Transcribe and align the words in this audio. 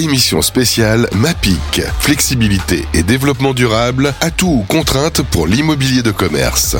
émission 0.00 0.40
spéciale 0.40 1.08
MAPIC, 1.14 1.82
flexibilité 1.98 2.86
et 2.94 3.02
développement 3.02 3.52
durable, 3.52 4.14
atouts 4.20 4.60
ou 4.60 4.62
contraintes 4.62 5.22
pour 5.22 5.46
l'immobilier 5.46 6.02
de 6.02 6.10
commerce. 6.10 6.76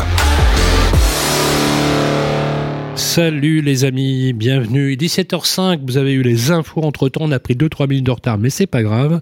Salut 2.95 3.61
les 3.61 3.85
amis, 3.85 4.33
bienvenue. 4.33 4.95
17h05, 4.95 5.81
vous 5.87 5.99
avez 5.99 6.13
eu 6.13 6.23
les 6.23 6.51
infos 6.51 6.83
entre 6.83 7.09
temps, 7.09 7.25
on 7.25 7.33
a 7.33 7.39
pris 7.39 7.55
2-3 7.55 7.89
minutes 7.89 8.07
de 8.07 8.11
retard, 8.11 8.39
mais 8.39 8.51
c'est 8.51 8.67
pas 8.67 8.83
grave. 8.83 9.21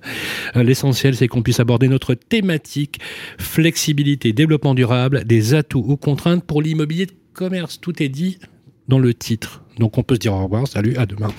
Euh, 0.57 0.63
l'essentiel, 0.63 1.17
c'est 1.17 1.27
qu'on 1.27 1.43
puisse 1.43 1.61
aborder 1.61 1.89
notre 1.89 2.15
thématique 2.15 3.01
flexibilité, 3.39 4.33
développement 4.33 4.75
durable, 4.75 5.25
des 5.25 5.55
atouts 5.55 5.85
ou 5.87 5.97
contraintes 5.97 6.45
pour 6.45 6.63
l'immobilier 6.63 7.07
de 7.07 7.15
commerce. 7.33 7.81
Tout 7.81 8.01
est 8.03 8.09
dit 8.09 8.39
dans 8.87 8.99
le 8.99 9.13
titre. 9.13 9.63
Donc 9.79 9.99
on 9.99 10.03
peut 10.03 10.15
se 10.15 10.21
dire 10.21 10.35
au 10.35 10.43
revoir, 10.43 10.67
salut, 10.67 10.97
à 10.97 11.07
demain. 11.07 11.31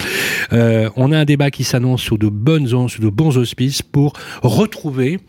Euh, 0.53 0.89
on 0.95 1.11
a 1.11 1.17
un 1.17 1.25
débat 1.25 1.51
qui 1.51 1.63
s'annonce 1.63 2.01
sous 2.01 2.17
de 2.17 2.29
bonnes 2.29 2.67
sous 2.88 3.01
de 3.01 3.09
bons 3.09 3.38
auspices 3.38 3.81
pour 3.81 4.13
retrouver 4.41 5.20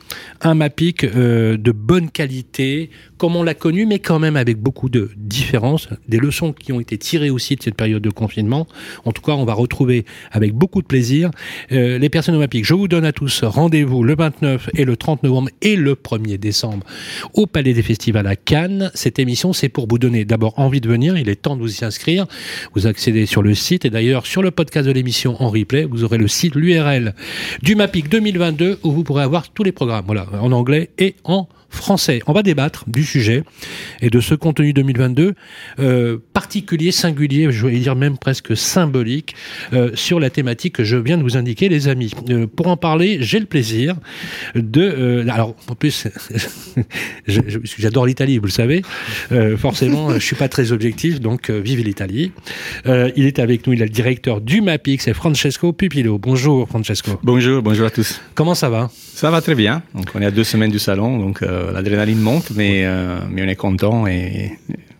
un 0.40 0.54
MAPIC 0.54 1.04
euh, 1.04 1.56
de 1.56 1.72
bonne 1.72 2.10
qualité, 2.10 2.90
comme 3.20 3.36
on 3.36 3.42
l'a 3.42 3.52
connu, 3.52 3.84
mais 3.84 3.98
quand 3.98 4.18
même 4.18 4.34
avec 4.34 4.56
beaucoup 4.56 4.88
de 4.88 5.10
différences, 5.14 5.90
des 6.08 6.16
leçons 6.16 6.54
qui 6.54 6.72
ont 6.72 6.80
été 6.80 6.96
tirées 6.96 7.28
aussi 7.28 7.54
de 7.54 7.62
cette 7.62 7.74
période 7.74 8.02
de 8.02 8.08
confinement. 8.08 8.66
En 9.04 9.12
tout 9.12 9.20
cas, 9.20 9.32
on 9.32 9.44
va 9.44 9.52
retrouver 9.52 10.06
avec 10.32 10.54
beaucoup 10.54 10.80
de 10.80 10.86
plaisir 10.86 11.30
euh, 11.70 11.98
les 11.98 12.08
personnes 12.08 12.38
MAPIC. 12.38 12.64
Je 12.64 12.72
vous 12.72 12.88
donne 12.88 13.04
à 13.04 13.12
tous 13.12 13.44
rendez-vous 13.44 14.02
le 14.04 14.16
29 14.16 14.70
et 14.74 14.86
le 14.86 14.96
30 14.96 15.22
novembre 15.22 15.50
et 15.60 15.76
le 15.76 15.96
1er 15.96 16.38
décembre 16.38 16.86
au 17.34 17.46
Palais 17.46 17.74
des 17.74 17.82
Festivals 17.82 18.26
à 18.26 18.36
Cannes. 18.36 18.90
Cette 18.94 19.18
émission, 19.18 19.52
c'est 19.52 19.68
pour 19.68 19.86
vous 19.86 19.98
donner 19.98 20.24
d'abord 20.24 20.58
envie 20.58 20.80
de 20.80 20.88
venir. 20.88 21.18
Il 21.18 21.28
est 21.28 21.42
temps 21.42 21.56
de 21.56 21.60
vous 21.60 21.80
y 21.80 21.84
inscrire. 21.84 22.26
Vous 22.74 22.86
accédez 22.86 23.26
sur 23.26 23.42
le 23.42 23.54
site 23.54 23.84
et 23.84 23.90
d'ailleurs 23.90 24.24
sur 24.24 24.40
le 24.40 24.50
podcast 24.50 24.88
de 24.88 24.92
l'émission 24.92 25.36
en 25.42 25.50
replay, 25.50 25.84
vous 25.84 26.04
aurez 26.04 26.16
le 26.16 26.26
site, 26.26 26.54
l'URL 26.54 27.14
du 27.62 27.74
MAPIC 27.74 28.08
2022 28.08 28.78
où 28.82 28.92
vous 28.92 29.04
pourrez 29.04 29.24
avoir 29.24 29.50
tous 29.50 29.62
les 29.62 29.72
programmes, 29.72 30.06
voilà, 30.06 30.26
en 30.40 30.52
anglais 30.52 30.88
et 30.96 31.16
en 31.24 31.48
français. 31.70 32.20
On 32.26 32.32
va 32.32 32.42
débattre 32.42 32.84
du 32.86 33.04
sujet 33.04 33.42
et 34.02 34.10
de 34.10 34.20
ce 34.20 34.34
contenu 34.34 34.72
2022 34.72 35.34
euh, 35.78 36.18
particulier, 36.32 36.92
singulier, 36.92 37.50
je 37.50 37.66
vais 37.66 37.78
dire 37.78 37.96
même 37.96 38.18
presque 38.18 38.56
symbolique, 38.56 39.34
euh, 39.72 39.90
sur 39.94 40.20
la 40.20 40.30
thématique 40.30 40.76
que 40.76 40.84
je 40.84 40.96
viens 40.96 41.16
de 41.16 41.22
vous 41.22 41.36
indiquer, 41.36 41.68
les 41.68 41.88
amis. 41.88 42.12
Euh, 42.28 42.46
pour 42.46 42.66
en 42.66 42.76
parler, 42.76 43.18
j'ai 43.20 43.38
le 43.38 43.46
plaisir 43.46 43.96
de... 44.54 45.24
Alors, 45.30 45.54
en 45.68 45.74
plus, 45.74 46.08
j'adore 47.26 48.06
l'Italie, 48.06 48.38
vous 48.38 48.46
le 48.46 48.50
savez. 48.50 48.82
Forcément, 49.56 50.14
je 50.14 50.18
suis 50.18 50.36
pas 50.36 50.48
très 50.48 50.72
objectif, 50.72 51.20
donc 51.20 51.50
vive 51.50 51.82
l'Italie. 51.84 52.32
il 52.86 53.26
est 53.26 53.38
avec 53.38 53.66
nous, 53.66 53.72
il 53.72 53.82
est 53.82 53.86
le 53.86 53.90
directeur 53.90 54.40
du 54.40 54.60
MAPIC, 54.60 55.02
c'est 55.02 55.14
Francesco 55.14 55.72
Pupillo. 55.72 56.18
Bonjour 56.18 56.68
Francesco. 56.68 57.18
Bonjour, 57.22 57.62
bonjour 57.62 57.86
à 57.86 57.90
tous. 57.90 58.20
Comment 58.34 58.54
ça 58.54 58.68
va? 58.68 58.90
Ça 59.14 59.30
va 59.30 59.40
très 59.40 59.54
bien. 59.54 59.82
Donc, 59.94 60.06
on 60.14 60.22
est 60.22 60.26
à 60.26 60.30
deux 60.30 60.44
semaines 60.44 60.70
du 60.70 60.78
salon, 60.78 61.18
donc 61.18 61.42
euh, 61.42 61.59
l'adrénaline 61.72 62.20
monte, 62.20 62.50
mais, 62.54 62.84
euh, 62.84 63.18
mais 63.30 63.42
on 63.42 63.48
est 63.48 63.56
content 63.56 64.06
et, 64.06 64.58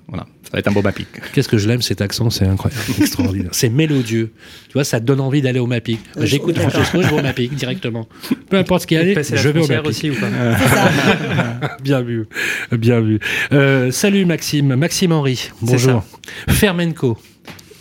voilà, 0.09 0.27
ça 0.43 0.51
va 0.53 0.59
être 0.59 0.67
un 0.69 0.73
beau 0.73 0.83
MAPIC. 0.83 1.07
Qu'est-ce 1.33 1.49
que 1.49 1.57
je 1.57 1.69
l'aime 1.69 1.83
cet 1.83 2.01
accent, 2.01 2.31
c'est 2.31 2.45
incroyable, 2.45 2.83
extraordinaire. 3.01 3.51
C'est 3.53 3.69
mélodieux. 3.69 4.33
Tu 4.67 4.73
vois, 4.75 4.83
ça 4.83 4.99
te 4.99 5.05
donne 5.05 5.21
envie 5.21 5.41
d'aller 5.41 5.61
au 5.61 5.67
MAPIC. 5.67 6.01
Euh, 6.17 6.27
J'écoute 6.27 6.59
Francesco, 6.59 7.01
je 7.01 7.09
vais 7.09 7.19
au 7.21 7.23
MAPIC 7.23 7.55
directement. 7.55 8.09
Peu 8.49 8.59
importe 8.59 8.83
ce 8.83 8.87
qu'il 8.89 8.97
y 8.97 9.01
a, 9.01 9.23
je 9.23 9.49
vais 9.49 9.61
au 9.61 9.69
MAPIC. 9.69 9.87
aussi 9.87 10.11
ou 10.11 10.15
pas 10.15 10.29
Bien 11.83 12.03
vu, 12.03 12.27
bien 12.73 13.01
vu. 13.01 13.21
Euh, 13.53 13.93
salut 13.93 14.25
Maxime, 14.25 14.75
Maxime 14.75 15.13
Henry. 15.13 15.51
Bonjour. 15.63 16.05
Fermenco. 16.49 17.17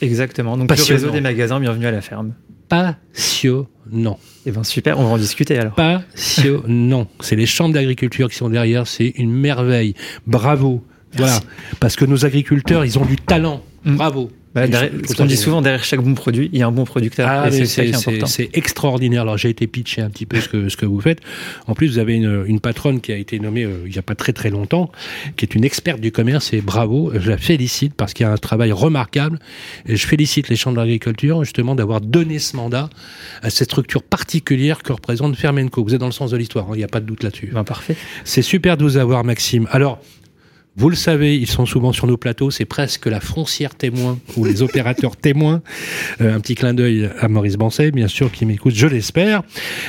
Exactement. 0.02 0.56
Donc 0.56 0.70
le 0.70 0.84
réseau 0.84 1.10
des 1.10 1.22
magasins, 1.22 1.60
bienvenue 1.60 1.88
à 1.88 1.92
la 1.92 2.02
ferme. 2.02 2.34
Passionnant. 2.70 4.20
Eh 4.46 4.52
ben 4.52 4.64
super, 4.64 5.00
on 5.00 5.04
va 5.04 5.10
en 5.10 5.18
discuter 5.18 5.58
alors. 5.58 5.74
Passionnant. 5.74 7.08
c'est 7.20 7.36
les 7.36 7.46
chambres 7.46 7.74
d'agriculture 7.74 8.30
qui 8.30 8.38
sont 8.38 8.50
derrière, 8.50 8.88
c'est 8.88 9.10
une 9.18 9.32
merveille. 9.32 9.96
Bravo. 10.28 10.86
Voilà. 11.14 11.40
Parce 11.80 11.96
que 11.96 12.06
nos 12.06 12.26
agriculteurs, 12.26 12.86
ils 12.86 12.98
ont 13.00 13.06
du 13.06 13.16
talent. 13.16 13.64
Bravo. 13.84 14.32
Bah, 14.56 14.68
derrière, 14.68 14.92
ce 15.08 15.14
qu'on 15.14 15.26
dit 15.26 15.38
souvent, 15.38 15.62
derrière 15.62 15.84
chaque 15.84 16.02
bon 16.02 16.16
produit, 16.16 16.50
il 16.52 16.60
y 16.60 16.64
a 16.64 16.68
un 16.68 16.72
bon 16.72 16.84
producteur. 16.84 17.28
Ah, 17.30 17.50
c'est 17.52 18.50
extraordinaire. 18.54 19.22
Alors 19.22 19.38
j'ai 19.38 19.50
été 19.50 19.68
pitché 19.68 20.02
un 20.02 20.10
petit 20.10 20.26
peu 20.26 20.42
ce 20.42 20.50
que, 20.50 20.70
ce 20.70 20.78
que 20.78 20.86
vous 20.86 21.00
faites. 21.00 21.20
En 21.68 21.76
plus, 21.76 21.88
vous 21.88 22.00
avez 22.00 22.16
une, 22.16 22.46
une 22.48 22.60
patronne 22.60 23.00
qui 23.00 23.12
a 23.12 23.18
été 23.18 23.40
nommée 23.40 23.64
euh, 23.64 23.84
il 23.86 23.92
n'y 23.92 23.98
a 24.00 24.02
pas 24.02 24.16
très 24.16 24.34
très 24.34 24.50
longtemps, 24.50 24.92
qui 25.36 25.46
est 25.46 25.54
une 25.54 25.64
experte 25.64 26.02
du 26.02 26.12
commerce 26.12 26.52
et 26.54 26.62
bravo, 26.62 27.12
je 27.16 27.30
la 27.30 27.38
félicite 27.38 27.94
parce 27.94 28.14
qu'il 28.14 28.26
y 28.26 28.30
a 28.30 28.32
un 28.32 28.38
travail 28.38 28.72
remarquable. 28.72 29.40
Et 29.88 29.96
je 29.96 30.08
félicite 30.08 30.50
les 30.50 30.56
chambres 30.56 30.78
d'agriculture 30.78 31.44
justement 31.44 31.76
d'avoir 31.76 32.02
donné 32.02 32.40
ce 32.40 32.56
mandat 32.56 32.90
à 33.44 33.50
cette 33.50 33.70
structure 33.70 34.02
particulière 34.02 34.82
que 34.82 34.94
représente 34.94 35.36
Fermenco. 35.36 35.84
Vous 35.84 35.94
êtes 35.94 36.00
dans 36.00 36.08
le 36.08 36.12
sens 36.12 36.32
de 36.32 36.38
l'histoire, 36.38 36.66
hein, 36.66 36.74
il 36.74 36.78
n'y 36.78 36.84
a 36.84 36.88
pas 36.88 37.02
de 37.02 37.06
doute 37.06 37.24
là-dessus. 37.24 37.52
Ben, 37.54 37.64
parfait. 37.64 37.96
C'est 38.24 38.42
super 38.42 38.78
de 38.78 38.84
vous 38.84 38.98
avoir, 38.98 39.24
Maxime. 39.24 39.68
Alors, 39.72 40.00
vous 40.78 40.90
le 40.90 40.96
savez, 40.96 41.36
ils 41.36 41.48
sont 41.50 41.66
souvent 41.66 41.92
sur 41.92 42.08
nos 42.08 42.16
plateaux, 42.16 42.52
c'est 42.52 42.64
presque 42.66 43.06
la 43.08 43.20
foncière 43.20 43.76
témoin 43.76 44.18
ou 44.38 44.46
les 44.46 44.62
opérateurs 44.62 45.16
témoins. 45.18 45.62
Euh, 46.22 46.36
un 46.36 46.40
petit 46.40 46.56
clin 46.56 46.74
d'œil 46.74 47.10
à 47.20 47.28
Maurice 47.28 47.58
Bancet, 47.58 47.92
bien 47.92 48.08
sûr, 48.08 48.32
qui 48.32 48.46
m'écoute, 48.46 48.74
je 48.76 48.88
l'espère. 48.88 49.42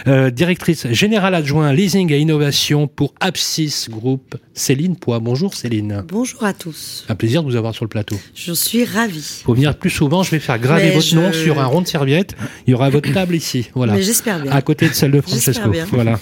Euh, 0.09 0.31
directrice 0.31 0.89
générale 0.91 1.35
adjointe 1.37 1.77
leasing 1.77 2.11
et 2.13 2.19
innovation 2.19 2.89
pour 2.89 3.15
Apsis 3.21 3.87
Group, 3.89 4.35
Céline 4.55 4.97
Poix. 4.97 5.21
Bonjour 5.21 5.55
Céline. 5.55 6.03
Bonjour 6.09 6.43
à 6.45 6.53
tous. 6.53 7.05
Un 7.09 7.15
plaisir 7.15 7.43
de 7.45 7.49
vous 7.51 7.57
avoir 7.57 7.73
sur 7.75 7.85
le 7.85 7.89
plateau. 7.89 8.17
Je 8.35 8.53
suis 8.53 8.85
ravie. 8.85 9.43
Faut 9.45 9.55
venir 9.55 9.77
plus 9.79 9.91
souvent, 9.91 10.23
je 10.25 10.31
vais 10.33 10.41
faire 10.41 10.59
graver 10.59 10.85
Mais 10.89 10.95
votre 10.95 11.07
je- 11.07 11.15
nom 11.15 11.33
sur 11.33 11.61
un 11.61 11.67
rond 11.67 11.83
de 11.83 11.87
serviette. 11.89 12.35
Il 12.67 12.71
y 12.73 12.75
aura 12.75 12.91
votre 12.91 13.12
table 13.12 13.37
ici, 13.37 13.71
voilà. 13.75 13.93
Mais 13.93 14.03
j'espère 14.03 14.41
bien. 14.43 14.51
À 14.51 14.61
côté 14.62 14.89
de 14.89 14.95
celle 14.95 15.12
de 15.12 15.21
Francesco. 15.21 15.53
J'espère 15.53 15.69
bien. 15.69 15.87
Voilà. 15.93 16.19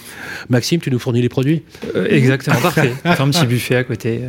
Maxime, 0.51 0.81
tu 0.81 0.91
nous 0.91 0.99
fournis 0.99 1.23
les 1.23 1.29
produits? 1.31 1.63
Euh, 1.95 2.07
exactement, 2.11 2.61
parfait. 2.61 2.93
Un 3.05 3.31
petit 3.31 3.47
buffet 3.47 3.77
à 3.77 3.85
côté. 3.85 4.21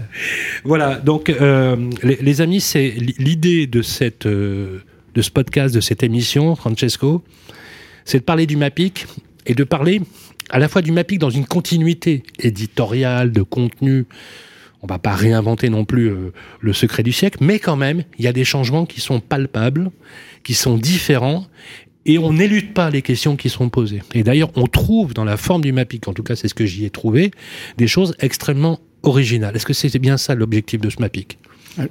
Voilà, 0.64 0.96
donc 0.96 1.30
euh, 1.30 1.76
les, 2.04 2.42
amis, 2.42 2.62
c'est 2.62 2.90
l'idée 3.18 3.68
de 3.68 3.82
euh, 4.26 4.80
de 5.16 5.22
ce 5.22 5.32
podcast, 5.32 5.74
de 5.74 5.82
cette 5.82 6.04
émission, 6.04 6.56
Francesco, 6.56 7.24
c'est 8.06 8.20
de 8.20 8.24
parler 8.24 8.46
du 8.46 8.58
MAPIC 8.58 9.06
et 9.46 9.56
de 9.56 9.64
parler 9.64 10.02
à 10.50 10.60
la 10.60 10.68
fois 10.68 10.82
du 10.82 10.92
MAPIC 10.92 11.20
dans 11.20 11.30
une 11.30 11.46
continuité 11.46 12.24
éditoriale, 12.40 13.32
de 13.32 13.42
contenu. 13.42 14.06
On 14.82 14.88
va 14.88 14.98
pas 14.98 15.14
réinventer 15.14 15.70
non 15.70 15.86
plus 15.86 16.10
euh, 16.10 16.32
le 16.62 16.74
secret 16.74 17.04
du 17.04 17.12
siècle, 17.12 17.40
mais 17.42 17.60
quand 17.60 17.76
même, 17.76 18.04
il 18.18 18.26
y 18.26 18.28
a 18.28 18.34
des 18.34 18.46
changements 18.46 18.86
qui 18.86 19.02
sont 19.02 19.20
palpables, 19.20 19.92
qui 20.44 20.54
sont 20.54 20.78
différents, 20.78 21.46
et 22.10 22.18
on 22.18 22.34
n'élude 22.34 22.74
pas 22.74 22.90
les 22.90 23.04
questions 23.04 23.36
qui 23.36 23.50
sont 23.50 23.70
posées. 23.70 24.02
Et 24.16 24.24
d'ailleurs, 24.24 24.50
on 24.56 24.66
trouve 24.66 25.14
dans 25.14 25.24
la 25.24 25.38
forme 25.38 25.62
du 25.62 25.72
MAPIC, 25.72 26.08
en 26.08 26.14
tout 26.14 26.24
cas 26.24 26.36
c'est 26.36 26.48
ce 26.48 26.56
que 26.56 26.66
j'y 26.66 26.84
ai 26.84 26.90
trouvé, 26.90 27.30
des 27.78 27.88
choses 27.88 28.16
extrêmement 28.20 28.80
originales. 29.04 29.56
Est-ce 29.56 29.66
que 29.68 29.74
c'est 29.74 29.96
bien 30.00 30.18
ça 30.18 30.34
l'objectif 30.34 30.82
de 30.82 30.90
ce 30.90 31.00
MAPIC 31.00 31.38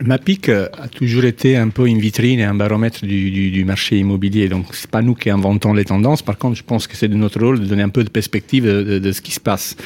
MAPIC 0.05 0.49
euh, 0.49 0.69
a 0.77 0.89
toujours 0.89 1.25
été 1.25 1.57
un 1.57 1.69
peu 1.69 1.87
une 1.87 2.01
vitrine 2.01 2.41
et 2.41 2.45
un 2.45 2.55
baromètre 2.55 3.07
du, 3.07 3.65
marché 3.65 3.97
immobilier. 3.97 4.49
Donc, 4.49 4.67
c'est 4.73 4.91
pas 4.91 5.03
nous 5.03 5.15
qui 5.15 5.31
inventons 5.31 5.73
les 5.73 5.85
tendances. 5.85 6.21
Par 6.21 6.37
contre, 6.37 6.57
je 6.57 6.65
pense 6.65 6.89
que 6.89 6.97
c'est 6.97 7.09
de 7.09 7.15
notre 7.15 7.41
rôle 7.41 7.61
de 7.61 7.67
donner 7.67 7.85
un 7.85 7.89
peu 7.89 8.03
de 8.03 8.11
perspective 8.11 8.67
de, 8.67 8.99
de 8.99 9.13
ce 9.13 9.21
qui 9.21 9.31
se 9.31 9.41
passe. 9.41 9.77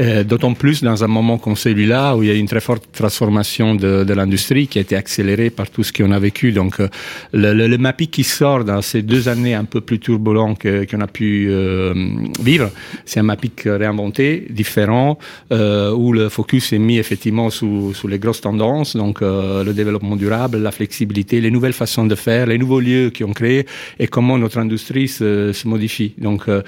Euh, 0.00 0.24
D'autant 0.24 0.54
plus 0.54 0.82
dans 0.82 1.02
un 1.02 1.08
moment 1.08 1.38
comme 1.38 1.56
celui-là 1.56 2.16
où 2.16 2.22
il 2.22 2.28
y 2.28 2.32
a 2.32 2.34
une 2.34 2.46
très 2.46 2.60
forte 2.60 2.84
transformation 2.92 3.74
de, 3.74 4.04
de 4.04 4.14
l'industrie 4.14 4.66
qui 4.68 4.78
a 4.78 4.82
été 4.82 4.94
accélérée 4.96 5.50
par 5.50 5.70
tout 5.70 5.82
ce 5.82 5.92
qu'on 5.92 6.12
a 6.12 6.18
vécu. 6.18 6.52
Donc, 6.52 6.80
euh, 6.80 6.88
le, 7.32 7.52
le, 7.52 7.66
le 7.66 8.06
qui 8.06 8.22
sort 8.22 8.64
dans 8.64 8.82
ces 8.82 9.02
deux 9.02 9.28
années 9.28 9.54
un 9.54 9.64
peu 9.64 9.80
plus 9.80 9.98
turbulentes 9.98 10.60
qu'on 10.62 11.00
a 11.00 11.06
pu 11.06 11.48
euh, 11.50 11.94
vivre, 12.40 12.70
c'est 13.04 13.20
un 13.20 13.24
MAPIC 13.24 13.62
réinventé, 13.64 14.46
différent, 14.50 15.18
euh, 15.52 15.92
où 15.92 16.12
le 16.12 16.28
focus 16.28 16.72
est 16.72 16.78
mis 16.78 16.98
effectivement 16.98 17.50
sous, 17.50 17.92
sous 17.94 18.08
les 18.08 18.18
grosses 18.18 18.40
tendances, 18.40 18.96
donc 18.96 19.22
euh, 19.22 19.64
le 19.64 19.72
développement 19.72 20.16
durable, 20.16 20.58
la 20.58 20.70
flexibilité, 20.70 21.40
les 21.40 21.50
nouvelles 21.50 21.72
façons 21.72 22.06
de 22.06 22.14
faire, 22.14 22.46
les 22.46 22.58
nouveaux 22.58 22.80
lieux 22.80 23.10
qui 23.10 23.24
ont 23.24 23.32
créé 23.32 23.66
et 23.98 24.06
comment 24.06 24.38
notre 24.38 24.58
industrie 24.58 25.08
se, 25.08 25.52
se 25.52 25.66
modifie. 25.66 26.14
Donc, 26.18 26.48
euh, 26.48 26.62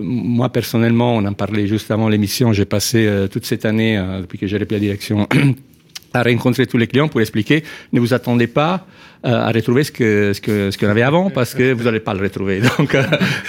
moi 0.00 0.48
personnellement, 0.50 1.16
on 1.16 1.24
en 1.24 1.32
parlait 1.32 1.66
juste 1.66 1.90
avant 1.90 2.08
l'émission, 2.08 2.52
passé 2.66 3.06
euh, 3.06 3.28
toute 3.28 3.46
cette 3.46 3.64
année, 3.64 3.98
euh, 3.98 4.20
depuis 4.20 4.38
que 4.38 4.46
j'ai 4.46 4.58
repris 4.58 4.74
la 4.76 4.80
direction, 4.80 5.28
à 6.12 6.22
rencontrer 6.22 6.66
tous 6.66 6.78
les 6.78 6.86
clients 6.86 7.08
pour 7.08 7.20
expliquer, 7.20 7.62
ne 7.92 8.00
vous 8.00 8.14
attendez 8.14 8.46
pas 8.46 8.86
à 9.26 9.50
retrouver 9.50 9.84
ce 9.84 9.92
que 9.92 10.32
ce 10.32 10.40
que 10.40 10.70
ce 10.70 10.78
qu'on 10.78 10.88
avait 10.88 11.02
avant 11.02 11.30
parce 11.30 11.54
que 11.54 11.72
vous 11.72 11.84
n'allez 11.84 12.00
pas 12.00 12.14
le 12.14 12.22
retrouver. 12.22 12.60
Donc, 12.78 12.94
euh, 12.94 13.02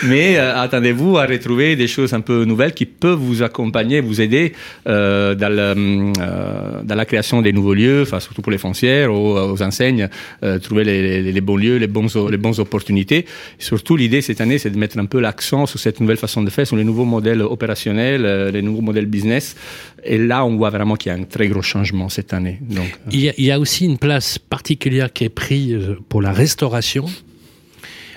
mais 0.03 0.37
euh, 0.37 0.57
attendez-vous 0.57 1.17
à 1.17 1.25
retrouver 1.25 1.75
des 1.75 1.87
choses 1.87 2.13
un 2.13 2.21
peu 2.21 2.45
nouvelles 2.45 2.73
qui 2.73 2.85
peuvent 2.85 3.19
vous 3.19 3.43
accompagner, 3.43 4.01
vous 4.01 4.19
aider 4.21 4.53
euh, 4.87 5.35
dans, 5.35 5.51
euh, 5.51 6.81
dans 6.83 6.95
la 6.95 7.05
création 7.05 7.41
des 7.41 7.53
nouveaux 7.53 7.73
lieux, 7.73 8.01
enfin 8.03 8.19
surtout 8.19 8.41
pour 8.41 8.51
les 8.51 8.57
foncières, 8.57 9.13
aux, 9.13 9.51
aux 9.53 9.61
enseignes, 9.61 10.09
euh, 10.43 10.59
trouver 10.59 10.83
les, 10.83 11.21
les, 11.21 11.31
les 11.31 11.41
bons 11.41 11.57
lieux, 11.57 11.77
les 11.77 11.87
bons 11.87 12.07
les 12.29 12.37
bonnes 12.37 12.59
opportunités. 12.59 13.25
Surtout, 13.59 13.95
l'idée 13.95 14.21
cette 14.21 14.41
année, 14.41 14.57
c'est 14.57 14.69
de 14.69 14.77
mettre 14.77 14.97
un 14.97 15.05
peu 15.05 15.19
l'accent 15.19 15.65
sur 15.65 15.79
cette 15.79 15.99
nouvelle 15.99 16.17
façon 16.17 16.41
de 16.41 16.49
faire, 16.49 16.65
sur 16.65 16.75
les 16.75 16.83
nouveaux 16.83 17.05
modèles 17.05 17.41
opérationnels, 17.41 18.25
euh, 18.25 18.51
les 18.51 18.61
nouveaux 18.61 18.81
modèles 18.81 19.05
business. 19.05 19.55
Et 20.03 20.17
là, 20.17 20.45
on 20.45 20.55
voit 20.57 20.69
vraiment 20.69 20.95
qu'il 20.95 21.11
y 21.11 21.15
a 21.15 21.17
un 21.17 21.23
très 21.23 21.47
gros 21.47 21.61
changement 21.61 22.07
cette 22.09 22.33
année. 22.33 22.59
Donc, 22.61 22.85
euh, 22.87 23.09
Il 23.11 23.21
y, 23.21 23.29
a, 23.29 23.33
il 23.37 23.45
y 23.45 23.51
a 23.51 23.59
aussi 23.59 23.85
une 23.85 23.97
place 23.97 24.37
particulière 24.39 25.11
qui 25.11 25.25
est 25.25 25.29
prise 25.29 25.66
pour 26.09 26.21
la 26.21 26.31
restauration, 26.31 27.05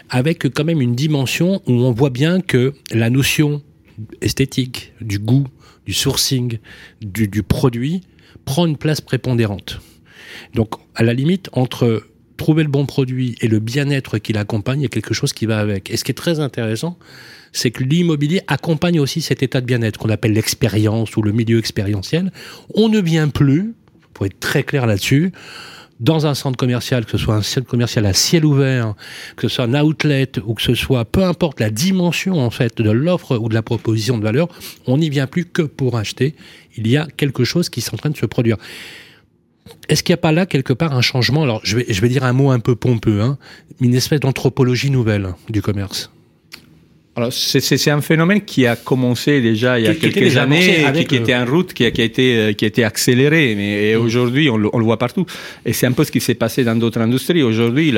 avec 0.08 0.48
quand 0.54 0.64
même 0.64 0.80
une 0.80 0.94
dimension 0.94 1.62
où 1.66 1.72
on 1.72 1.92
voit 1.92 2.10
bien 2.10 2.40
que 2.40 2.74
la 2.90 3.10
notion 3.10 3.62
esthétique, 4.20 4.92
du 5.00 5.18
goût, 5.18 5.46
du 5.86 5.92
sourcing, 5.92 6.58
du, 7.00 7.28
du 7.28 7.42
produit, 7.42 8.02
prend 8.44 8.66
une 8.66 8.76
place 8.76 9.00
prépondérante. 9.00 9.80
Donc, 10.54 10.74
à 10.94 11.02
la 11.02 11.14
limite, 11.14 11.48
entre 11.52 12.04
trouver 12.36 12.62
le 12.62 12.70
bon 12.70 12.86
produit 12.86 13.36
et 13.42 13.48
le 13.48 13.58
bien-être 13.58 14.16
qui 14.16 14.32
l'accompagne, 14.32 14.80
il 14.80 14.84
y 14.84 14.86
a 14.86 14.88
quelque 14.88 15.12
chose 15.12 15.34
qui 15.34 15.44
va 15.44 15.58
avec. 15.58 15.90
Et 15.90 15.98
ce 15.98 16.04
qui 16.04 16.10
est 16.10 16.14
très 16.14 16.40
intéressant, 16.40 16.98
c'est 17.52 17.70
que 17.70 17.84
l'immobilier 17.84 18.40
accompagne 18.46 18.98
aussi 18.98 19.20
cet 19.20 19.42
état 19.42 19.60
de 19.60 19.66
bien-être 19.66 19.98
qu'on 19.98 20.08
appelle 20.08 20.32
l'expérience 20.32 21.16
ou 21.18 21.22
le 21.22 21.32
milieu 21.32 21.58
expérientiel. 21.58 22.32
On 22.74 22.88
ne 22.88 22.98
vient 22.98 23.28
plus, 23.28 23.74
pour 24.14 24.24
être 24.24 24.40
très 24.40 24.62
clair 24.62 24.86
là-dessus, 24.86 25.32
dans 26.00 26.26
un 26.26 26.34
centre 26.34 26.56
commercial, 26.56 27.04
que 27.04 27.12
ce 27.12 27.18
soit 27.18 27.36
un 27.36 27.42
centre 27.42 27.68
commercial 27.68 28.06
à 28.06 28.14
ciel 28.14 28.44
ouvert, 28.44 28.94
que 29.36 29.48
ce 29.48 29.54
soit 29.56 29.64
un 29.64 29.80
outlet 29.80 30.32
ou 30.44 30.54
que 30.54 30.62
ce 30.62 30.74
soit, 30.74 31.04
peu 31.04 31.22
importe 31.24 31.60
la 31.60 31.70
dimension 31.70 32.40
en 32.40 32.50
fait 32.50 32.80
de 32.80 32.90
l'offre 32.90 33.36
ou 33.36 33.48
de 33.48 33.54
la 33.54 33.62
proposition 33.62 34.18
de 34.18 34.22
valeur, 34.22 34.48
on 34.86 34.98
n'y 34.98 35.10
vient 35.10 35.26
plus 35.26 35.44
que 35.44 35.62
pour 35.62 35.98
acheter. 35.98 36.34
Il 36.76 36.88
y 36.88 36.96
a 36.96 37.06
quelque 37.16 37.44
chose 37.44 37.68
qui 37.68 37.80
est 37.80 37.94
en 37.94 37.96
train 37.98 38.10
de 38.10 38.16
se 38.16 38.26
produire. 38.26 38.56
Est-ce 39.88 40.02
qu'il 40.02 40.12
n'y 40.14 40.18
a 40.18 40.22
pas 40.22 40.32
là 40.32 40.46
quelque 40.46 40.72
part 40.72 40.94
un 40.96 41.02
changement? 41.02 41.42
Alors, 41.42 41.60
je 41.64 41.76
vais, 41.76 41.86
je 41.88 42.00
vais 42.00 42.08
dire 42.08 42.24
un 42.24 42.32
mot 42.32 42.50
un 42.50 42.60
peu 42.60 42.74
pompeux, 42.74 43.20
hein, 43.20 43.38
une 43.80 43.94
espèce 43.94 44.20
d'anthropologie 44.20 44.90
nouvelle 44.90 45.34
du 45.48 45.62
commerce. 45.62 46.10
Alors, 47.16 47.32
c'est 47.32 47.90
un 47.90 48.00
phénomène 48.00 48.40
qui 48.42 48.66
a 48.66 48.76
commencé 48.76 49.40
déjà 49.40 49.80
il 49.80 49.84
y 49.84 49.88
a 49.88 49.94
quelques 49.94 50.36
années, 50.36 50.86
qui, 50.94 51.06
qui, 51.06 51.16
était 51.16 51.34
en 51.34 51.44
route, 51.44 51.72
qui 51.72 51.84
a, 51.84 51.90
qui 51.90 52.02
a 52.02 52.04
été, 52.04 52.36
euh, 52.36 52.52
qui 52.52 52.64
a 52.64 52.68
été 52.68 52.84
accéléré, 52.84 53.54
mais 53.56 53.94
mm. 53.96 54.00
aujourd'hui, 54.00 54.48
on, 54.48 54.60
on, 54.72 54.78
le 54.78 54.84
voit 54.84 54.96
partout. 54.96 55.26
Et 55.66 55.72
c'est 55.72 55.86
un 55.86 55.92
peu 55.92 56.04
ce 56.04 56.12
qui 56.12 56.20
s'est 56.20 56.34
passé 56.36 56.62
dans 56.62 56.76
d'autres 56.76 57.00
industries. 57.00 57.42
Aujourd'hui, 57.42 57.92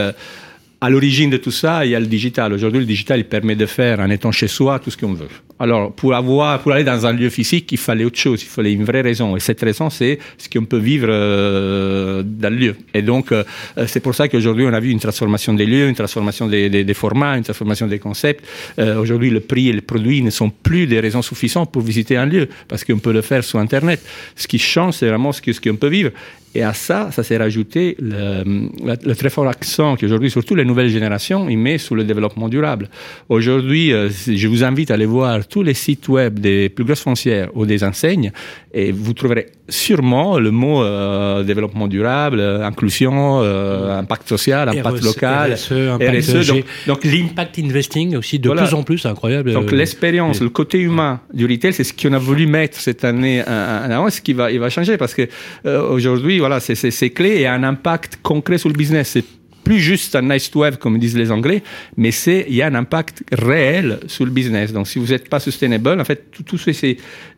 à 0.82 0.90
l'origine 0.90 1.31
de 1.31 1.37
tout 1.37 1.52
ça, 1.52 1.87
il 1.87 1.93
y 1.93 1.94
a 1.94 2.00
le 2.00 2.06
digital. 2.06 2.52
Aujourd'hui, 2.52 2.81
le 2.81 2.87
digital, 2.87 3.20
il 3.20 3.25
permet 3.25 3.55
de 3.55 3.67
faire, 3.67 4.00
en 4.00 4.11
étant 4.11 4.32
chez 4.32 4.49
soi, 4.49 4.81
tout 4.81 4.90
ce 4.90 4.96
qu'on 4.96 5.12
veut. 5.12 5.29
Alors, 5.61 5.93
pour 5.93 6.12
avoir, 6.12 6.58
pour 6.58 6.73
aller 6.73 6.82
dans 6.82 7.06
un 7.06 7.12
lieu 7.12 7.31
physique, 7.31 7.70
il 7.70 7.79
fallait 7.79 8.05
autre 8.05 8.19
chose. 8.19 8.43
Il 8.43 8.49
fallait 8.49 8.73
une 8.73 8.82
vraie 8.82 9.02
raison. 9.02 9.37
Et 9.37 9.38
cette 9.38 9.61
raison, 9.61 9.90
c'est 9.90 10.19
ce 10.38 10.49
qu'on 10.49 10.64
peut 10.64 10.79
vivre 10.79 11.06
euh, 11.08 12.25
dans 12.25 12.52
le 12.52 12.56
lieu. 12.56 12.76
Et 12.94 13.02
donc, 13.02 13.31
euh, 13.31 13.44
c'est 13.87 14.00
pour 14.00 14.17
ça 14.17 14.26
qu'aujourd'hui, 14.26 14.67
on 14.67 14.73
a 14.73 14.81
vu 14.81 14.90
une 14.90 14.99
transformation 14.99 15.55
des 15.55 15.67
lieux, 15.67 15.87
une 15.87 15.94
transformation 15.94 16.49
des, 16.49 16.69
des, 16.69 16.82
des 16.82 16.94
formats, 16.94 17.37
une 17.37 17.44
transformation 17.44 17.87
des 17.87 18.00
concepts. 18.00 18.44
Euh, 18.81 19.00
aujourd'hui, 19.00 19.31
le 19.31 19.38
prix 19.38 19.69
et 19.69 19.73
le 19.73 19.82
produit 19.82 20.20
ne 20.20 20.31
sont 20.31 20.50
plus 20.50 20.88
des 20.88 20.99
raisons 20.99 21.23
suffisantes 21.23 21.70
pour 21.70 21.82
visiter 21.82 22.17
un 22.17 22.26
lieu, 22.26 22.49
parce 22.67 22.82
qu'on 22.82 22.99
peut 22.99 23.12
le 23.12 23.23
faire 23.23 23.44
sur 23.44 23.61
Internet. 23.61 24.05
Ce 24.34 24.49
qui 24.49 24.58
change, 24.58 24.94
c'est 24.94 25.06
vraiment 25.06 25.31
ce 25.31 25.40
qu'on 25.40 25.52
ce 25.52 25.61
peut 25.61 25.87
vivre. 25.87 26.11
Et 26.54 26.62
à 26.62 26.75
ça, 26.75 27.10
ça 27.12 27.22
s'est 27.22 27.38
rajouté 27.38 27.96
le, 27.99 28.69
le, 28.84 29.14
très 29.14 29.31
fort 29.31 29.49
accent 29.49 29.96
qu'aujourd'hui, 29.96 30.31
surtout 30.31 30.54
les 30.54 30.64
nouvelles 30.64 30.88
générations, 30.88 31.49
ils 31.49 31.56
mettent 31.56 31.81
sur 31.81 31.94
le 31.94 32.04
développement 32.04 32.49
durable. 32.49 32.90
Aujourd'hui, 33.28 33.93
euh, 33.93 34.10
je 34.10 34.49
vous 34.49 34.62
invite 34.62 34.90
à 34.90 34.94
aller 34.94 35.06
voir 35.06 35.46
tous 35.46 35.62
les 35.62 35.75
sites 35.75 36.08
web 36.08 36.38
des 36.38 36.69
plus 36.69 36.84
grosses 36.84 37.00
foncières 37.00 37.49
ou 37.54 37.64
des 37.64 37.82
enseignes 37.84 38.32
et 38.74 38.90
vous 38.90 39.12
trouverez 39.12 39.48
sûrement 39.69 40.38
le 40.38 40.50
mot 40.50 40.82
euh, 40.82 41.42
développement 41.42 41.88
durable, 41.88 42.40
euh, 42.40 42.64
inclusion, 42.64 43.40
euh, 43.42 43.98
impact 43.98 44.28
social, 44.28 44.69
impact 44.69 44.98
RSE, 44.98 45.04
local, 45.04 45.52
RSE, 45.52 45.72
impact 45.72 46.19
RSE. 46.20 46.46
Donc, 46.48 46.64
donc 46.86 47.04
l'impact 47.04 47.58
investing 47.58 48.16
aussi 48.16 48.38
de 48.38 48.48
voilà. 48.48 48.62
plus 48.62 48.74
en 48.74 48.82
plus, 48.82 49.04
incroyable. 49.04 49.52
Donc 49.52 49.70
l'expérience, 49.72 50.40
le 50.40 50.48
côté 50.48 50.78
humain 50.78 51.20
du 51.34 51.46
retail, 51.46 51.74
c'est 51.74 51.84
ce 51.84 51.92
qu'on 51.92 52.14
a 52.14 52.19
voulu 52.19 52.46
mettre 52.46 52.78
cette 52.78 53.04
année 53.04 53.42
en 53.46 53.90
avant, 53.90 54.08
ce 54.08 54.20
qui 54.20 54.32
va, 54.32 54.50
il 54.50 54.58
va 54.58 54.70
changer 54.70 54.96
parce 54.96 55.14
que 55.14 55.28
aujourd'hui, 55.64 56.38
voilà, 56.38 56.60
c'est 56.60 57.10
clé 57.10 57.40
et 57.40 57.46
un 57.46 57.62
impact 57.62 58.20
concret 58.22 58.58
sur 58.58 58.69
le 58.70 58.74
business. 58.74 59.08
C'est 59.08 59.24
plus 59.64 59.81
juste 59.81 60.17
un 60.17 60.23
nice 60.23 60.50
to 60.50 60.62
have, 60.64 60.79
comme 60.79 60.99
disent 60.99 61.17
les 61.17 61.31
Anglais, 61.31 61.62
mais 61.97 62.11
c'est 62.11 62.47
il 62.49 62.55
y 62.55 62.62
a 62.62 62.67
un 62.67 62.75
impact 62.75 63.25
réel 63.32 64.00
sur 64.06 64.25
le 64.25 64.31
business. 64.31 64.73
Donc, 64.73 64.88
si 64.88 64.99
vous 64.99 65.06
n'êtes 65.06 65.29
pas 65.29 65.41
sustainable, 65.41 66.00
en 66.00 66.05
fait, 66.05 66.31
tout, 66.31 66.43
tout, 66.43 66.59
ce, 66.59 66.70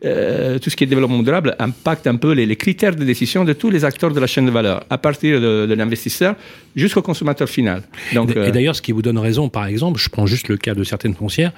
euh, 0.05 0.59
tout 0.59 0.69
ce 0.69 0.75
qui 0.75 0.83
est 0.83 0.87
développement 0.87 1.23
durable 1.23 1.55
impacte 1.59 2.07
un 2.07 2.15
peu 2.15 2.33
les, 2.33 2.45
les, 2.45 2.55
critères 2.55 2.95
de 2.95 3.03
décision 3.03 3.43
de 3.43 3.53
tous 3.53 3.69
les 3.69 3.85
acteurs 3.85 4.11
de 4.11 4.19
la 4.19 4.27
chaîne 4.27 4.45
de 4.45 4.51
valeur, 4.51 4.83
à 4.89 4.97
partir 4.97 5.39
de, 5.39 5.65
de 5.65 5.73
l'investisseur 5.73 6.35
jusqu'au 6.75 7.01
consommateur 7.01 7.49
final. 7.49 7.83
Donc, 8.13 8.31
et, 8.31 8.37
euh, 8.37 8.51
d'ailleurs, 8.51 8.75
ce 8.75 8.81
qui 8.81 8.91
vous 8.91 9.01
donne 9.01 9.17
raison, 9.17 9.49
par 9.49 9.65
exemple, 9.65 9.99
je 9.99 10.09
prends 10.09 10.25
juste 10.25 10.47
le 10.47 10.57
cas 10.57 10.73
de 10.73 10.83
certaines 10.83 11.13
foncières 11.13 11.51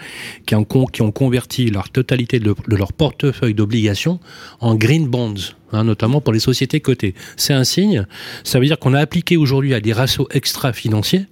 qui 0.46 0.56
ont, 0.56 0.66
qui 0.66 1.02
ont 1.02 1.12
converti 1.12 1.70
leur 1.70 1.90
totalité 1.90 2.40
de, 2.40 2.56
de 2.68 2.76
leur 2.76 2.94
portefeuille 2.94 3.54
d'obligations 3.54 4.20
en 4.60 4.76
green 4.76 5.08
bonds. 5.08 5.36
Hein, 5.74 5.84
notamment 5.84 6.22
pour 6.22 6.32
les 6.32 6.40
sociétés 6.40 6.80
cotées. 6.80 7.14
C'est 7.36 7.54
un 7.54 7.66
signe. 7.66 8.06
Ça 8.44 8.60
veut 8.60 8.66
dire 8.66 8.80
qu'on 8.80 8.94
a 8.94 9.00
appliqué 9.00 9.36
aujourd'hui 9.36 9.74
à 9.74 9.82
des 9.82 9.92
ratios 9.92 10.28
extra-financiers 10.32 11.26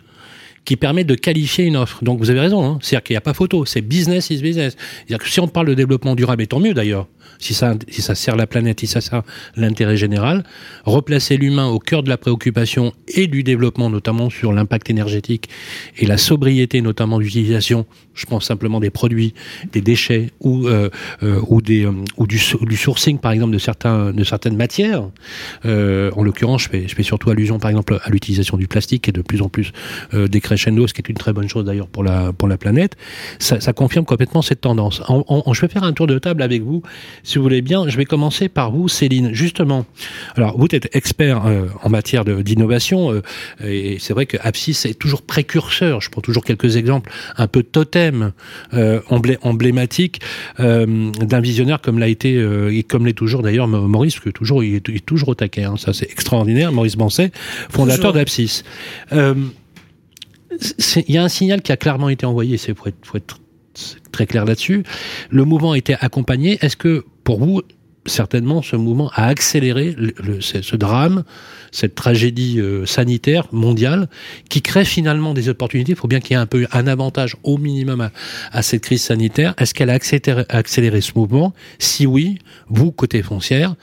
qui 0.65 0.75
permettent 0.75 1.07
de 1.07 1.15
qualifier 1.15 1.63
une 1.65 1.77
offre. 1.77 2.03
Donc 2.03 2.19
vous 2.19 2.29
avez 2.29 2.39
raison, 2.39 2.65
hein. 2.65 2.79
c'est-à-dire 2.81 3.03
qu'il 3.03 3.13
n'y 3.13 3.17
a 3.17 3.21
pas 3.21 3.33
photo, 3.33 3.65
c'est 3.65 3.81
business 3.81 4.31
is 4.31 4.41
business. 4.41 4.75
C'est-à-dire 4.97 5.19
que 5.19 5.29
si 5.29 5.39
on 5.39 5.47
parle 5.47 5.67
de 5.67 5.73
développement 5.73 6.15
durable, 6.15 6.43
et 6.43 6.47
tant 6.47 6.59
mieux 6.59 6.73
d'ailleurs, 6.73 7.07
si 7.39 7.53
ça, 7.53 7.75
si 7.89 8.01
ça 8.01 8.15
sert 8.15 8.35
la 8.35 8.47
planète, 8.47 8.79
si 8.79 8.87
ça 8.87 9.01
sert 9.01 9.23
l'intérêt 9.55 9.97
général, 9.97 10.43
replacer 10.83 11.37
l'humain 11.37 11.67
au 11.67 11.79
cœur 11.79 12.03
de 12.03 12.09
la 12.09 12.17
préoccupation 12.17 12.93
et 13.07 13.27
du 13.27 13.43
développement, 13.43 13.89
notamment 13.89 14.29
sur 14.29 14.53
l'impact 14.53 14.89
énergétique 14.89 15.49
et 15.97 16.05
la 16.05 16.17
sobriété, 16.17 16.81
notamment 16.81 17.19
d'utilisation, 17.19 17.85
je 18.15 18.25
pense 18.25 18.45
simplement 18.45 18.79
des 18.79 18.89
produits, 18.89 19.33
des 19.71 19.81
déchets 19.81 20.31
ou, 20.39 20.67
euh, 20.67 20.89
euh, 21.21 21.41
ou, 21.47 21.61
des, 21.61 21.85
euh, 21.85 21.91
ou 22.17 22.25
du, 22.25 22.39
sourcing, 22.39 23.19
par 23.19 23.33
exemple, 23.33 23.53
de, 23.53 23.57
certains, 23.57 24.11
de 24.11 24.23
certaines 24.23 24.55
matières. 24.55 25.03
En 25.63 26.23
l'occurrence, 26.23 26.63
je 26.63 26.69
fais, 26.69 27.03
surtout 27.03 27.29
allusion, 27.29 27.59
par 27.59 27.69
exemple, 27.69 27.99
à 28.03 28.09
l'utilisation 28.09 28.57
du 28.57 28.67
plastique, 28.67 29.03
qui 29.03 29.09
est 29.09 29.13
de 29.13 29.21
plus 29.21 29.41
en 29.41 29.49
plus 29.49 29.71
décrescendo, 30.13 30.87
ce 30.87 30.93
qui 30.93 31.01
est 31.01 31.09
une 31.09 31.17
très 31.17 31.33
bonne 31.33 31.49
chose 31.49 31.65
d'ailleurs 31.65 31.87
pour 31.87 32.03
la, 32.03 32.31
pour 32.33 32.47
la 32.47 32.57
planète. 32.57 32.95
Ça, 33.39 33.73
confirme 33.73 34.05
complètement 34.05 34.41
cette 34.41 34.61
tendance. 34.61 35.01
En, 35.07 35.25
en, 35.27 35.53
je 35.53 35.61
vais 35.61 35.67
faire 35.67 35.83
un 35.83 35.93
tour 35.93 36.07
de 36.07 36.17
table 36.17 36.41
avec 36.41 36.63
vous 36.63 36.81
si 37.23 37.37
vous 37.37 37.43
voulez 37.43 37.61
bien, 37.61 37.87
je 37.87 37.97
vais 37.97 38.05
commencer 38.05 38.49
par 38.49 38.71
vous, 38.71 38.87
Céline. 38.87 39.33
Justement, 39.33 39.85
alors 40.35 40.57
vous 40.57 40.67
êtes 40.71 40.95
expert 40.95 41.45
euh, 41.45 41.67
en 41.83 41.89
matière 41.89 42.25
d'innovation 42.25 43.11
euh, 43.11 43.21
et 43.63 43.97
c'est 43.99 44.13
vrai 44.13 44.25
que 44.25 44.37
Apsis 44.41 44.77
est 44.85 44.97
toujours 44.97 45.21
précurseur. 45.21 46.01
Je 46.01 46.09
prends 46.09 46.21
toujours 46.21 46.43
quelques 46.43 46.77
exemples, 46.77 47.11
un 47.37 47.47
peu 47.47 47.63
totem 47.63 48.31
euh, 48.73 49.01
emblé 49.09 49.37
emblématique 49.41 50.21
d'un 50.57 51.41
visionnaire 51.41 51.81
comme 51.81 51.99
l'a 51.99 52.07
été 52.07 52.35
et 52.71 52.83
comme 52.83 53.05
l'est 53.05 53.13
toujours 53.13 53.41
d'ailleurs 53.41 53.67
Maurice, 53.67 54.19
que 54.19 54.29
toujours 54.29 54.63
il 54.63 54.75
est, 54.75 54.87
il 54.87 54.97
est 54.97 55.05
toujours 55.05 55.29
au 55.29 55.35
taquet. 55.35 55.63
Hein, 55.63 55.75
ça 55.77 55.93
c'est 55.93 56.09
extraordinaire. 56.09 56.71
Maurice 56.71 56.95
Bancet, 56.95 57.31
fondateur 57.69 58.13
d'Apsis. 58.13 58.63
Il 59.11 61.13
y 61.13 61.17
a 61.17 61.23
un 61.23 61.29
signal 61.29 61.61
qui 61.61 61.71
a 61.71 61.77
clairement 61.77 62.09
été 62.09 62.25
envoyé. 62.25 62.57
C'est 62.57 62.75
faut 62.77 63.17
être, 63.17 63.39
très 64.11 64.25
clair 64.25 64.45
là-dessus. 64.45 64.83
Le 65.29 65.45
mouvement 65.45 65.73
a 65.73 65.77
été 65.77 65.95
accompagné. 65.99 66.57
Est-ce 66.61 66.77
que 66.77 67.05
pour 67.23 67.39
vous, 67.39 67.61
certainement, 68.05 68.61
ce 68.61 68.75
mouvement 68.75 69.11
a 69.13 69.25
accéléré 69.27 69.95
ce 70.39 70.75
drame, 70.75 71.23
cette 71.71 71.95
tragédie 71.95 72.59
euh, 72.59 72.85
sanitaire 72.85 73.47
mondiale, 73.51 74.09
qui 74.49 74.61
crée 74.61 74.85
finalement 74.85 75.33
des 75.33 75.49
opportunités? 75.49 75.93
Il 75.93 75.97
faut 75.97 76.07
bien 76.07 76.19
qu'il 76.19 76.31
y 76.31 76.33
ait 76.33 76.41
un 76.41 76.45
peu 76.45 76.67
un 76.71 76.87
avantage 76.87 77.35
au 77.43 77.57
minimum 77.57 78.09
à, 78.51 78.61
cette 78.61 78.83
crise 78.83 79.03
sanitaire. 79.03 79.53
Est-ce 79.57 79.73
qu'elle 79.73 79.89
a 79.89 79.97
accéléré, 80.49 81.01
ce 81.01 81.11
mouvement? 81.15 81.53
Si 81.79 82.05
oui, 82.05 82.39
vous, 82.69 82.91
côté 82.91 83.21
foncière, 83.23 83.75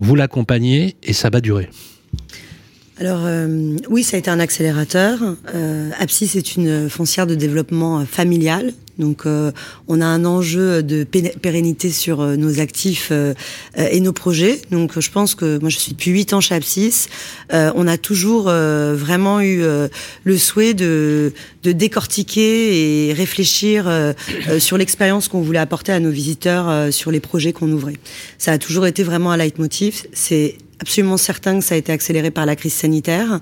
vous 0.00 0.14
l'accompagnez 0.14 0.96
et 1.02 1.12
ça 1.12 1.30
va 1.30 1.40
durer 1.40 1.68
alors 3.02 3.22
euh, 3.24 3.76
oui, 3.90 4.04
ça 4.04 4.16
a 4.16 4.20
été 4.20 4.30
un 4.30 4.38
accélérateur. 4.38 5.18
Euh, 5.56 5.90
Apsis 5.98 6.36
est 6.36 6.54
une 6.54 6.88
foncière 6.88 7.26
de 7.26 7.34
développement 7.34 8.06
familial, 8.06 8.74
donc 8.98 9.26
euh, 9.26 9.52
on 9.88 10.00
a 10.00 10.06
un 10.06 10.24
enjeu 10.24 10.82
de 10.82 11.04
pérennité 11.04 11.90
sur 11.90 12.20
euh, 12.20 12.36
nos 12.36 12.60
actifs 12.60 13.08
euh, 13.10 13.34
et 13.76 14.00
nos 14.00 14.12
projets. 14.12 14.60
Donc 14.70 15.00
je 15.00 15.10
pense 15.10 15.34
que 15.34 15.58
moi 15.58 15.70
je 15.70 15.78
suis 15.78 15.92
depuis 15.92 16.10
huit 16.10 16.32
ans 16.32 16.40
chez 16.40 16.54
Apsis. 16.54 17.08
on 17.50 17.86
a 17.86 17.96
toujours 17.98 18.44
vraiment 18.44 19.40
eu 19.40 19.62
le 20.24 20.38
souhait 20.38 20.74
de, 20.74 21.32
de 21.62 21.72
décortiquer 21.72 23.08
et 23.08 23.12
réfléchir 23.12 23.90
sur 24.58 24.78
l'expérience 24.78 25.28
qu'on 25.28 25.40
voulait 25.40 25.58
apporter 25.58 25.92
à 25.92 26.00
nos 26.00 26.10
visiteurs 26.10 26.92
sur 26.92 27.10
les 27.10 27.20
projets 27.20 27.52
qu'on 27.52 27.70
ouvrait. 27.70 27.96
Ça 28.38 28.52
a 28.52 28.58
toujours 28.58 28.86
été 28.86 29.02
vraiment 29.02 29.32
un 29.32 29.36
leitmotiv. 29.36 30.04
C'est 30.12 30.56
absolument 30.82 31.16
certain 31.16 31.58
que 31.58 31.64
ça 31.64 31.74
a 31.74 31.78
été 31.78 31.92
accéléré 31.92 32.30
par 32.30 32.44
la 32.44 32.56
crise 32.56 32.74
sanitaire. 32.74 33.40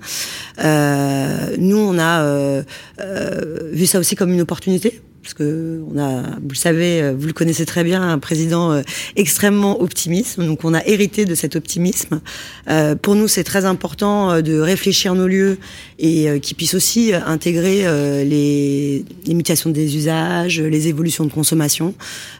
Euh, 0.62 1.56
nous, 1.59 1.78
on 1.78 1.99
a 1.99 2.23
euh, 2.23 2.62
euh, 3.00 3.70
vu 3.73 3.87
ça 3.87 3.99
aussi 3.99 4.14
comme 4.14 4.32
une 4.32 4.42
opportunité 4.42 5.00
parce 5.22 5.34
que 5.34 5.80
on 5.92 5.98
a, 5.98 6.22
vous 6.22 6.50
le 6.50 6.54
savez, 6.54 7.02
euh, 7.02 7.14
vous 7.16 7.26
le 7.26 7.32
connaissez 7.32 7.66
très 7.66 7.84
bien, 7.84 8.02
un 8.02 8.18
président 8.18 8.72
euh, 8.72 8.82
extrêmement 9.16 9.80
optimiste. 9.80 10.40
Donc 10.40 10.64
on 10.64 10.74
a 10.74 10.84
hérité 10.86 11.24
de 11.24 11.34
cet 11.34 11.56
optimisme. 11.56 12.20
Euh, 12.68 12.94
pour 12.94 13.14
nous, 13.14 13.28
c'est 13.28 13.44
très 13.44 13.64
important 13.64 14.30
euh, 14.30 14.40
de 14.40 14.58
réfléchir 14.58 15.14
nos 15.14 15.26
lieux 15.26 15.58
et 15.98 16.28
euh, 16.28 16.38
qui 16.38 16.54
puissent 16.54 16.74
aussi 16.74 17.12
intégrer 17.14 17.84
les, 18.24 19.04
les 19.26 19.34
mutations 19.34 19.70
des 19.70 19.96
usages, 19.96 20.60
les 20.60 20.88
évolutions 20.88 21.24
de 21.24 21.32
consommation. 21.32 21.94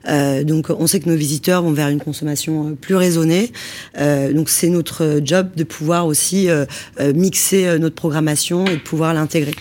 donc 0.07 0.71
on 0.71 0.87
sait 0.87 1.01
que 1.01 1.09
nos 1.09 1.17
visiteurs 1.17 1.63
vont 1.63 1.73
vers 1.73 1.89
une 1.89 2.01
consommation 2.01 2.77
plus 2.81 2.95
raisonnée. 2.95 3.53
donc 4.33 4.49
c'est 4.49 4.69
notre 4.69 5.21
job 5.25 5.49
de 5.57 5.65
pouvoir 5.65 6.07
aussi 6.07 6.49
mixer 7.15 7.79
notre 7.79 7.95
programmation 7.95 8.67
et 8.67 8.77
de 8.77 8.81
pouvoir 8.81 9.15
l'intégrer. 9.15 9.55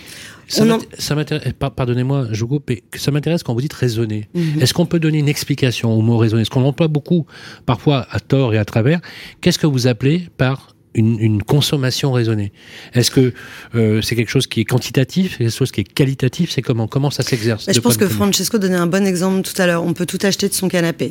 Ça 0.50 1.15
m'intéresse, 1.15 1.53
pardonnez-moi, 1.75 2.27
je 2.32 2.46
coupe, 2.46 2.72
ça 2.96 3.12
m'intéresse 3.12 3.44
quand 3.44 3.53
vous 3.53 3.62
dites 3.62 3.74
raisonner. 3.74 4.27
Mhm. 4.34 4.62
Est-ce 4.62 4.74
qu'on 4.74 4.86
peut 4.86 5.00
donner 5.00 5.20
une 5.20 5.29
explication 5.29 5.94
au 5.94 6.01
mot 6.01 6.18
raisonner? 6.18 6.46
Ce 6.46 6.50
qu'on 6.50 6.65
emploie 6.65 6.88
beaucoup, 6.88 7.25
parfois 7.65 8.08
à 8.10 8.20
tort 8.20 8.53
et 8.53 8.58
à 8.58 8.65
travers? 8.65 9.00
Qu'est-ce 9.41 9.60
que 9.60 9.68
vous 9.68 9.88
appelez 9.88 10.27
par 10.38 10.75
une, 10.96 11.41
consommation 11.44 12.12
raisonnée? 12.12 12.51
Est-ce 12.94 13.12
que 13.12 13.34
euh, 13.75 14.01
c'est 14.01 14.15
quelque 14.15 14.32
chose 14.32 14.48
qui 14.48 14.62
est 14.62 14.65
quantitatif, 14.65 15.38
quelque 15.38 15.51
chose 15.51 15.72
qui 15.72 15.82
est 15.82 15.94
qualitatif? 15.94 16.51
C'est 16.51 16.62
comment 16.62 16.88
Comment 16.88 17.12
ça 17.12 17.24
s'exerce 17.24 17.72
Je 17.72 17.79
pense 17.79 17.98
que 17.98 18.08
Francesco 18.08 18.58
donnait 18.58 18.75
un 18.75 18.88
bon 18.88 19.06
exemple 19.06 19.48
tout 19.48 19.60
à 19.62 19.68
l'heure. 19.68 19.84
On 19.84 19.94
peut 19.94 20.06
tout 20.06 20.20
acheter 20.24 20.50
de 20.50 20.53
son 20.53 20.68
canapé. 20.68 21.10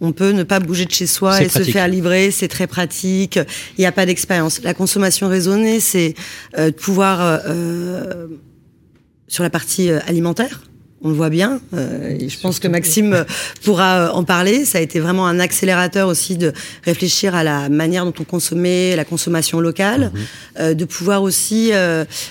On 0.00 0.12
peut 0.12 0.32
ne 0.32 0.42
pas 0.42 0.60
bouger 0.60 0.84
de 0.84 0.90
chez 0.90 1.06
soi 1.06 1.40
et 1.40 1.48
se 1.48 1.62
faire 1.62 1.86
livrer, 1.88 2.30
c'est 2.30 2.48
très 2.48 2.66
pratique. 2.66 3.38
Il 3.78 3.80
n'y 3.80 3.86
a 3.86 3.92
pas 3.92 4.06
d'expérience. 4.06 4.60
La 4.62 4.74
consommation 4.74 5.28
raisonnée, 5.28 5.80
c'est 5.80 6.14
euh, 6.58 6.70
de 6.70 6.74
pouvoir, 6.74 7.40
euh, 7.46 8.26
sur 9.28 9.42
la 9.42 9.50
partie 9.50 9.90
alimentaire, 9.90 10.62
on 11.04 11.10
le 11.10 11.14
voit 11.14 11.28
bien. 11.28 11.60
Euh, 11.74 12.16
je 12.26 12.40
pense 12.40 12.58
que 12.58 12.66
Maxime 12.66 13.26
pourra 13.62 14.08
euh, 14.08 14.10
en 14.12 14.24
parler. 14.24 14.64
Ça 14.64 14.78
a 14.78 14.80
été 14.80 15.00
vraiment 15.00 15.26
un 15.26 15.38
accélérateur 15.38 16.08
aussi 16.08 16.36
de 16.38 16.52
réfléchir 16.82 17.34
à 17.34 17.44
la 17.44 17.68
manière 17.68 18.06
dont 18.06 18.14
on 18.18 18.24
consommait, 18.24 18.96
la 18.96 19.04
consommation 19.04 19.60
locale, 19.60 20.10
mhm. 20.14 20.20
euh, 20.60 20.74
de 20.74 20.84
pouvoir 20.86 21.22
aussi 21.22 21.72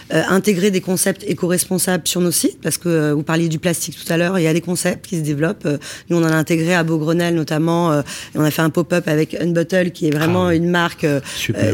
intégrer 0.09 0.71
des 0.71 0.81
concepts 0.81 1.23
éco-responsables 1.27 2.07
sur 2.07 2.19
nos 2.19 2.31
sites, 2.31 2.59
parce 2.61 2.79
que 2.79 3.11
vous 3.11 3.21
parliez 3.21 3.47
du 3.47 3.59
plastique 3.59 3.95
tout 3.95 4.11
à 4.11 4.17
l'heure, 4.17 4.39
il 4.39 4.43
y 4.43 4.47
a 4.47 4.53
des 4.53 4.61
concepts 4.61 5.05
qui 5.05 5.17
se 5.17 5.21
développent. 5.21 5.67
Nous, 6.09 6.17
on 6.17 6.23
en 6.23 6.31
a 6.31 6.35
intégré 6.35 6.73
à 6.73 6.83
Beaugrenelle 6.83 7.35
notamment. 7.35 7.93
et 7.93 8.03
on 8.35 8.43
a 8.43 8.49
fait 8.49 8.63
un 8.63 8.71
pop-up 8.71 9.07
avec 9.07 9.35
Unbottle, 9.35 9.91
qui 9.91 10.07
est 10.07 10.11
vraiment 10.11 10.47
ah 10.47 10.55
une 10.55 10.69
marque 10.69 11.05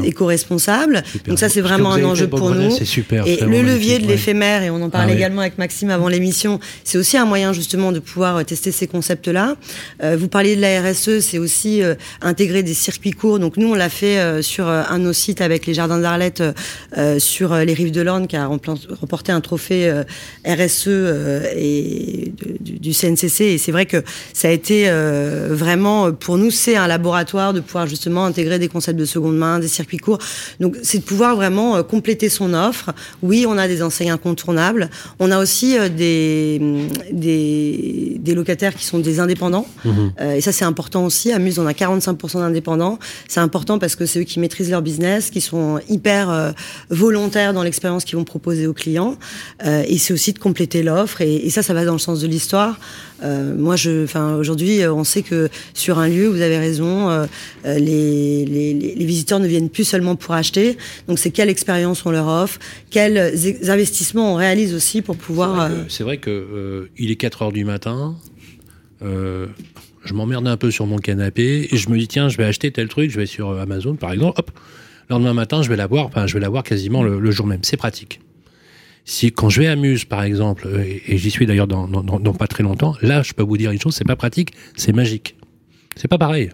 éco-responsable. 0.04 1.04
Donc 1.28 1.40
ça, 1.40 1.48
c'est 1.48 1.62
vraiment 1.62 1.94
un 1.94 2.04
enjeu 2.04 2.28
pour 2.28 2.52
nous. 2.52 2.72
Super, 2.84 3.26
et 3.26 3.38
le 3.38 3.62
levier 3.62 4.00
de 4.00 4.08
l'éphémère, 4.08 4.64
et 4.64 4.70
on 4.70 4.82
en 4.82 4.90
parlait 4.90 5.14
ah 5.14 5.18
également 5.18 5.42
avec 5.42 5.58
Maxime 5.58 5.92
avant 5.92 6.10
l'émission, 6.10 6.60
c'est 6.90 6.98
aussi 6.98 7.18
un 7.18 7.26
moyen 7.26 7.54
justement 7.54 7.92
de 7.92 8.00
pouvoir 8.00 8.38
euh, 8.38 8.44
tester 8.44 8.72
ces 8.72 8.88
concepts-là. 8.88 9.58
Euh, 10.02 10.18
vous 10.20 10.28
parliez 10.28 10.56
de 10.56 10.62
la 10.62 10.82
RSE, 10.82 11.20
c'est 11.20 11.38
aussi 11.38 11.84
euh, 11.84 11.94
intégrer 12.20 12.64
des 12.64 12.74
circuits 12.74 13.12
courts. 13.12 13.38
Donc 13.38 13.58
nous, 13.58 13.68
on 13.68 13.76
l'a 13.76 13.90
fait 13.90 14.42
sur 14.42 14.68
un 14.68 14.98
de 14.98 15.04
nos 15.04 15.14
sites 15.14 15.42
avec 15.42 15.68
les 15.68 15.76
Jardins 15.76 16.00
d'Arlette 16.00 16.42
sur 17.20 17.56
les 17.56 17.74
rives 17.74 17.92
de 17.92 18.02
l'Orne, 18.02 18.28
qui 18.28 18.36
a 18.36 18.46
remporté 18.48 19.32
un 19.32 19.42
trophée 19.42 19.92
RSE 20.46 20.88
et 21.56 22.34
du, 22.60 22.94
CNCC. 22.94 23.42
Et 23.42 23.58
c'est 23.58 23.72
vrai 23.72 23.86
que 23.86 24.04
ça 24.34 24.48
a 24.48 24.52
été 24.52 24.90
vraiment, 25.50 26.12
pour 26.12 26.38
nous, 26.38 26.52
c'est 26.52 26.76
un 26.76 26.88
laboratoire 26.88 27.54
de 27.54 27.60
pouvoir 27.60 27.88
justement 27.88 28.26
intégrer 28.26 28.60
des 28.60 28.68
concepts 28.68 29.00
de 29.00 29.06
seconde 29.06 29.38
main, 29.38 29.60
des 29.60 29.68
circuits 29.68 29.98
courts. 29.98 30.20
Donc 30.60 30.78
c'est 30.84 31.00
de 31.00 31.04
pouvoir 31.04 31.36
vraiment 31.36 31.82
compléter 31.84 32.30
son 32.30 32.54
offre. 32.54 32.92
Oui, 33.22 33.46
on 33.48 33.58
a 33.58 33.68
des 33.68 33.82
enseignes 33.82 34.12
incontournables. 34.12 34.90
On 35.20 35.32
a 35.32 35.40
aussi 35.40 35.78
des 35.96 36.60
des, 37.12 38.20
locataires 38.36 38.76
qui 38.76 38.86
sont 38.86 39.00
des 39.00 39.20
indépendants. 39.20 39.68
Mhm. 39.84 40.12
Euh, 40.22 40.34
et 40.34 40.42
ça, 40.42 40.52
c'est 40.52 40.66
important 40.66 41.06
aussi. 41.06 41.32
À 41.32 41.40
Muse, 41.40 41.60
on 41.60 41.66
a 41.66 41.74
45% 41.74 42.40
d'indépendants. 42.40 43.00
C'est 43.28 43.40
important 43.40 43.80
parce 43.80 43.96
que 43.96 44.06
c'est 44.06 44.20
eux 44.20 44.24
qui 44.24 44.40
maîtrisent 44.40 44.70
leur 44.70 44.82
business, 44.82 45.30
qui 45.32 45.42
sont 45.42 45.80
hyper 45.90 46.30
euh, 46.30 46.52
volontaires 46.90 47.54
dans 47.54 47.64
l'expérience 47.64 48.06
qu'ils 48.06 48.18
vont 48.18 48.24
proposer 48.24 48.68
aux 48.68 48.74
clients. 48.74 49.18
Euh, 49.66 49.84
et 49.88 49.98
c'est 49.98 50.14
aussi 50.14 50.32
de 50.34 50.40
compléter 50.40 50.84
l'offre. 50.84 51.22
Et, 51.22 51.50
ça, 51.50 51.64
ça 51.64 51.74
va 51.74 51.86
dans 51.86 51.94
le 51.94 52.00
sens 52.00 52.22
de 52.22 52.28
l'histoire. 52.28 52.80
moi, 53.22 53.76
je, 53.76 54.04
enfin, 54.04 54.36
aujourd'hui, 54.36 54.86
on 54.88 55.04
sait 55.04 55.24
que 55.24 55.50
sur 55.74 55.98
un 56.00 56.08
lieu, 56.08 56.28
vous 56.28 56.42
avez 56.42 56.58
raison, 56.58 57.28
les, 57.66 58.46
les, 58.46 59.06
visiteurs 59.06 59.40
ne 59.40 59.48
viennent 59.48 59.70
plus 59.70 59.84
seulement 59.84 60.16
pour 60.16 60.36
acheter. 60.36 60.78
Donc, 61.08 61.20
c'est 61.20 61.32
quelle 61.32 61.50
expérience 61.50 62.06
on 62.06 62.12
leur 62.12 62.28
offre, 62.28 62.60
quels 62.92 63.34
investissements 63.68 64.34
on 64.34 64.36
réalise 64.36 64.74
aussi 64.74 65.02
pour 65.02 65.16
pouvoir. 65.16 65.70
C'est 65.88 66.04
vrai 66.04 66.18
que 66.18 66.30
euh, 66.30 66.59
il 66.98 67.12
est 67.12 67.16
4 67.16 67.42
heures 67.44 67.52
du 67.52 67.66
matin, 67.66 68.16
euh, 69.02 69.48
je 70.06 70.14
m'emmerde 70.14 70.48
un 70.48 70.58
peu 70.58 70.72
sur 70.72 70.86
mon 70.86 70.98
canapé 70.98 71.68
et 71.72 71.78
je 71.78 71.90
me 71.90 71.98
dis 71.98 72.08
tiens 72.08 72.30
je 72.30 72.38
vais 72.38 72.46
acheter 72.46 72.72
tel 72.72 72.88
truc, 72.88 73.12
je 73.12 73.20
vais 73.20 73.26
sur 73.26 73.58
Amazon 73.60 73.96
par 73.96 74.12
exemple, 74.12 74.40
hop, 74.40 74.52
le 75.10 75.16
lendemain 75.16 75.34
matin 75.34 75.62
je 75.62 75.70
vais 75.70 75.76
l'avoir, 75.76 76.06
enfin 76.06 76.28
je 76.28 76.34
vais 76.34 76.40
l'avoir 76.40 76.64
quasiment 76.64 77.04
le, 77.04 77.32
jour 77.32 77.48
même, 77.48 77.64
c'est 77.64 77.78
pratique. 77.78 78.22
Si 79.06 79.32
quand 79.32 79.50
je 79.50 79.62
vais 79.62 79.68
à 79.68 79.76
Muse 79.76 80.06
par 80.06 80.24
exemple, 80.24 80.68
euh, 80.68 80.84
et, 81.08 81.18
j'y 81.18 81.32
suis 81.32 81.46
d'ailleurs 81.46 81.68
dans, 81.68 81.88
dans, 81.88 82.34
pas 82.34 82.48
très 82.48 82.64
longtemps, 82.64 82.96
là 83.02 83.24
je 83.24 83.34
peux 83.34 83.44
vous 83.44 83.58
dire 83.58 83.72
une 83.72 83.80
chose, 83.80 83.96
c'est 83.96 84.08
pas 84.08 84.16
pratique, 84.16 84.54
c'est 84.76 84.94
magique. 84.94 85.36
C'est 85.96 86.08
pas 86.08 86.18
pareil. 86.18 86.52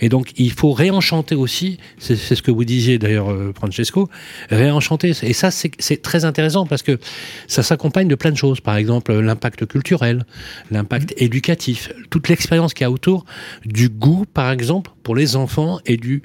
Et 0.00 0.08
donc, 0.08 0.32
il 0.36 0.52
faut 0.52 0.72
réenchanter 0.72 1.34
aussi, 1.34 1.78
c'est 1.98 2.16
ce 2.16 2.42
que 2.42 2.50
vous 2.50 2.64
disiez 2.64 2.98
d'ailleurs, 2.98 3.30
euh, 3.30 3.52
Francesco, 3.54 4.08
réenchanter. 4.50 5.12
Et 5.22 5.32
ça, 5.32 5.50
c'est 5.50 6.02
très 6.02 6.24
intéressant 6.24 6.66
parce 6.66 6.82
que 6.82 6.98
ça 7.46 7.62
s'accompagne 7.62 8.08
de 8.08 8.14
plein 8.14 8.30
de 8.30 8.36
choses. 8.36 8.60
Par 8.60 8.76
exemple, 8.76 9.12
l'impact 9.12 9.66
culturel, 9.66 10.24
l'impact 10.70 11.12
mmh. 11.12 11.24
éducatif, 11.24 11.92
toute 12.10 12.28
l'expérience 12.28 12.74
qu'il 12.74 12.84
y 12.84 12.86
a 12.86 12.90
autour 12.90 13.24
du 13.64 13.88
goût, 13.88 14.24
par 14.32 14.50
exemple, 14.50 14.90
pour 15.02 15.14
les 15.14 15.36
enfants 15.36 15.80
et 15.86 15.96
du, 15.96 16.22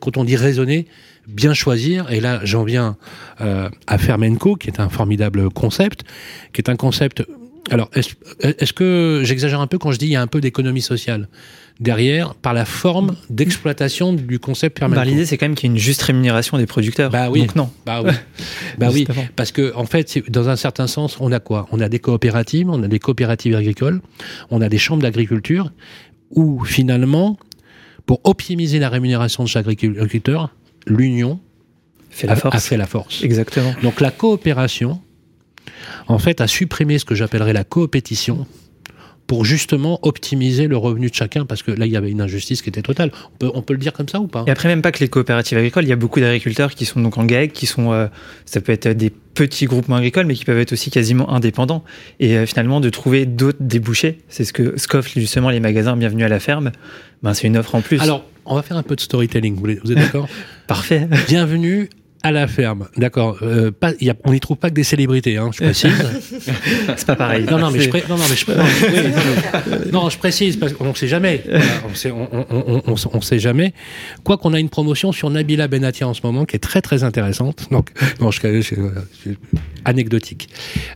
quand 0.00 0.16
on 0.16 0.24
dit 0.24 0.36
raisonner, 0.36 0.86
bien 1.26 1.54
choisir. 1.54 2.10
Et 2.10 2.20
là, 2.20 2.40
j'en 2.44 2.64
viens 2.64 2.96
euh, 3.40 3.68
à 3.86 3.98
Fermenco, 3.98 4.56
qui 4.56 4.68
est 4.68 4.80
un 4.80 4.88
formidable 4.88 5.50
concept, 5.50 6.04
qui 6.52 6.60
est 6.60 6.70
un 6.70 6.76
concept. 6.76 7.24
Alors, 7.70 7.90
est-ce 7.94 8.72
que 8.72 9.22
j'exagère 9.24 9.60
un 9.60 9.66
peu 9.66 9.78
quand 9.78 9.90
je 9.90 9.98
dis 9.98 10.06
il 10.06 10.12
y 10.12 10.16
a 10.16 10.22
un 10.22 10.26
peu 10.26 10.40
d'économie 10.40 10.82
sociale? 10.82 11.28
Derrière 11.80 12.34
par 12.34 12.54
la 12.54 12.64
forme 12.64 13.16
d'exploitation 13.30 14.12
du 14.12 14.38
concept 14.38 14.78
permanent. 14.78 15.00
Bah, 15.00 15.06
L'idée, 15.06 15.26
c'est 15.26 15.36
quand 15.36 15.46
même 15.46 15.54
qu'il 15.54 15.68
y 15.68 15.72
ait 15.72 15.74
une 15.74 15.80
juste 15.80 16.02
rémunération 16.02 16.56
des 16.56 16.66
producteurs. 16.66 17.10
Bah 17.10 17.30
oui. 17.30 17.40
Donc 17.40 17.56
non. 17.56 17.70
Bah 17.84 18.02
oui. 18.04 18.12
bah 18.78 18.88
oui. 18.92 19.06
Parce 19.36 19.52
que, 19.52 19.74
en 19.74 19.86
fait, 19.86 20.30
dans 20.30 20.48
un 20.48 20.56
certain 20.56 20.86
sens, 20.86 21.16
on 21.20 21.32
a 21.32 21.40
quoi? 21.40 21.66
On 21.72 21.80
a 21.80 21.88
des 21.88 21.98
coopératives, 21.98 22.70
on 22.70 22.82
a 22.82 22.88
des 22.88 22.98
coopératives 22.98 23.54
agricoles, 23.54 24.00
on 24.50 24.60
a 24.60 24.68
des 24.68 24.78
chambres 24.78 25.02
d'agriculture 25.02 25.72
où 26.30 26.64
finalement, 26.64 27.38
pour 28.06 28.20
optimiser 28.24 28.78
la 28.78 28.88
rémunération 28.88 29.44
de 29.44 29.48
chaque 29.48 29.66
agriculteur, 29.66 30.54
l'union 30.86 31.40
a, 32.26 32.32
a 32.32 32.60
fait 32.60 32.76
la 32.76 32.86
force. 32.86 33.22
Exactement. 33.24 33.74
Donc 33.82 34.00
la 34.00 34.10
coopération, 34.10 35.00
en 36.06 36.18
fait, 36.18 36.40
a 36.40 36.46
supprimé 36.46 36.98
ce 36.98 37.04
que 37.04 37.14
j'appellerais 37.14 37.52
la 37.52 37.64
coopétition 37.64 38.46
pour 39.34 39.44
justement 39.44 39.98
optimiser 40.02 40.68
le 40.68 40.76
revenu 40.76 41.10
de 41.10 41.14
chacun, 41.14 41.44
parce 41.44 41.64
que 41.64 41.72
là, 41.72 41.86
il 41.86 41.92
y 41.92 41.96
avait 41.96 42.08
une 42.08 42.20
injustice 42.20 42.62
qui 42.62 42.68
était 42.68 42.82
totale. 42.82 43.10
On 43.34 43.36
peut, 43.36 43.50
on 43.52 43.62
peut 43.62 43.72
le 43.72 43.80
dire 43.80 43.92
comme 43.92 44.08
ça 44.08 44.20
ou 44.20 44.28
pas? 44.28 44.44
Et 44.46 44.50
après, 44.52 44.68
même 44.68 44.80
pas 44.80 44.92
que 44.92 45.00
les 45.00 45.08
coopératives 45.08 45.58
agricoles, 45.58 45.82
il 45.82 45.88
y 45.88 45.92
a 45.92 45.96
beaucoup 45.96 46.20
d'agriculteurs 46.20 46.72
qui 46.72 46.84
sont 46.84 47.00
donc 47.00 47.18
en 47.18 47.24
GAEC, 47.24 47.52
qui 47.52 47.66
sont, 47.66 47.92
euh, 47.92 48.06
ça 48.44 48.60
peut 48.60 48.70
être 48.70 48.86
des 48.90 49.10
petits 49.10 49.66
groupements 49.66 49.96
agricoles, 49.96 50.26
mais 50.26 50.34
qui 50.34 50.44
peuvent 50.44 50.60
être 50.60 50.72
aussi 50.72 50.92
quasiment 50.92 51.34
indépendants. 51.34 51.82
Et 52.20 52.36
euh, 52.36 52.46
finalement, 52.46 52.78
de 52.78 52.88
trouver 52.90 53.26
d'autres 53.26 53.58
débouchés, 53.58 54.20
c'est 54.28 54.44
ce 54.44 54.52
que 54.52 54.78
s'offrent 54.78 55.10
justement 55.16 55.50
les 55.50 55.58
magasins 55.58 55.96
Bienvenue 55.96 56.22
à 56.22 56.28
la 56.28 56.38
ferme, 56.38 56.70
ben, 57.24 57.34
c'est 57.34 57.48
une 57.48 57.56
offre 57.56 57.74
en 57.74 57.80
plus. 57.80 58.00
Alors, 58.00 58.24
on 58.44 58.54
va 58.54 58.62
faire 58.62 58.76
un 58.76 58.84
peu 58.84 58.94
de 58.94 59.00
storytelling, 59.00 59.56
vous 59.56 59.90
êtes 59.90 59.98
d'accord? 59.98 60.28
Parfait. 60.68 61.08
Bienvenue 61.26 61.90
à 62.24 62.32
la 62.32 62.48
ferme, 62.48 62.88
d'accord. 62.96 63.36
Euh, 63.42 63.70
on 64.24 64.32
n'y 64.32 64.40
trouve 64.40 64.56
pas 64.56 64.70
que 64.70 64.74
des 64.74 64.82
célébrités, 64.82 65.36
hein, 65.36 65.50
je 65.52 65.62
précise. 65.62 65.92
c'est 66.96 67.06
pas 67.06 67.16
pareil. 67.16 67.44
Non, 67.44 67.58
non, 67.58 67.70
mais 67.70 67.80
je, 67.80 67.90
non, 67.90 68.16
non, 68.16 68.24
mais 68.30 68.34
je, 68.34 69.90
non, 69.92 70.08
je 70.08 70.16
précise 70.16 70.56
parce 70.56 70.72
qu'on 70.72 70.88
ne 70.88 70.94
sait 70.94 71.06
jamais. 71.06 71.44
on 71.86 71.94
sait, 71.94 72.10
on, 72.10 73.20
sait 73.20 73.38
jamais. 73.38 73.74
Quoi 74.24 74.38
qu'on 74.38 74.54
a 74.54 74.58
une 74.58 74.70
promotion 74.70 75.12
sur 75.12 75.28
Nabila 75.28 75.68
Benatia 75.68 76.08
en 76.08 76.14
ce 76.14 76.22
moment 76.24 76.46
qui 76.46 76.56
est 76.56 76.60
très 76.60 76.80
très 76.80 77.04
intéressante. 77.04 77.68
Donc, 77.70 77.90
non, 78.20 78.30
je, 78.30 78.40
je, 78.40 79.30
anecdotique. 79.84 80.48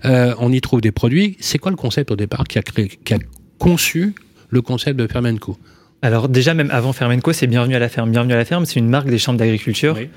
Euh, 0.06 0.34
on 0.38 0.50
y 0.50 0.62
trouve 0.62 0.80
des 0.80 0.92
produits. 0.92 1.36
C'est 1.40 1.58
quoi 1.58 1.70
le 1.70 1.76
concept 1.76 2.10
au 2.10 2.16
départ 2.16 2.44
qui 2.44 2.58
a 2.58 2.62
créé, 2.62 2.88
qui 3.04 3.12
a 3.12 3.18
conçu 3.58 4.14
le 4.48 4.62
concept 4.62 4.98
de 4.98 5.06
Fermenco? 5.06 5.58
Alors 6.00 6.30
déjà, 6.30 6.54
même 6.54 6.70
avant 6.70 6.94
Fermenco, 6.94 7.34
c'est 7.34 7.46
Bienvenue 7.46 7.74
à 7.74 7.80
la 7.80 7.90
ferme. 7.90 8.12
Bienvenue 8.12 8.32
à 8.32 8.38
la 8.38 8.46
ferme, 8.46 8.64
c'est 8.64 8.80
une 8.80 8.88
marque 8.88 9.10
des 9.10 9.18
chambres 9.18 9.38
d'agriculture. 9.38 9.94
Oui 9.94 10.08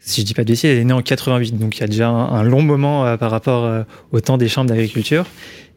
si 0.00 0.22
je 0.22 0.26
dis 0.26 0.34
pas 0.34 0.42
de 0.42 0.48
bêtises, 0.48 0.64
elle 0.64 0.78
est 0.78 0.84
née 0.84 0.92
en 0.92 1.02
88, 1.02 1.58
donc 1.58 1.76
il 1.76 1.80
y 1.80 1.84
a 1.84 1.86
déjà 1.86 2.08
un, 2.08 2.42
long 2.42 2.62
moment 2.62 3.06
euh, 3.06 3.16
par 3.16 3.30
rapport 3.30 3.64
euh, 3.64 3.82
au 4.12 4.20
temps 4.20 4.38
des 4.38 4.48
chambres 4.48 4.68
d'agriculture. 4.68 5.26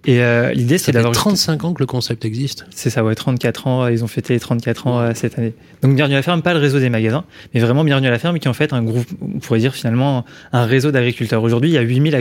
Et 0.05 0.21
euh, 0.21 0.51
l'idée, 0.51 0.77
c'est 0.77 0.91
d'avoir. 0.91 1.13
35 1.13 1.63
ans 1.63 1.73
que 1.73 1.79
le 1.79 1.85
concept 1.85 2.25
existe. 2.25 2.65
C'est 2.71 2.89
ça, 2.89 3.05
ouais, 3.05 3.15
34 3.15 3.67
ans. 3.67 3.87
Ils 3.87 4.03
ont 4.03 4.07
fêté 4.07 4.33
les 4.33 4.39
34 4.39 4.87
ans 4.87 5.13
cette 5.13 5.39
année. 5.39 5.53
Donc, 5.81 5.95
Bienvenue 5.95 6.15
à 6.15 6.17
la 6.17 6.23
ferme, 6.23 6.41
pas 6.41 6.53
le 6.53 6.59
réseau 6.59 6.79
des 6.79 6.89
magasins, 6.89 7.23
mais 7.53 7.61
vraiment 7.61 7.85
Bienvenue 7.85 8.07
à 8.07 8.11
la 8.11 8.19
ferme, 8.19 8.37
qui 8.37 8.47
est 8.47 8.49
en 8.49 8.53
fait 8.53 8.73
un 8.73 8.83
groupe, 8.83 9.07
on 9.21 9.39
pourrait 9.39 9.59
dire 9.59 9.73
finalement 9.73 10.25
un 10.51 10.65
réseau 10.65 10.91
d'agriculteurs. 10.91 11.41
Aujourd'hui, 11.41 11.69
il 11.69 11.73
y 11.73 11.77
a 11.77 11.81
8000 11.81 12.15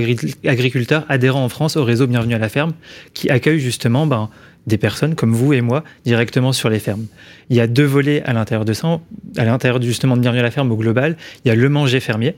agriculteurs 0.45 1.05
adhérents 1.09 1.45
en 1.45 1.49
France 1.49 1.77
au 1.77 1.83
réseau 1.83 2.07
Bienvenue 2.07 2.37
à 2.37 2.39
la 2.39 2.49
ferme, 2.49 2.73
qui 3.15 3.31
accueille 3.31 3.59
justement 3.59 4.07
ben, 4.07 4.31
des 4.67 4.79
personnes 4.79 5.15
comme 5.15 5.33
vous 5.33 5.53
et 5.53 5.61
moi 5.61 5.85
directement 6.05 6.53
sur 6.53 6.69
les 6.69 6.79
fermes. 6.79 7.07
Il 7.51 7.57
y 7.57 7.61
a 7.61 7.67
deux 7.67 7.85
volets 7.85 8.23
à 8.25 8.33
l'intérieur 8.33 8.65
de 8.65 8.73
ça, 8.73 9.01
à 9.37 9.45
l'intérieur 9.45 9.81
justement 9.83 10.17
de 10.17 10.23
Bienvenue 10.23 10.41
à 10.41 10.45
la 10.45 10.51
ferme 10.51 10.71
au 10.71 10.77
global. 10.77 11.17
Il 11.45 11.49
y 11.49 11.51
a 11.51 11.55
le 11.55 11.69
manger 11.69 12.01
fermier, 12.01 12.37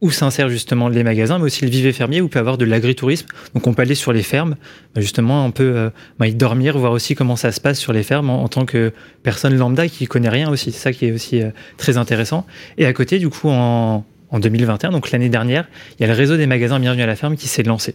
où 0.00 0.10
s'insèrent 0.10 0.50
justement 0.50 0.88
les 0.88 1.02
magasins, 1.02 1.38
mais 1.38 1.44
aussi 1.44 1.64
le 1.64 1.70
viver 1.70 1.92
fermier, 1.92 2.20
où 2.20 2.26
on 2.26 2.28
peut 2.28 2.38
avoir 2.38 2.58
de 2.58 2.66
l'agritourisme. 2.66 3.26
Donc 3.54 3.66
on 3.66 3.72
peut 3.72 3.82
aller 3.82 3.94
sur 3.94 4.12
les 4.12 4.22
fermes, 4.22 4.56
bah, 4.94 5.00
justement 5.00 5.44
un 5.44 5.50
peu 5.50 5.64
euh, 5.64 5.90
bah, 6.18 6.26
y 6.26 6.34
dormir, 6.34 6.76
voir 6.76 6.92
aussi 6.92 7.14
comment 7.14 7.36
ça 7.36 7.52
se 7.52 7.60
passe 7.60 7.78
sur 7.78 7.94
les 7.94 8.02
fermes 8.02 8.28
en, 8.28 8.46
tant 8.48 8.66
que 8.66 8.92
personne 9.22 9.56
lambda 9.56 9.88
qui 9.88 10.06
connaît 10.06 10.28
rien 10.28 10.50
aussi. 10.50 10.72
C'est 10.72 10.80
ça 10.80 10.92
qui 10.92 11.06
est 11.06 11.12
aussi 11.12 11.42
euh, 11.42 11.50
très 11.78 11.96
intéressant. 11.96 12.46
Et 12.76 12.84
à 12.84 12.92
côté, 12.92 13.18
du 13.18 13.30
coup, 13.30 13.48
en, 13.48 14.04
en 14.30 14.38
2021, 14.38 14.90
donc 14.90 15.10
l'année 15.10 15.30
dernière, 15.30 15.66
il 15.98 16.02
y 16.02 16.04
a 16.04 16.08
le 16.08 16.14
réseau 16.14 16.36
des 16.36 16.46
magasins 16.46 16.78
Bienvenue 16.78 17.02
à 17.02 17.06
la 17.06 17.16
ferme 17.16 17.36
qui 17.36 17.48
s'est 17.48 17.62
lancé. 17.62 17.94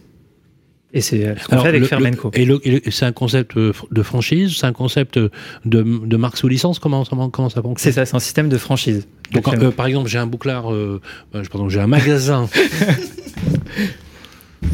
Et 0.92 1.00
c'est 1.00 1.24
euh, 1.24 1.34
ce 1.36 1.46
qu'on 1.48 1.60
fait 1.60 1.68
avec 1.68 1.84
Fermenco. 1.84 2.30
et, 2.34 2.90
c'est 2.90 3.04
un 3.06 3.12
concept 3.12 3.56
euh, 3.56 3.72
de 3.90 4.02
franchise, 4.02 4.56
c'est 4.58 4.66
un 4.66 4.72
concept 4.72 5.18
de, 5.18 5.30
de 5.64 6.16
marque 6.16 6.36
sous 6.36 6.48
licence, 6.48 6.78
comment, 6.78 7.04
comment 7.04 7.48
ça 7.48 7.62
fonctionne? 7.62 7.92
C'est 7.92 7.92
ça, 7.92 8.06
c'est 8.06 8.16
un 8.16 8.20
système 8.20 8.48
de 8.48 8.58
franchise. 8.58 9.06
Donc, 9.32 9.46
euh, 9.48 9.70
par 9.70 9.86
exemple, 9.86 10.08
j'ai 10.08 10.18
un 10.18 10.26
bouclard, 10.26 10.72
euh, 10.72 11.00
pardon, 11.32 11.68
j'ai 11.68 11.80
un 11.80 11.86
magasin. 11.86 12.48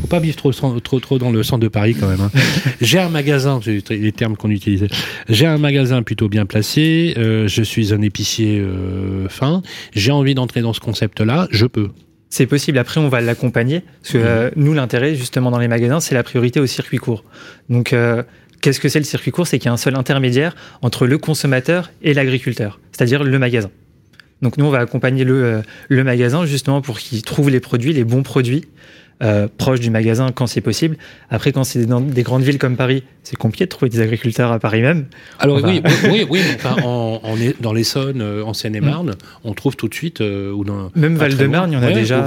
Faut 0.00 0.08
pas 0.08 0.18
vivre 0.18 0.37
trop, 0.37 0.52
trop, 0.52 1.00
trop 1.00 1.18
dans 1.18 1.30
le 1.30 1.42
centre 1.42 1.62
de 1.62 1.68
Paris 1.68 1.94
quand 1.99 2.08
même. 2.08 2.20
Hein. 2.20 2.30
J'ai 2.80 2.99
un 2.99 3.08
magasin, 3.08 3.61
c'est 3.62 3.88
les 3.90 4.12
termes 4.12 4.37
qu'on 4.37 4.50
utilisait. 4.50 4.88
J'ai 5.28 5.46
un 5.46 5.58
magasin 5.58 6.02
plutôt 6.02 6.28
bien 6.28 6.44
placé. 6.44 7.14
Euh, 7.16 7.46
je 7.46 7.62
suis 7.62 7.94
un 7.94 8.02
épicier 8.02 8.58
euh, 8.58 9.28
fin. 9.28 9.62
J'ai 9.94 10.11
envie 10.11 10.35
d'entrer 10.35 10.61
dans 10.61 10.73
ce 10.73 10.80
concept-là. 10.80 11.46
Je 11.50 11.66
peux. 11.66 11.90
C'est 12.36 12.44
possible. 12.44 12.76
Après, 12.76 13.00
on 13.00 13.08
va 13.08 13.22
l'accompagner. 13.22 13.80
Parce 14.02 14.12
que 14.12 14.18
euh, 14.18 14.50
nous, 14.56 14.74
l'intérêt, 14.74 15.14
justement, 15.14 15.50
dans 15.50 15.58
les 15.58 15.68
magasins, 15.68 16.00
c'est 16.00 16.14
la 16.14 16.22
priorité 16.22 16.60
au 16.60 16.66
circuit 16.66 16.98
court. 16.98 17.24
Donc, 17.70 17.94
qu'est-ce 18.60 18.78
que 18.78 18.90
c'est 18.90 18.98
le 18.98 19.06
circuit 19.06 19.30
court? 19.30 19.46
C'est 19.46 19.58
qu'il 19.58 19.68
y 19.68 19.70
a 19.70 19.72
un 19.72 19.78
seul 19.78 19.96
intermédiaire 19.96 20.54
entre 20.82 21.06
le 21.06 21.16
consommateur 21.16 21.90
et 22.02 22.12
l'agriculteur, 22.12 22.78
c'est-à-dire 22.92 23.24
le 23.24 23.38
magasin. 23.38 23.70
Donc, 24.42 24.58
nous, 24.58 24.66
on 24.66 24.70
va 24.70 24.80
accompagner 24.80 25.24
le, 25.24 25.62
le 25.88 26.04
magasin 26.04 26.44
justement 26.44 26.82
pour 26.82 26.98
qu'il 26.98 27.22
trouve 27.22 27.48
les 27.48 27.60
produits, 27.60 27.94
les 27.94 28.04
bons 28.04 28.22
produits, 28.22 28.66
euh, 29.23 29.49
proche 29.56 29.80
du 29.80 29.90
magasin 29.90 30.30
quand 30.30 30.46
c'est 30.46 30.61
possible. 30.61 30.99
Après, 31.30 31.50
quand 31.50 31.64
c'est 31.64 31.87
dans 31.87 32.02
des 32.02 32.23
grandes 32.23 32.42
villes 32.42 32.58
comme 32.58 32.76
Paris, 32.76 33.02
c'est 33.23 33.37
compliqué 33.37 33.64
de 33.64 33.70
trouver 33.70 33.88
des 33.88 34.00
agriculteurs 34.00 34.52
à 34.52 34.58
Paris 34.58 34.82
même. 34.82 35.06
Alors 35.38 35.62
oui, 35.64 35.80
oui, 36.11 36.26
oui, 36.28 36.40
enfin, 36.56 36.76
est 37.40 37.61
dans 37.62 37.73
l'Essonne, 37.73 38.20
euh, 38.20 38.44
en 38.44 38.52
Seine-et-Marne, 38.52 39.14
on 39.44 39.54
trouve 39.54 39.75
tout 39.75 39.88
de 39.88 39.94
suite 39.94 40.20
euh, 40.20 40.52
ou 40.52 40.64
dans 40.64 40.90
même 40.94 41.16
Val-de-Marne, 41.16 41.73
il 41.73 41.75
y 41.75 41.78
en 41.78 41.82
a 41.82 41.92
déjà. 41.92 42.25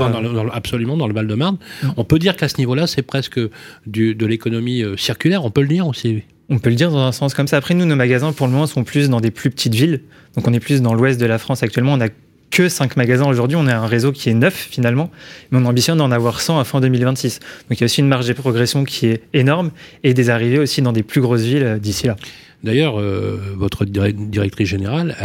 absolument 0.52 0.98
dans 0.98 1.08
le 1.08 1.14
Val-de-Marne. 1.14 1.58
Mm. 1.84 1.90
On 1.98 2.04
peut 2.04 2.18
dire 2.18 2.36
qu'à 2.36 2.48
ce 2.48 2.58
niveau-là, 2.58 2.88
c'est 2.88 3.04
presque 3.04 3.40
du, 3.86 4.16
de 4.16 4.26
l'économie 4.26 4.84
circulaire. 4.98 5.46
On 5.46 5.52
peut 5.52 5.62
le 5.62 5.68
dire 5.68 5.86
aussi. 5.86 6.24
On 6.50 6.58
peut 6.58 6.72
le 6.72 6.76
dire 6.76 6.90
dans 6.90 7.06
un 7.06 7.12
sens 7.12 7.36
comme 7.36 7.48
ça. 7.48 7.58
Après, 7.58 7.76
nous, 7.76 7.86
nos 7.86 7.96
magasins, 7.96 8.34
pour 8.34 8.48
le 8.48 8.54
moment, 8.54 8.66
sont 8.66 8.84
plus 8.84 9.10
dans 9.10 9.22
des 9.22 9.30
plus 9.30 9.52
petites 9.52 9.76
villes. 9.76 10.02
Donc, 10.36 10.48
on 10.48 10.54
est 10.54 10.60
plus 10.60 10.82
dans 10.82 10.96
l'ouest 10.96 11.22
de 11.22 11.28
la 11.28 11.38
France 11.38 11.62
actuellement. 11.62 11.94
On 11.94 12.02
a 12.02 12.10
que 12.52 12.70
5 12.70 12.98
magasins 12.98 13.28
aujourd'hui. 13.28 13.58
On 13.58 13.68
a 13.68 13.76
un 13.76 13.88
réseau 13.88 14.12
qui 14.12 14.30
est 14.30 14.34
neuf 14.34 14.68
finalement, 14.72 15.10
mais 15.52 15.60
on 15.60 15.66
ambitionne 15.66 15.98
d'en 15.98 16.12
avoir 16.12 16.42
100 16.42 16.60
à 16.60 16.64
fin 16.64 16.82
2026. 16.82 17.40
Donc 17.40 17.78
il 17.78 17.82
y 17.82 17.84
a 17.84 17.86
aussi 17.86 18.02
une 18.02 18.08
marge 18.08 18.28
de 18.28 18.34
progression 18.34 18.84
qui 18.84 19.08
est 19.08 19.24
énorme 19.34 19.72
et 20.04 20.14
des 20.14 20.30
arrivées 20.30 20.60
aussi 20.60 20.82
dans 20.82 20.94
des 20.94 21.04
plus 21.04 21.22
grosses 21.22 21.42
villes 21.42 21.64
euh, 21.64 21.78
d'ici 21.78 22.08
là. 22.08 22.16
D'ailleurs, 22.64 23.00
euh, 23.00 23.38
votre 23.56 23.86
directrice 23.86 24.68
générale, 24.68 25.16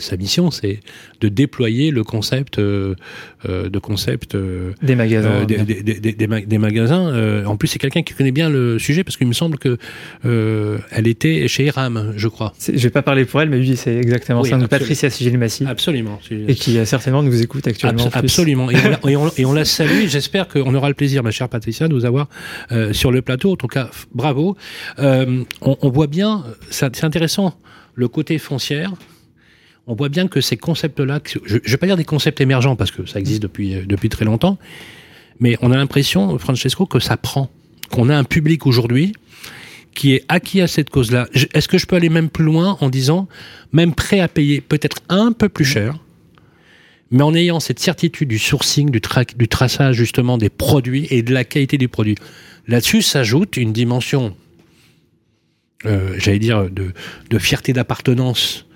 sa 0.00 0.16
mission, 0.16 0.50
c'est 0.50 0.80
de 1.20 1.28
déployer 1.28 1.90
le 1.90 2.04
concept, 2.04 2.58
euh, 2.58 2.94
euh 3.48 3.70
de 3.70 3.78
concept 3.78 4.36
des 4.82 4.94
magasins. 4.94 5.44
Des, 5.44 5.58
des, 5.58 5.82
des, 5.82 6.12
des, 6.12 6.58
magasins. 6.58 7.44
en 7.44 7.56
plus, 7.56 7.68
c'est 7.68 7.78
quelqu'un 7.78 8.02
qui 8.02 8.12
connaît 8.12 8.32
bien 8.32 8.50
le 8.50 8.78
sujet 8.78 9.02
parce 9.02 9.16
qu'il 9.16 9.26
me 9.26 9.32
semble 9.32 9.58
que 9.58 9.78
elle 10.24 11.06
était 11.06 11.48
chez 11.48 11.66
Eram, 11.66 12.12
je 12.16 12.28
crois. 12.28 12.52
Je 12.66 12.72
vais 12.72 12.90
pas 12.90 13.02
parler 13.02 13.24
pour 13.24 13.40
elle, 13.40 13.48
mais 13.48 13.58
oui, 13.58 13.76
c'est 13.76 13.96
exactement 13.96 14.44
ça. 14.44 14.58
Donc, 14.58 14.68
Patricia 14.68 15.08
Sigilmassi. 15.08 15.64
Absolument. 15.66 16.20
Et 16.30 16.54
qui 16.54 16.84
certainement 16.84 17.22
nous 17.22 17.40
écoute 17.42 17.66
actuellement. 17.66 18.10
absolument. 18.12 18.70
et 19.06 19.16
on, 19.16 19.30
et 19.36 19.44
on 19.46 19.52
la 19.54 19.64
salue. 19.64 20.06
J'espère 20.06 20.48
qu'on 20.48 20.74
aura 20.74 20.88
le 20.88 20.94
plaisir, 20.94 21.22
ma 21.22 21.30
chère 21.30 21.48
Patricia, 21.48 21.88
de 21.88 21.94
vous 21.94 22.04
avoir 22.04 22.28
sur 22.92 23.10
le 23.10 23.22
plateau. 23.22 23.52
En 23.52 23.56
tout 23.56 23.68
cas, 23.68 23.90
bravo. 24.14 24.56
On, 24.98 25.46
on 25.80 25.88
voit 25.90 26.06
bien 26.06 26.44
c'est 26.70 27.04
intéressant, 27.04 27.54
le 27.94 28.08
côté 28.08 28.38
foncière. 28.38 28.92
On 29.86 29.94
voit 29.94 30.08
bien 30.08 30.28
que 30.28 30.40
ces 30.40 30.56
concepts-là, 30.56 31.20
je 31.44 31.54
ne 31.54 31.60
vais 31.60 31.76
pas 31.76 31.86
dire 31.86 31.96
des 31.96 32.04
concepts 32.04 32.40
émergents 32.40 32.76
parce 32.76 32.90
que 32.90 33.06
ça 33.06 33.18
existe 33.18 33.42
depuis, 33.42 33.74
euh, 33.74 33.84
depuis 33.86 34.08
très 34.08 34.24
longtemps, 34.24 34.58
mais 35.40 35.56
on 35.62 35.72
a 35.72 35.76
l'impression, 35.76 36.38
Francesco, 36.38 36.86
que 36.86 37.00
ça 37.00 37.16
prend, 37.16 37.50
qu'on 37.90 38.08
a 38.08 38.16
un 38.16 38.24
public 38.24 38.66
aujourd'hui 38.66 39.14
qui 39.94 40.14
est 40.14 40.24
acquis 40.28 40.60
à 40.60 40.68
cette 40.68 40.90
cause-là. 40.90 41.26
Est-ce 41.54 41.66
que 41.66 41.78
je 41.78 41.86
peux 41.86 41.96
aller 41.96 42.08
même 42.08 42.28
plus 42.28 42.44
loin 42.44 42.76
en 42.80 42.88
disant, 42.88 43.26
même 43.72 43.94
prêt 43.94 44.20
à 44.20 44.28
payer 44.28 44.60
peut-être 44.60 44.98
un 45.08 45.32
peu 45.32 45.48
plus 45.48 45.64
cher, 45.64 45.98
mais 47.10 47.22
en 47.22 47.34
ayant 47.34 47.58
cette 47.58 47.80
certitude 47.80 48.28
du 48.28 48.38
sourcing, 48.38 48.90
du, 48.90 49.00
du 49.36 49.48
traçage 49.48 49.96
justement 49.96 50.38
des 50.38 50.50
produits 50.50 51.08
et 51.10 51.22
de 51.22 51.32
la 51.32 51.44
qualité 51.44 51.78
des 51.78 51.88
produits? 51.88 52.16
Là-dessus 52.68 53.02
s'ajoute 53.02 53.56
une 53.56 53.72
dimension 53.72 54.36
euh, 55.86 56.14
j'allais 56.18 56.38
dire, 56.38 56.68
de, 56.70 57.38
fierté 57.38 57.72
d'appartenance 57.72 58.66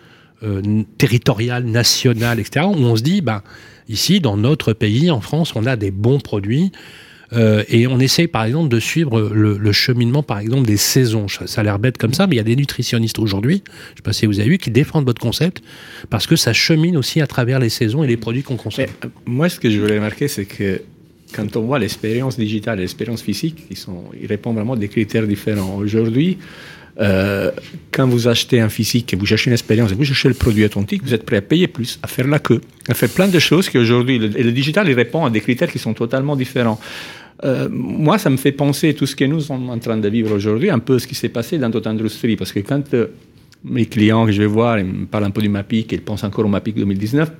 euh, 0.42 0.82
territoriale, 0.98 1.64
nationale, 1.64 2.38
etc., 2.38 2.66
où 2.68 2.78
on 2.78 2.96
se 2.96 3.02
dit, 3.02 3.20
ben, 3.20 3.42
ici, 3.88 4.20
dans 4.20 4.36
notre 4.36 4.72
pays, 4.72 5.10
en 5.10 5.20
France, 5.20 5.54
on 5.56 5.66
a 5.66 5.76
des 5.76 5.90
bons 5.90 6.20
produits. 6.20 6.72
Euh, 7.34 7.64
et 7.68 7.86
on 7.86 7.98
essaye 7.98 8.28
par 8.28 8.44
exemple 8.44 8.68
de 8.68 8.78
suivre 8.78 9.18
le, 9.32 9.72
cheminement 9.72 10.22
par 10.22 10.38
exemple 10.38 10.66
des 10.66 10.76
saisons. 10.76 11.28
Ça, 11.28 11.60
a 11.60 11.64
l'air 11.64 11.78
bête 11.78 11.96
comme 11.96 12.12
ça, 12.12 12.26
mais 12.26 12.34
il 12.34 12.38
y 12.38 12.40
a 12.40 12.44
des 12.44 12.56
nutritionnistes 12.56 13.18
aujourd'hui, 13.18 13.62
je 13.66 13.92
ne 13.92 13.96
sais 13.96 14.02
pas 14.02 14.12
si 14.12 14.26
vous 14.26 14.38
avez 14.38 14.50
vu, 14.50 14.58
qui 14.58 14.70
défendent 14.70 15.06
votre 15.06 15.20
concept 15.20 15.62
parce 16.10 16.26
que 16.26 16.36
ça 16.36 16.52
chemine 16.52 16.94
aussi 16.94 17.22
à 17.22 17.26
travers 17.26 17.58
les 17.58 17.70
saisons 17.70 18.04
et 18.04 18.06
les 18.06 18.18
produits 18.18 18.42
qu'on 18.42 18.56
consomme. 18.56 18.84
Moi, 19.24 19.48
ce 19.48 19.58
que 19.58 19.70
je 19.70 19.80
voulais 19.80 19.94
remarquer, 19.94 20.28
c'est 20.28 20.44
que 20.44 20.82
quand 21.32 21.56
on 21.56 21.62
voit 21.62 21.78
l'expérience 21.78 22.36
digitale 22.36 22.78
et 22.78 22.82
l'expérience 22.82 23.22
physique, 23.22 23.64
ils, 23.70 23.78
sont, 23.78 24.04
ils 24.20 24.26
répondent 24.26 24.56
vraiment 24.56 24.74
à 24.74 24.76
des 24.76 24.88
critères 24.88 25.26
différents. 25.26 25.76
Aujourd'hui, 25.76 26.36
euh, 27.00 27.50
quand 27.90 28.06
vous 28.06 28.28
achetez 28.28 28.60
un 28.60 28.68
physique 28.68 29.12
et 29.12 29.16
vous 29.16 29.26
cherchez 29.26 29.48
une 29.48 29.54
expérience 29.54 29.92
et 29.92 29.94
vous 29.94 30.04
cherchez 30.04 30.28
le 30.28 30.34
produit 30.34 30.64
authentique, 30.64 31.02
vous 31.02 31.14
êtes 31.14 31.24
prêt 31.24 31.36
à 31.36 31.42
payer 31.42 31.66
plus, 31.66 31.98
à 32.02 32.06
faire 32.06 32.28
la 32.28 32.38
queue, 32.38 32.60
à 32.88 32.94
faire 32.94 33.08
plein 33.08 33.28
de 33.28 33.38
choses 33.38 33.68
qui 33.68 33.78
aujourd'hui, 33.78 34.18
le, 34.18 34.28
le 34.28 34.52
digital, 34.52 34.88
il 34.88 34.94
répond 34.94 35.24
à 35.24 35.30
des 35.30 35.40
critères 35.40 35.70
qui 35.70 35.78
sont 35.78 35.94
totalement 35.94 36.36
différents. 36.36 36.78
Euh, 37.44 37.68
moi, 37.70 38.18
ça 38.18 38.30
me 38.30 38.36
fait 38.36 38.52
penser 38.52 38.94
tout 38.94 39.06
ce 39.06 39.16
que 39.16 39.24
nous 39.24 39.40
sommes 39.40 39.68
en 39.70 39.78
train 39.78 39.96
de 39.96 40.08
vivre 40.08 40.34
aujourd'hui, 40.34 40.70
un 40.70 40.78
peu 40.78 40.98
ce 40.98 41.06
qui 41.06 41.14
s'est 41.14 41.28
passé 41.28 41.58
dans 41.58 41.70
d'autres 41.70 41.90
industries, 41.90 42.36
parce 42.36 42.52
que 42.52 42.60
quand 42.60 42.94
euh, 42.94 43.08
mes 43.64 43.86
clients 43.86 44.26
que 44.26 44.32
je 44.32 44.40
vais 44.40 44.46
voir, 44.46 44.78
ils 44.78 44.84
me 44.84 45.06
parlent 45.06 45.24
un 45.24 45.30
peu 45.30 45.42
du 45.42 45.48
MAPIC, 45.48 45.92
ils 45.92 46.02
pensent 46.02 46.24
encore 46.24 46.44
au 46.44 46.48
MAPIC 46.48 46.76
2019, 46.76 47.32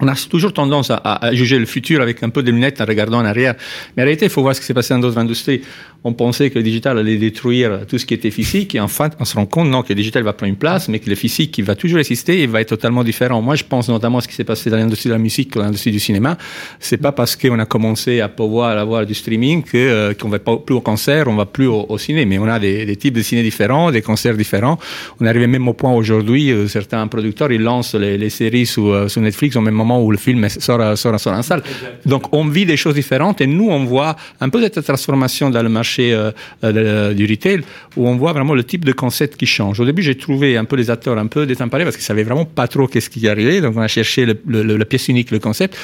on 0.00 0.08
a 0.08 0.14
toujours 0.28 0.52
tendance 0.52 0.90
à, 0.90 0.96
à, 0.96 1.32
juger 1.32 1.58
le 1.58 1.64
futur 1.64 2.02
avec 2.02 2.22
un 2.22 2.28
peu 2.28 2.42
de 2.42 2.50
lunettes 2.50 2.82
en 2.82 2.84
regardant 2.84 3.18
en 3.18 3.24
arrière. 3.24 3.54
Mais 3.96 4.02
en 4.02 4.04
réalité, 4.04 4.26
il 4.26 4.30
faut 4.30 4.42
voir 4.42 4.54
ce 4.54 4.60
qui 4.60 4.66
s'est 4.66 4.74
passé 4.74 4.92
dans 4.92 5.00
d'autres 5.00 5.16
industries 5.16 5.62
on 6.06 6.12
pensait 6.12 6.50
que 6.50 6.54
le 6.54 6.62
digital 6.62 6.98
allait 6.98 7.16
détruire 7.16 7.80
tout 7.88 7.98
ce 7.98 8.06
qui 8.06 8.14
était 8.14 8.30
physique, 8.30 8.76
et 8.76 8.80
en 8.80 8.86
fait, 8.86 9.12
on 9.18 9.24
se 9.24 9.34
rend 9.34 9.44
compte 9.44 9.68
non, 9.68 9.82
que 9.82 9.88
le 9.88 9.96
digital 9.96 10.22
va 10.22 10.32
prendre 10.32 10.50
une 10.50 10.58
place, 10.58 10.88
mais 10.88 11.00
que 11.00 11.10
le 11.10 11.16
physique, 11.16 11.50
qui 11.50 11.62
va 11.62 11.74
toujours 11.74 11.98
exister, 11.98 12.44
il 12.44 12.48
va 12.48 12.60
être 12.60 12.68
totalement 12.68 13.02
différent. 13.02 13.42
Moi, 13.42 13.56
je 13.56 13.64
pense 13.64 13.88
notamment 13.88 14.18
à 14.18 14.20
ce 14.20 14.28
qui 14.28 14.34
s'est 14.34 14.44
passé 14.44 14.70
dans 14.70 14.76
l'industrie 14.76 15.08
de 15.08 15.14
la 15.14 15.18
musique, 15.18 15.52
dans 15.52 15.62
l'industrie 15.62 15.90
du 15.90 15.98
cinéma. 15.98 16.38
C'est 16.78 16.98
pas 16.98 17.10
parce 17.10 17.34
qu'on 17.34 17.58
a 17.58 17.66
commencé 17.66 18.20
à 18.20 18.28
pouvoir 18.28 18.78
avoir 18.78 19.04
du 19.04 19.14
streaming 19.14 19.64
que 19.64 19.76
euh, 19.76 20.14
qu'on 20.14 20.28
va 20.28 20.38
pas 20.38 20.56
plus 20.58 20.76
au 20.76 20.80
concert, 20.80 21.26
on 21.26 21.34
va 21.34 21.46
plus 21.46 21.66
au, 21.66 21.98
ciné, 21.98 22.24
mais 22.24 22.38
on 22.38 22.46
a 22.46 22.60
des, 22.60 22.94
types 22.94 23.14
de 23.14 23.22
ciné 23.22 23.42
différents, 23.42 23.90
des 23.90 24.02
concerts 24.02 24.36
différents. 24.36 24.78
On 25.18 25.26
est 25.26 25.28
arrivé 25.28 25.48
même 25.48 25.66
au 25.66 25.72
point 25.72 25.92
aujourd'hui, 25.92 26.52
euh, 26.52 26.68
certains 26.68 27.04
producteurs 27.08 27.50
ils 27.50 27.60
lancent 27.60 27.96
les, 27.96 28.30
séries 28.30 28.66
sous, 28.66 28.90
euh, 28.90 29.08
sous, 29.08 29.20
Netflix 29.20 29.56
au 29.56 29.60
même 29.60 29.74
moment 29.74 30.00
où 30.04 30.12
le 30.12 30.18
film 30.18 30.48
sort, 30.48 30.96
sort, 30.96 31.18
sort 31.18 31.32
en 31.32 31.42
salle. 31.42 31.64
Donc, 32.04 32.32
on 32.32 32.46
vit 32.46 32.64
des 32.64 32.76
choses 32.76 32.94
différentes 32.94 33.40
et 33.40 33.48
nous, 33.48 33.68
on 33.70 33.84
voit 33.84 34.14
un 34.40 34.48
peu 34.48 34.62
cette 34.62 34.84
transformation 34.84 35.50
dans 35.50 35.62
le 35.62 35.68
marché 35.68 35.95
euh, 36.00 36.30
euh, 36.64 37.14
du 37.14 37.26
retail, 37.26 37.60
où 37.96 38.08
on 38.08 38.16
voit 38.16 38.32
vraiment 38.32 38.54
le 38.54 38.64
type 38.64 38.84
de 38.84 38.92
concept 38.92 39.36
qui 39.36 39.46
change. 39.46 39.80
Au 39.80 39.84
début, 39.84 40.02
j'ai 40.02 40.16
trouvé 40.16 40.56
un 40.56 40.64
peu 40.64 40.76
les 40.76 40.90
acteurs 40.90 41.18
un 41.18 41.26
peu 41.26 41.46
désemparés 41.46 41.84
parce 41.84 41.96
qu'ils 41.96 42.04
savaient 42.04 42.24
vraiment 42.24 42.44
pas 42.44 42.68
trop 42.68 42.86
qu'est-ce 42.86 43.10
qui 43.10 43.26
arrivait. 43.28 43.60
Donc, 43.60 43.76
on 43.76 43.80
a 43.80 43.88
cherché 43.88 44.26
la 44.26 44.84
pièce 44.84 45.08
unique, 45.08 45.30
le 45.30 45.38
concept. 45.38 45.76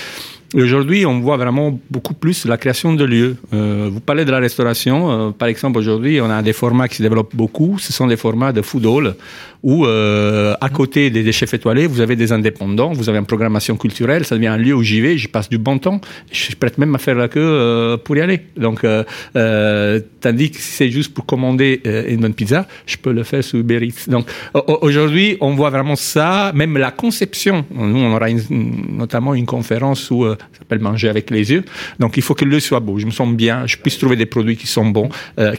Aujourd'hui, 0.55 1.07
on 1.07 1.21
voit 1.21 1.39
vraiment 1.39 1.81
beaucoup 1.91 2.15
plus 2.15 2.45
la 2.45 2.59
création 2.59 2.93
de 2.93 3.05
lieux. 3.05 3.37
Euh, 3.55 3.89
vous 3.91 4.01
parlez 4.01 4.25
de 4.25 4.31
la 4.31 4.39
restauration. 4.39 5.33
par 5.33 5.49
exemple, 5.49 5.79
aujourd'hui, 5.79 6.21
on 6.21 6.29
a 6.31 6.43
des 6.43 6.53
formats 6.53 6.89
qui 6.89 6.97
se 6.97 7.03
développent 7.03 7.35
beaucoup. 7.35 7.79
Ce 7.79 7.93
sont 7.93 8.07
des 8.07 8.17
formats 8.17 8.53
de 8.53 8.61
food 8.61 8.85
hall 8.85 9.15
où, 9.63 9.87
euh, 9.87 10.55
à 10.61 10.69
côté 10.69 11.11
des, 11.11 11.33
chefs 11.33 11.55
étoilés, 11.55 11.87
vous 11.87 12.01
avez 12.01 12.17
des 12.17 12.33
indépendants, 12.33 12.93
vous 12.93 13.09
avez 13.09 13.19
une 13.19 13.27
programmation 13.27 13.77
culturelle, 13.77 14.25
ça 14.25 14.35
devient 14.35 14.49
un 14.49 14.57
lieu 14.57 14.75
où 14.75 14.83
j'y 14.83 15.01
vais, 15.01 15.17
j'y 15.17 15.29
passe 15.29 15.49
du 15.49 15.59
bon 15.59 15.79
temps, 15.79 16.01
je 16.33 16.41
suis 16.41 16.57
prêt 16.57 16.73
même 16.79 16.95
à 16.95 16.99
faire 16.99 17.15
la 17.15 17.29
queue 17.29 17.41
euh, 17.41 17.97
pour 17.97 18.17
y 18.17 18.21
aller. 18.21 18.41
Donc, 18.57 18.85
euh, 18.85 19.05
euh 19.37 20.01
tandis 20.21 20.51
que 20.51 20.57
si 20.57 20.73
c'est 20.73 20.91
juste 20.91 21.15
pour 21.15 21.27
commander 21.27 21.81
euh, 21.87 22.05
une 22.09 22.21
bonne 22.21 22.35
pizza, 22.35 22.67
je 22.87 22.97
peux 22.97 23.13
le 23.13 23.23
faire 23.25 23.43
sous 23.43 23.59
Uber 23.59 23.85
Eats. 23.85 24.09
Donc, 24.09 24.27
aujourd'hui, 24.55 25.37
on 25.41 25.55
voit 25.55 25.71
vraiment 25.71 25.97
ça, 25.97 26.53
même 26.55 26.77
la 26.79 26.91
conception. 26.91 27.65
Nous, 27.73 27.99
on 27.99 28.15
aura 28.15 28.29
notamment 28.31 29.35
une 29.35 29.47
conférence 29.47 30.11
où 30.11 30.25
ça 30.53 30.59
s'appelle 30.59 30.81
Manger 30.81 31.09
avec 31.09 31.31
les 31.31 31.51
yeux. 31.53 31.65
Donc, 31.99 32.17
il 32.17 32.23
faut 32.23 32.35
que 32.35 32.45
le 32.45 32.53
lieu 32.53 32.61
soit 32.61 32.81
beau, 32.81 32.99
je 32.99 33.07
me 33.07 33.11
sens 33.11 33.29
bien, 33.33 33.67
je 33.67 33.77
puisse 33.77 33.99
trouver 33.99 34.17
des 34.17 34.27
produits 34.27 34.57
qui 34.57 34.67
sont 34.67 34.87
bons, 34.87 35.09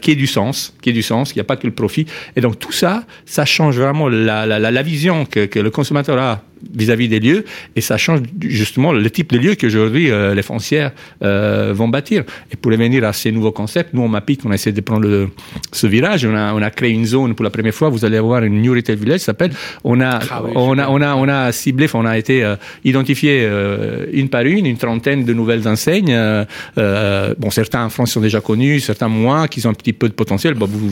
qui 0.00 0.10
aient 0.10 0.16
du 0.16 0.26
sens, 0.26 0.74
qui 0.82 0.90
aient 0.90 0.94
du 0.94 1.02
sens, 1.02 1.32
qu'il 1.32 1.40
n'y 1.40 1.46
a 1.46 1.48
pas 1.48 1.56
que 1.56 1.66
le 1.66 1.72
profit. 1.72 2.06
Et 2.36 2.40
donc, 2.40 2.58
tout 2.58 2.72
ça, 2.72 3.04
ça 3.26 3.44
change 3.44 3.78
vraiment 3.78 4.08
la, 4.08 4.46
la, 4.46 4.58
la 4.58 4.82
vision 4.82 5.24
que, 5.24 5.58
le 5.58 5.70
consommateur 5.70 6.18
a 6.18 6.42
vis-à-vis 6.74 7.08
des 7.08 7.20
lieux 7.20 7.44
et 7.76 7.80
ça 7.80 7.96
change 7.96 8.20
justement 8.40 8.92
le 8.92 9.10
type 9.10 9.32
de 9.32 9.38
lieux 9.38 9.54
qu'aujourd'hui 9.54 10.10
euh, 10.10 10.34
les 10.34 10.42
foncières 10.42 10.92
euh, 11.22 11.72
vont 11.74 11.88
bâtir. 11.88 12.24
Et 12.52 12.56
pour 12.56 12.72
revenir 12.72 13.04
à 13.04 13.12
ces 13.12 13.32
nouveaux 13.32 13.52
concepts, 13.52 13.94
nous, 13.94 14.02
on 14.02 14.08
MAPIC, 14.08 14.40
on 14.44 14.50
a 14.50 14.54
essayé 14.54 14.72
de 14.72 14.80
prendre 14.80 15.06
le, 15.06 15.28
ce 15.72 15.86
virage. 15.86 16.24
On 16.24 16.34
a, 16.34 16.54
on 16.54 16.62
a 16.62 16.70
créé 16.70 16.90
une 16.90 17.06
zone 17.06 17.34
pour 17.34 17.44
la 17.44 17.50
première 17.50 17.74
fois. 17.74 17.88
Vous 17.88 18.04
allez 18.04 18.18
voir 18.18 18.42
une 18.44 18.60
New 18.60 18.72
Retail 18.72 18.96
Village 18.96 19.20
s'appelle. 19.20 19.52
On 19.82 20.00
a, 20.00 20.18
ah 20.30 20.42
on, 20.54 20.78
a, 20.78 20.88
on, 20.88 21.00
a, 21.00 21.14
on 21.14 21.28
a 21.28 21.52
ciblé, 21.52 21.86
on 21.94 22.04
a 22.04 22.18
été 22.18 22.44
euh, 22.44 22.56
identifié 22.84 23.40
euh, 23.42 24.06
une 24.12 24.28
par 24.28 24.42
une, 24.42 24.66
une 24.66 24.76
trentaine 24.76 25.24
de 25.24 25.32
nouvelles 25.32 25.66
enseignes. 25.68 26.12
Euh, 26.12 27.34
bon, 27.38 27.50
certains 27.50 27.84
en 27.84 27.90
France 27.90 28.12
sont 28.12 28.20
déjà 28.20 28.40
connus, 28.40 28.80
certains 28.80 29.08
moins, 29.08 29.48
qui 29.48 29.64
ont 29.66 29.70
un 29.70 29.74
petit 29.74 29.92
peu 29.92 30.08
de 30.08 30.14
potentiel. 30.14 30.54
Bon, 30.54 30.66
vous, 30.66 30.88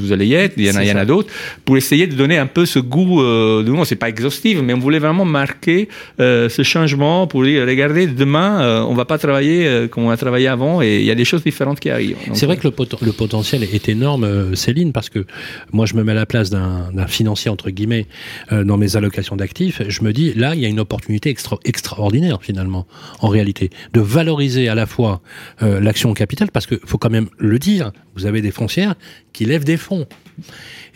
vous, 0.00 0.12
allez 0.12 0.26
y 0.26 0.34
être. 0.34 0.54
Il 0.56 0.66
y 0.66 0.70
en 0.70 0.76
a, 0.76 0.84
il 0.84 0.88
y 0.88 0.92
en 0.92 0.96
a 0.96 1.04
d'autres. 1.04 1.32
Pour 1.64 1.76
essayer 1.76 2.06
de 2.06 2.14
donner 2.14 2.38
un 2.38 2.46
peu 2.46 2.66
ce 2.66 2.78
goût 2.78 3.22
de 3.22 3.62
nous. 3.64 3.84
C'est 3.84 3.96
pas 3.96 4.08
exhaustif, 4.08 4.60
mais 4.62 4.72
on 4.72 4.78
voulait 4.78 4.98
vraiment 4.98 5.13
marquer 5.24 5.88
ce 6.18 6.62
changement 6.62 7.26
pour 7.26 7.44
dire, 7.44 7.66
regardez, 7.66 8.06
demain, 8.06 8.84
on 8.88 8.94
va 8.94 9.04
pas 9.04 9.18
travailler 9.18 9.88
comme 9.90 10.04
on 10.04 10.10
a 10.10 10.16
travaillé 10.16 10.48
avant 10.48 10.82
et 10.82 10.98
il 10.98 11.04
y 11.04 11.10
a 11.10 11.14
des 11.14 11.24
choses 11.24 11.44
différentes 11.44 11.78
qui 11.80 11.90
arrivent. 11.90 12.16
C'est 12.32 12.46
vrai 12.46 12.56
que 12.56 12.66
le, 12.66 12.74
le, 13.02 13.12
potentiel 13.12 13.62
est 13.62 13.88
énorme, 13.88 14.56
Céline, 14.56 14.92
parce 14.92 15.10
que 15.10 15.24
moi, 15.72 15.86
je 15.86 15.94
me 15.94 16.02
mets 16.02 16.12
à 16.12 16.16
la 16.16 16.26
place 16.26 16.50
d'un 16.50 17.06
financier, 17.06 17.50
entre 17.50 17.70
guillemets, 17.70 18.06
dans 18.50 18.76
mes 18.76 18.96
allocations 18.96 19.36
d'actifs. 19.36 19.82
Je 19.86 20.02
me 20.02 20.12
dis, 20.12 20.32
là, 20.34 20.54
il 20.54 20.60
y 20.60 20.66
a 20.66 20.68
une 20.68 20.80
opportunité 20.80 21.30
extra, 21.30 21.58
extraordinaire, 21.64 22.38
finalement, 22.42 22.86
en 23.20 23.28
réalité, 23.28 23.70
de 23.92 24.00
valoriser 24.00 24.68
à 24.68 24.74
la 24.74 24.86
fois 24.86 25.20
l'action 25.60 26.10
au 26.10 26.14
capital, 26.14 26.50
parce 26.50 26.66
qu'il 26.66 26.80
faut 26.84 26.98
quand 26.98 27.10
même 27.10 27.28
le 27.38 27.58
dire, 27.58 27.92
vous 28.16 28.26
avez 28.26 28.40
des 28.40 28.50
foncières 28.50 28.94
qui 29.32 29.44
lèvent 29.44 29.64
des 29.64 29.76
fonds. 29.76 30.06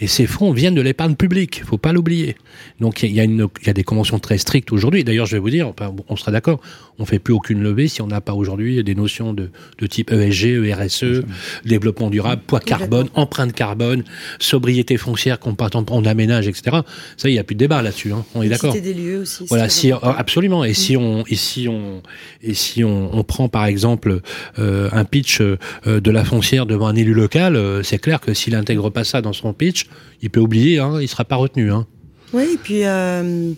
Et 0.01 0.07
ces 0.07 0.27
fonds 0.27 0.53
viennent 0.53 0.75
de 0.75 0.81
l'épargne 0.81 1.17
publique, 1.17 1.63
faut 1.65 1.79
pas 1.79 1.93
l'oublier. 1.93 2.37
Donc 2.81 3.03
il 3.03 3.11
y, 3.11 3.17
y, 3.17 3.71
a 3.71 3.73
des 3.73 3.85
conventions 3.85 4.19
très 4.19 4.39
strictes 4.39 4.73
aujourd'hui. 4.73 5.05
D'ailleurs, 5.05 5.27
je 5.27 5.33
vais 5.33 5.41
vous 5.41 5.51
dire, 5.51 5.73
on 6.09 6.17
sera 6.17 6.31
d'accord, 6.31 6.61
on 6.99 7.05
fait 7.05 7.19
plus 7.19 7.35
aucune 7.35 7.63
levée 7.63 7.89
si 7.89 8.03
on 8.03 8.07
n'a 8.07 8.21
pas 8.21 8.35
aujourd'hui 8.35 8.83
des 8.83 8.95
notions 8.95 9.33
de, 9.33 9.51
de, 9.79 9.87
type 9.87 10.13
ESG, 10.13 10.65
ERSE, 10.67 11.23
développement 11.65 12.11
durable, 12.11 12.43
poids 12.47 12.61
carbone, 12.61 13.09
empreinte 13.15 13.53
carbone, 13.53 14.05
sobriété 14.39 14.97
foncière, 14.97 15.39
compartant 15.39 15.85
on 15.91 16.05
aménage, 16.05 16.49
etc. 16.49 16.79
Ça, 17.17 17.29
il 17.29 17.33
n'y 17.33 17.39
a 17.39 17.45
plus 17.45 17.55
de 17.55 17.61
débat 17.61 17.83
là-dessus. 17.83 18.13
Hein. 18.13 18.25
On 18.35 18.43
est 18.43 18.49
d'accord. 18.49 18.73
des 18.73 18.95
lieux 18.95 19.21
aussi. 19.21 19.45
Voilà, 19.49 19.69
si, 19.69 19.93
absolument. 19.93 20.65
Et 20.65 20.75
si 20.75 20.97
on, 20.97 21.25
et 21.27 21.37
si 21.37 21.69
on, 21.69 22.03
et 22.43 22.55
si 22.55 22.85
on, 22.85 23.17
on 23.17 23.25
prend 23.25 23.49
par 23.49 23.67
exemple 23.67 24.21
euh, 24.59 24.89
un 24.93 25.05
pitch 25.05 25.41
euh, 25.41 25.57
de 25.87 26.11
la 26.11 26.25
foncière 26.25 26.67
devant 26.67 26.87
un 26.87 26.97
élu 26.97 27.15
local, 27.15 27.57
euh, 27.57 27.83
c'est 27.83 27.99
clair 27.99 28.21
que 28.21 28.35
s'il 28.35 28.55
intègre 28.55 28.91
pas 28.91 29.05
ça 29.05 29.23
dans 29.23 29.28
son 29.33 29.53
pitch, 29.53 29.87
il 30.23 30.31
peut 30.31 30.41
oublier, 30.41 30.79
hein, 30.79 31.01
il 31.01 31.09
sera 31.09 31.25
pas 31.25 31.37
retenu. 31.37 31.71
Hein. 31.71 31.87
Oui, 32.33 32.51
et 32.55 32.57
puis 32.57 32.85
euh, 32.85 33.53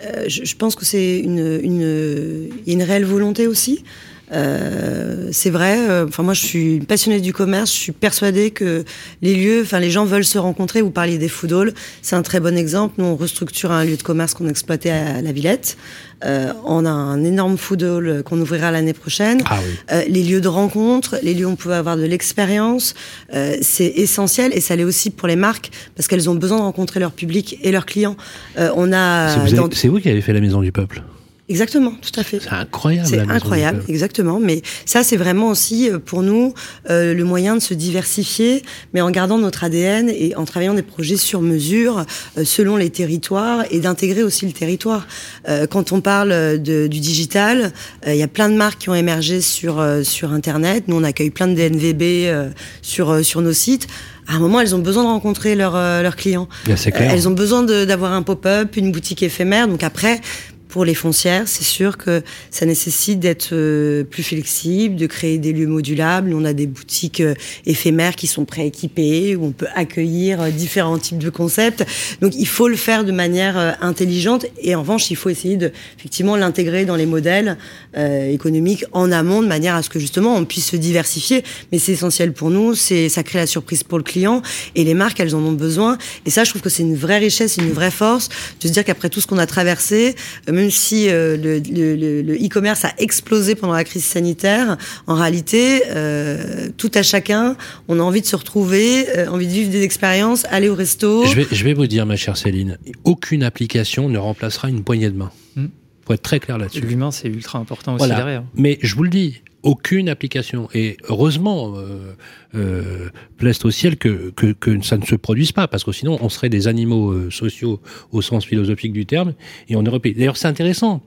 euh, 0.00 0.24
je, 0.26 0.44
je, 0.44 0.56
pense 0.56 0.74
que 0.74 0.84
c'est 0.84 1.18
une, 1.20 1.60
une, 1.62 2.50
une 2.66 2.82
réelle 2.82 3.04
volonté 3.04 3.46
aussi. 3.46 3.84
Euh, 4.32 5.28
c'est 5.32 5.50
vrai. 5.50 5.78
Euh, 5.88 6.06
enfin, 6.08 6.22
moi, 6.22 6.34
je 6.34 6.44
suis 6.44 6.80
passionnée 6.80 7.20
du 7.20 7.32
commerce. 7.32 7.72
Je 7.72 7.78
suis 7.78 7.92
persuadée 7.92 8.50
que 8.50 8.84
les 9.22 9.34
lieux, 9.34 9.62
enfin, 9.62 9.80
les 9.80 9.90
gens 9.90 10.04
veulent 10.04 10.24
se 10.24 10.38
rencontrer. 10.38 10.82
Vous 10.82 10.90
parliez 10.90 11.18
des 11.18 11.28
food 11.28 11.52
halls. 11.52 11.74
C'est 12.02 12.16
un 12.16 12.22
très 12.22 12.40
bon 12.40 12.56
exemple. 12.56 12.94
Nous, 12.98 13.04
on 13.04 13.16
restructure 13.16 13.72
un 13.72 13.84
lieu 13.84 13.96
de 13.96 14.02
commerce 14.02 14.34
qu'on 14.34 14.48
exploitait 14.48 14.90
à 14.90 15.22
la 15.22 15.32
Villette. 15.32 15.76
Euh, 16.24 16.52
on 16.64 16.84
a 16.84 16.90
un 16.90 17.22
énorme 17.24 17.56
food 17.56 17.82
hall 17.82 18.22
qu'on 18.24 18.40
ouvrira 18.40 18.72
l'année 18.72 18.92
prochaine. 18.92 19.40
Ah 19.46 19.60
oui. 19.64 19.74
euh, 19.92 20.02
les 20.08 20.24
lieux 20.24 20.40
de 20.40 20.48
rencontre, 20.48 21.16
les 21.22 21.32
lieux 21.32 21.46
où 21.46 21.50
on 21.50 21.56
peut 21.56 21.72
avoir 21.72 21.96
de 21.96 22.02
l'expérience, 22.02 22.94
euh, 23.34 23.56
c'est 23.62 23.86
essentiel 23.86 24.52
et 24.52 24.60
ça 24.60 24.74
l'est 24.74 24.84
aussi 24.84 25.10
pour 25.10 25.28
les 25.28 25.36
marques 25.36 25.70
parce 25.94 26.08
qu'elles 26.08 26.28
ont 26.28 26.34
besoin 26.34 26.58
de 26.58 26.62
rencontrer 26.62 26.98
leur 26.98 27.12
public 27.12 27.58
et 27.62 27.70
leurs 27.70 27.86
clients. 27.86 28.16
Euh, 28.58 28.70
on 28.74 28.92
a. 28.92 29.28
C'est 29.46 29.50
vous, 29.50 29.56
dans... 29.56 29.68
vous, 29.68 30.00
qui 30.00 30.08
avez 30.08 30.20
fait 30.20 30.32
la 30.32 30.40
Maison 30.40 30.60
du 30.60 30.72
Peuple? 30.72 31.02
Exactement, 31.50 31.92
tout 32.02 32.20
à 32.20 32.24
fait. 32.24 32.40
C'est 32.40 32.50
incroyable. 32.50 33.08
C'est 33.08 33.20
incroyable, 33.20 33.82
exactement. 33.88 34.38
Mais 34.38 34.60
ça, 34.84 35.02
c'est 35.02 35.16
vraiment 35.16 35.48
aussi 35.48 35.90
euh, 35.90 35.98
pour 35.98 36.22
nous 36.22 36.52
euh, 36.90 37.14
le 37.14 37.24
moyen 37.24 37.56
de 37.56 37.60
se 37.60 37.72
diversifier, 37.72 38.62
mais 38.92 39.00
en 39.00 39.10
gardant 39.10 39.38
notre 39.38 39.64
ADN 39.64 40.10
et 40.10 40.36
en 40.36 40.44
travaillant 40.44 40.74
des 40.74 40.82
projets 40.82 41.16
sur 41.16 41.40
mesure 41.40 42.04
euh, 42.36 42.44
selon 42.44 42.76
les 42.76 42.90
territoires 42.90 43.64
et 43.70 43.80
d'intégrer 43.80 44.22
aussi 44.22 44.44
le 44.44 44.52
territoire. 44.52 45.06
Euh, 45.48 45.66
quand 45.66 45.90
on 45.92 46.02
parle 46.02 46.58
de, 46.58 46.86
du 46.86 47.00
digital, 47.00 47.72
euh, 48.06 48.12
il 48.12 48.18
y 48.18 48.22
a 48.22 48.28
plein 48.28 48.50
de 48.50 48.54
marques 48.54 48.80
qui 48.80 48.90
ont 48.90 48.94
émergé 48.94 49.40
sur 49.40 49.82
sur 50.04 50.32
Internet. 50.32 50.84
Nous, 50.86 50.96
on 50.96 51.04
accueille 51.04 51.30
plein 51.30 51.46
de 51.46 51.54
DNVB 51.54 52.52
sur 52.82 53.24
sur 53.24 53.40
nos 53.40 53.54
sites 53.54 53.86
à 54.30 54.34
un 54.34 54.40
moment, 54.40 54.60
elles 54.60 54.74
ont 54.74 54.80
besoin 54.80 55.04
de 55.04 55.08
rencontrer 55.08 55.54
leurs 55.54 55.72
leurs 55.72 56.16
clients. 56.16 56.48
Bien, 56.66 56.74
clair. 56.74 57.10
elles 57.10 57.26
ont 57.28 57.32
besoin 57.32 57.62
d'avoir 57.62 58.12
un 58.12 58.22
pop-up, 58.22 58.76
une 58.76 58.92
boutique 58.92 59.22
éphémère. 59.22 59.68
Donc 59.68 59.82
après, 59.82 60.20
pour 60.68 60.84
les 60.84 60.94
foncières, 60.94 61.48
c'est 61.48 61.64
sûr 61.64 61.96
que 61.96 62.22
ça 62.50 62.66
nécessite 62.66 63.20
d'être 63.20 63.50
euh, 63.52 64.04
plus 64.04 64.22
flexible, 64.22 64.96
de 64.96 65.06
créer 65.06 65.38
des 65.38 65.52
lieux 65.52 65.66
modulables. 65.66 66.34
On 66.34 66.44
a 66.44 66.52
des 66.52 66.66
boutiques 66.66 67.20
euh, 67.20 67.34
éphémères 67.64 68.16
qui 68.16 68.26
sont 68.26 68.44
prééquipées, 68.44 69.34
où 69.34 69.46
on 69.46 69.52
peut 69.52 69.66
accueillir 69.74 70.42
euh, 70.42 70.50
différents 70.50 70.98
types 70.98 71.18
de 71.18 71.30
concepts. 71.30 71.84
Donc 72.20 72.34
il 72.36 72.46
faut 72.46 72.68
le 72.68 72.76
faire 72.76 73.04
de 73.04 73.12
manière 73.12 73.78
intelligente 73.80 74.46
et 74.60 74.74
en 74.74 74.80
revanche, 74.80 75.10
il 75.10 75.16
faut 75.16 75.30
essayer 75.30 75.56
de 75.56 75.72
effectivement 75.98 76.36
l'intégrer 76.36 76.84
dans 76.84 76.96
les 76.96 77.06
modèles 77.06 77.56
économiques 77.96 78.84
en 78.92 79.10
amont, 79.10 79.42
de 79.42 79.46
manière 79.46 79.74
à 79.74 79.82
ce 79.82 79.88
que 79.88 79.98
justement 79.98 80.34
on 80.34 80.44
puisse 80.44 80.66
se 80.66 80.76
diversifier. 80.76 81.42
Mais 81.72 81.78
c'est 81.78 81.92
essentiel 81.92 82.32
pour 82.32 82.50
nous, 82.50 82.74
c'est 82.74 83.08
ça 83.08 83.22
crée 83.22 83.38
la 83.38 83.46
surprise 83.46 83.82
pour 83.82 83.98
le 83.98 84.04
client 84.04 84.42
et 84.74 84.84
les 84.84 84.94
marques, 84.94 85.20
elles 85.20 85.34
en 85.34 85.42
ont 85.42 85.52
besoin. 85.52 85.98
Et 86.26 86.30
ça, 86.30 86.44
je 86.44 86.50
trouve 86.50 86.62
que 86.62 86.68
c'est 86.70 86.82
une 86.82 86.96
vraie 86.96 87.18
richesse, 87.18 87.56
une 87.56 87.72
vraie 87.72 87.90
force 87.90 88.28
de 88.60 88.68
se 88.68 88.72
dire 88.72 88.84
qu'après 88.84 89.08
tout 89.08 89.20
ce 89.20 89.26
qu'on 89.26 89.38
a 89.38 89.46
traversé, 89.46 90.14
même 90.58 90.70
si 90.70 91.08
euh, 91.08 91.36
le 91.36 92.34
e-commerce 92.34 92.84
e 92.84 92.88
a 92.88 92.94
explosé 92.98 93.54
pendant 93.54 93.74
la 93.74 93.84
crise 93.84 94.04
sanitaire, 94.04 94.76
en 95.06 95.14
réalité, 95.14 95.82
euh, 95.90 96.68
tout 96.76 96.90
à 96.94 97.02
chacun, 97.02 97.56
on 97.86 98.00
a 98.00 98.02
envie 98.02 98.20
de 98.20 98.26
se 98.26 98.36
retrouver, 98.36 99.06
euh, 99.16 99.28
envie 99.28 99.46
de 99.46 99.52
vivre 99.52 99.70
des 99.70 99.82
expériences, 99.82 100.44
aller 100.50 100.68
au 100.68 100.74
resto. 100.74 101.24
Je 101.26 101.34
vais, 101.34 101.46
je 101.50 101.64
vais 101.64 101.74
vous 101.74 101.86
dire, 101.86 102.06
ma 102.06 102.16
chère 102.16 102.36
Céline, 102.36 102.78
aucune 103.04 103.42
application 103.42 104.08
ne 104.08 104.18
remplacera 104.18 104.68
une 104.68 104.82
poignée 104.82 105.10
de 105.10 105.16
main. 105.16 105.30
Mm. 105.56 105.66
Faut 106.06 106.14
être 106.14 106.22
très 106.22 106.40
clair 106.40 106.58
là-dessus. 106.58 106.80
L'humain, 106.80 107.10
c'est 107.10 107.28
ultra 107.28 107.58
important 107.58 107.94
aussi 107.94 107.98
voilà. 107.98 108.16
derrière. 108.16 108.44
Mais 108.54 108.78
je 108.82 108.94
vous 108.96 109.04
le 109.04 109.10
dis, 109.10 109.42
aucune 109.62 110.08
application. 110.08 110.68
Et 110.74 110.96
heureusement, 111.08 111.74
euh, 111.76 112.14
euh, 112.54 113.08
plaise 113.36 113.64
au 113.64 113.70
ciel 113.70 113.96
que, 113.96 114.30
que, 114.30 114.52
que, 114.52 114.82
ça 114.82 114.96
ne 114.96 115.04
se 115.04 115.14
produise 115.14 115.52
pas, 115.52 115.68
parce 115.68 115.84
que 115.84 115.92
sinon 115.92 116.18
on 116.20 116.28
serait 116.28 116.48
des 116.48 116.68
animaux 116.68 117.10
euh, 117.12 117.30
sociaux 117.30 117.80
au 118.12 118.22
sens 118.22 118.44
philosophique 118.44 118.92
du 118.92 119.06
terme, 119.06 119.34
et 119.68 119.76
on 119.76 119.84
aurait 119.86 119.98
D'ailleurs, 119.98 120.36
c'est 120.36 120.48
intéressant. 120.48 121.02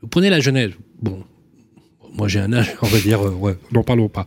Vous 0.00 0.08
prenez 0.08 0.30
la 0.30 0.40
Genève. 0.40 0.74
Bon, 1.02 1.22
moi 2.14 2.28
j'ai 2.28 2.40
un 2.40 2.52
âge, 2.52 2.74
on 2.82 2.86
va 2.86 2.98
dire, 3.00 3.26
euh, 3.26 3.30
ouais, 3.30 3.56
n'en 3.72 3.82
parlons 3.82 4.08
pas. 4.08 4.26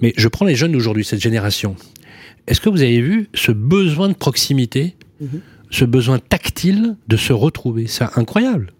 Mais 0.00 0.14
je 0.16 0.28
prends 0.28 0.46
les 0.46 0.54
jeunes 0.54 0.72
d'aujourd'hui, 0.72 1.04
cette 1.04 1.22
génération. 1.22 1.76
Est-ce 2.46 2.60
que 2.60 2.70
vous 2.70 2.82
avez 2.82 3.00
vu 3.00 3.28
ce 3.34 3.52
besoin 3.52 4.08
de 4.08 4.14
proximité, 4.14 4.96
mm 5.20 5.26
-hmm. 5.26 5.40
ce 5.70 5.84
besoin 5.84 6.18
tactile 6.18 6.96
de 7.08 7.16
se 7.16 7.32
retrouver 7.32 7.86
C'est 7.86 8.06
incroyable. 8.16 8.72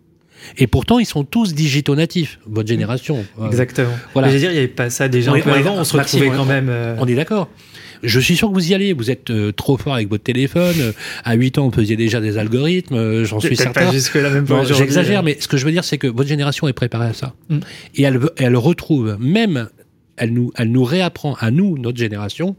Et 0.56 0.66
pourtant, 0.66 0.98
ils 0.98 1.06
sont 1.06 1.24
tous 1.24 1.54
digitaux 1.54 1.94
natifs, 1.94 2.38
votre 2.46 2.68
génération. 2.68 3.24
Exactement. 3.46 3.88
Voilà. 4.12 4.28
Je 4.28 4.34
veux 4.34 4.38
dire, 4.38 4.50
il 4.50 4.54
n'y 4.54 4.58
avait 4.58 4.68
pas 4.68 4.90
ça 4.90 5.08
déjà 5.08 5.32
un 5.32 5.40
peu 5.40 5.52
avant, 5.52 5.74
on 5.74 5.84
se 5.84 5.96
retrouvait 5.96 6.30
quand 6.30 6.44
même. 6.44 6.68
Euh... 6.68 6.96
On 6.98 7.06
est 7.06 7.14
d'accord. 7.14 7.48
Je 8.02 8.20
suis 8.20 8.36
sûr 8.36 8.48
que 8.48 8.54
vous 8.54 8.70
y 8.70 8.74
allez. 8.74 8.92
Vous 8.92 9.10
êtes 9.10 9.30
euh, 9.30 9.52
trop 9.52 9.76
fort 9.76 9.94
avec 9.94 10.08
votre 10.08 10.22
téléphone. 10.22 10.92
À 11.24 11.34
8 11.34 11.58
ans, 11.58 11.68
vous 11.68 11.74
faisiez 11.74 11.96
déjà 11.96 12.20
des 12.20 12.38
algorithmes. 12.38 12.94
Euh, 12.94 13.24
J'en 13.24 13.40
suis 13.40 13.56
certain. 13.56 13.86
Pas 13.86 13.92
jusque 13.92 14.14
là 14.14 14.30
même 14.30 14.44
bon, 14.44 14.64
J'exagère, 14.64 15.22
mais 15.22 15.36
ce 15.40 15.48
que 15.48 15.56
je 15.56 15.64
veux 15.64 15.72
dire, 15.72 15.84
c'est 15.84 15.98
que 15.98 16.06
votre 16.06 16.28
génération 16.28 16.68
est 16.68 16.72
préparée 16.72 17.08
à 17.08 17.14
ça. 17.14 17.34
Mm. 17.48 17.58
Et 17.96 18.02
elle, 18.02 18.20
elle 18.36 18.56
retrouve, 18.56 19.16
même, 19.18 19.68
elle 20.18 20.32
nous, 20.32 20.52
elle 20.56 20.70
nous 20.70 20.84
réapprend 20.84 21.34
à 21.40 21.50
nous, 21.50 21.78
notre 21.78 21.98
génération, 21.98 22.56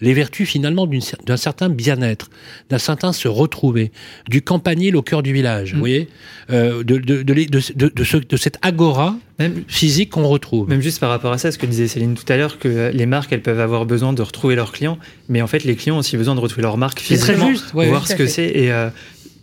les 0.00 0.12
vertus 0.12 0.48
finalement 0.48 0.88
d'un 1.26 1.36
certain 1.36 1.68
bien-être, 1.68 2.30
d'un 2.68 2.78
certain 2.78 3.12
se 3.12 3.28
retrouver, 3.28 3.92
du 4.28 4.42
campanile 4.42 4.96
au 4.96 5.02
cœur 5.02 5.22
du 5.22 5.32
village, 5.32 5.72
mmh. 5.72 5.74
vous 5.74 5.80
voyez, 5.80 6.08
euh, 6.50 6.82
de, 6.82 6.98
de, 6.98 7.22
de, 7.22 7.34
de, 7.34 7.88
de, 7.88 8.04
ce, 8.04 8.16
de 8.16 8.36
cette 8.36 8.58
agora 8.62 9.16
même, 9.38 9.64
physique 9.68 10.10
qu'on 10.10 10.28
retrouve. 10.28 10.68
Même 10.68 10.82
juste 10.82 11.00
par 11.00 11.10
rapport 11.10 11.32
à 11.32 11.38
ça, 11.38 11.50
ce 11.50 11.58
que 11.58 11.66
disait 11.66 11.88
Céline 11.88 12.14
tout 12.14 12.30
à 12.30 12.36
l'heure, 12.36 12.58
que 12.58 12.90
les 12.92 13.06
marques, 13.06 13.32
elles 13.32 13.42
peuvent 13.42 13.60
avoir 13.60 13.86
besoin 13.86 14.12
de 14.12 14.22
retrouver 14.22 14.54
leurs 14.54 14.72
clients, 14.72 14.98
mais 15.28 15.42
en 15.42 15.46
fait, 15.46 15.64
les 15.64 15.76
clients 15.76 15.96
ont 15.96 16.00
aussi 16.00 16.16
besoin 16.16 16.34
de 16.34 16.40
retrouver 16.40 16.62
leur 16.62 16.76
marque 16.76 17.00
physiquement, 17.00 17.48
juste, 17.48 17.72
ouais, 17.74 17.88
voir 17.88 18.06
ce 18.06 18.14
que 18.14 18.26
c'est. 18.26 18.46
Et 18.46 18.72
euh, 18.72 18.90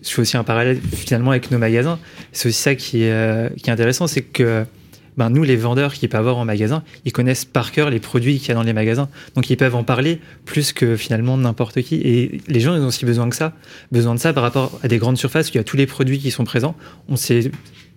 je 0.04 0.10
fais 0.10 0.22
aussi 0.22 0.38
un 0.38 0.44
parallèle 0.44 0.80
finalement 0.92 1.32
avec 1.32 1.50
nos 1.50 1.58
magasins. 1.58 1.98
C'est 2.32 2.50
aussi 2.50 2.62
ça 2.62 2.76
qui 2.76 3.04
est, 3.04 3.12
euh, 3.12 3.50
qui 3.58 3.70
est 3.70 3.74
intéressant, 3.74 4.08
c'est 4.08 4.22
que 4.22 4.66
ben 5.18 5.30
nous, 5.30 5.44
les 5.44 5.56
vendeurs 5.56 5.94
qui 5.94 6.08
peuvent 6.08 6.20
avoir 6.20 6.38
en 6.38 6.46
magasin, 6.46 6.84
ils 7.06 7.12
connaissent 7.12 7.46
par 7.46 7.72
cœur 7.72 7.90
les 7.90 8.00
produits 8.00 8.40
qu'il 8.40 8.50
y 8.50 8.52
a 8.52 8.56
dans 8.56 8.64
les 8.64 8.74
magasins. 8.74 9.10
Donc, 9.36 9.50
ils 9.50 9.58
peuvent 9.58 9.76
en 9.76 9.84
parler 9.84 10.20
plus 10.46 10.74
que 10.74 10.96
finalement 10.96 11.38
n'importe 11.38 11.82
qui. 11.82 11.96
Et 11.96 12.42
les 12.48 12.60
gens, 12.60 12.76
ils 12.76 12.82
ont 12.82 12.88
aussi 12.88 13.06
besoin 13.06 13.30
que 13.30 13.36
ça. 13.36 13.54
Besoin 13.92 14.16
de 14.16 14.20
ça 14.20 14.34
par 14.34 14.44
rapport 14.44 14.80
à 14.84 14.88
des 14.88 14.98
grandes 14.98 15.18
surfaces, 15.18 15.50
il 15.50 15.56
y 15.56 15.60
a 15.60 15.64
tous 15.64 15.78
les 15.78 15.88
produits 15.88 16.20
qui 16.20 16.32
sont 16.32 16.44
présents. 16.44 16.76
On 17.10 17.16
sait, 17.16 17.52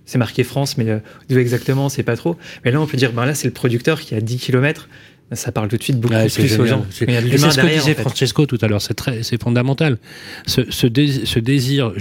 c'est 0.04 0.18
marqué 0.18 0.44
France, 0.44 0.78
mais 0.78 0.88
euh, 0.88 0.98
d'où 1.28 1.38
exactement, 1.38 1.88
c'est 1.88 2.02
pas 2.02 2.16
trop. 2.16 2.36
Mais 2.64 2.70
là, 2.70 2.80
on 2.80 2.86
peut 2.86 2.96
dire, 2.96 3.12
ben 3.12 3.24
là, 3.24 3.34
c'est 3.34 3.48
le 3.48 3.54
producteur 3.54 4.00
qui 4.00 4.14
a 4.14 4.20
10 4.20 4.38
km 4.38 4.88
ça 5.32 5.50
parle 5.52 5.68
tout 5.68 5.76
de 5.76 5.82
suite 5.82 5.98
beaucoup 5.98 6.14
Ouais, 6.14 6.22
plus 6.24 6.30
c'est 6.30 6.44
aux 6.44 6.64
génial. 6.64 6.68
gens. 6.68 6.86
C'est 6.90 7.06
ce 7.06 7.56
que 7.60 7.66
disait 7.66 7.80
en 7.80 7.94
fait. 7.94 7.94
Francesco 8.02 8.46
tout 8.46 8.58
à 8.60 8.68
l'heure, 8.68 8.80
c'est 8.80 8.94
très, 8.94 9.22
c'est 9.24 9.42
fondamental. 9.42 9.98
Ce, 10.46 10.70
ce, 10.70 10.86
dé- 10.86 11.24
ce 11.26 11.38
désir, 11.40 11.88
euh, 11.88 11.96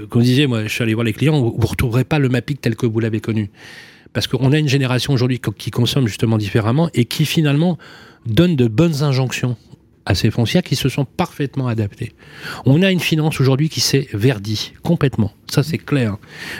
euh, 0.00 0.06
comme 0.08 0.22
je 0.22 0.26
disais, 0.26 0.46
moi, 0.46 0.62
je 0.64 0.68
suis 0.68 0.82
allé 0.82 0.94
voir 0.94 1.04
les 1.04 1.12
clients, 1.12 1.40
vous, 1.40 1.54
vous 1.58 1.66
retrouverez 1.66 2.04
pas 2.04 2.18
le 2.18 2.28
MAPIC 2.28 2.60
tel 2.60 2.76
que 2.76 2.86
vous 2.86 3.00
l'avez 3.00 3.20
connu. 3.20 3.50
Parce 4.12 4.26
qu'on 4.26 4.52
a 4.52 4.58
une 4.58 4.68
génération 4.68 5.12
aujourd'hui 5.12 5.40
qui 5.58 5.70
consomme 5.70 6.06
justement 6.06 6.38
différemment 6.38 6.88
et 6.94 7.04
qui 7.04 7.24
finalement 7.26 7.78
donne 8.26 8.56
de 8.56 8.66
bonnes 8.68 9.02
injonctions 9.02 9.56
à 10.08 10.14
ces 10.14 10.30
foncières 10.30 10.62
qui 10.62 10.74
se 10.74 10.88
sont 10.88 11.04
parfaitement 11.04 11.68
adaptées. 11.68 12.12
On 12.64 12.82
a 12.82 12.90
une 12.90 12.98
finance 13.00 13.40
aujourd'hui 13.40 13.68
qui 13.68 13.80
s'est 13.80 14.08
verdie 14.14 14.72
complètement. 14.82 15.32
Ça, 15.50 15.62
c'est 15.62 15.76
clair. 15.78 16.16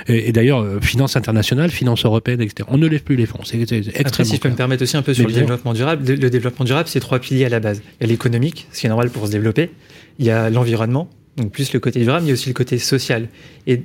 Et, 0.06 0.28
et 0.28 0.32
d'ailleurs, 0.32 0.60
euh, 0.60 0.80
finance 0.80 1.16
internationale, 1.16 1.70
finance 1.70 2.04
européenne, 2.04 2.40
etc. 2.42 2.68
On 2.70 2.76
ne 2.78 2.86
lève 2.86 3.02
plus 3.02 3.16
les 3.16 3.26
fonds. 3.26 3.40
C'est 3.44 3.66
c'est 3.66 3.78
Après, 3.88 4.00
extrêmement 4.02 4.30
si 4.30 4.36
je 4.36 4.40
peux 4.40 4.48
me 4.48 4.54
clair. 4.54 4.56
permettre 4.56 4.82
aussi 4.82 4.96
un 4.98 5.02
peu 5.02 5.14
sur 5.14 5.22
Mais 5.24 5.28
le 5.28 5.32
bien. 5.32 5.42
développement 5.42 5.72
durable, 5.72 6.06
le, 6.06 6.14
le 6.16 6.30
développement 6.30 6.64
durable, 6.66 6.88
c'est 6.88 7.00
trois 7.00 7.18
piliers 7.18 7.46
à 7.46 7.48
la 7.48 7.60
base. 7.60 7.82
Il 8.00 8.06
y 8.06 8.08
a 8.08 8.12
l'économique, 8.12 8.66
ce 8.72 8.80
qui 8.80 8.86
est 8.86 8.90
normal 8.90 9.10
pour 9.10 9.26
se 9.26 9.32
développer. 9.32 9.70
Il 10.18 10.26
y 10.26 10.30
a 10.30 10.50
l'environnement, 10.50 11.08
donc 11.38 11.50
plus 11.50 11.72
le 11.72 11.80
côté 11.80 12.00
durable, 12.00 12.26
mais 12.26 12.32
aussi 12.32 12.48
le 12.48 12.54
côté 12.54 12.78
social. 12.78 13.28
Et 13.66 13.82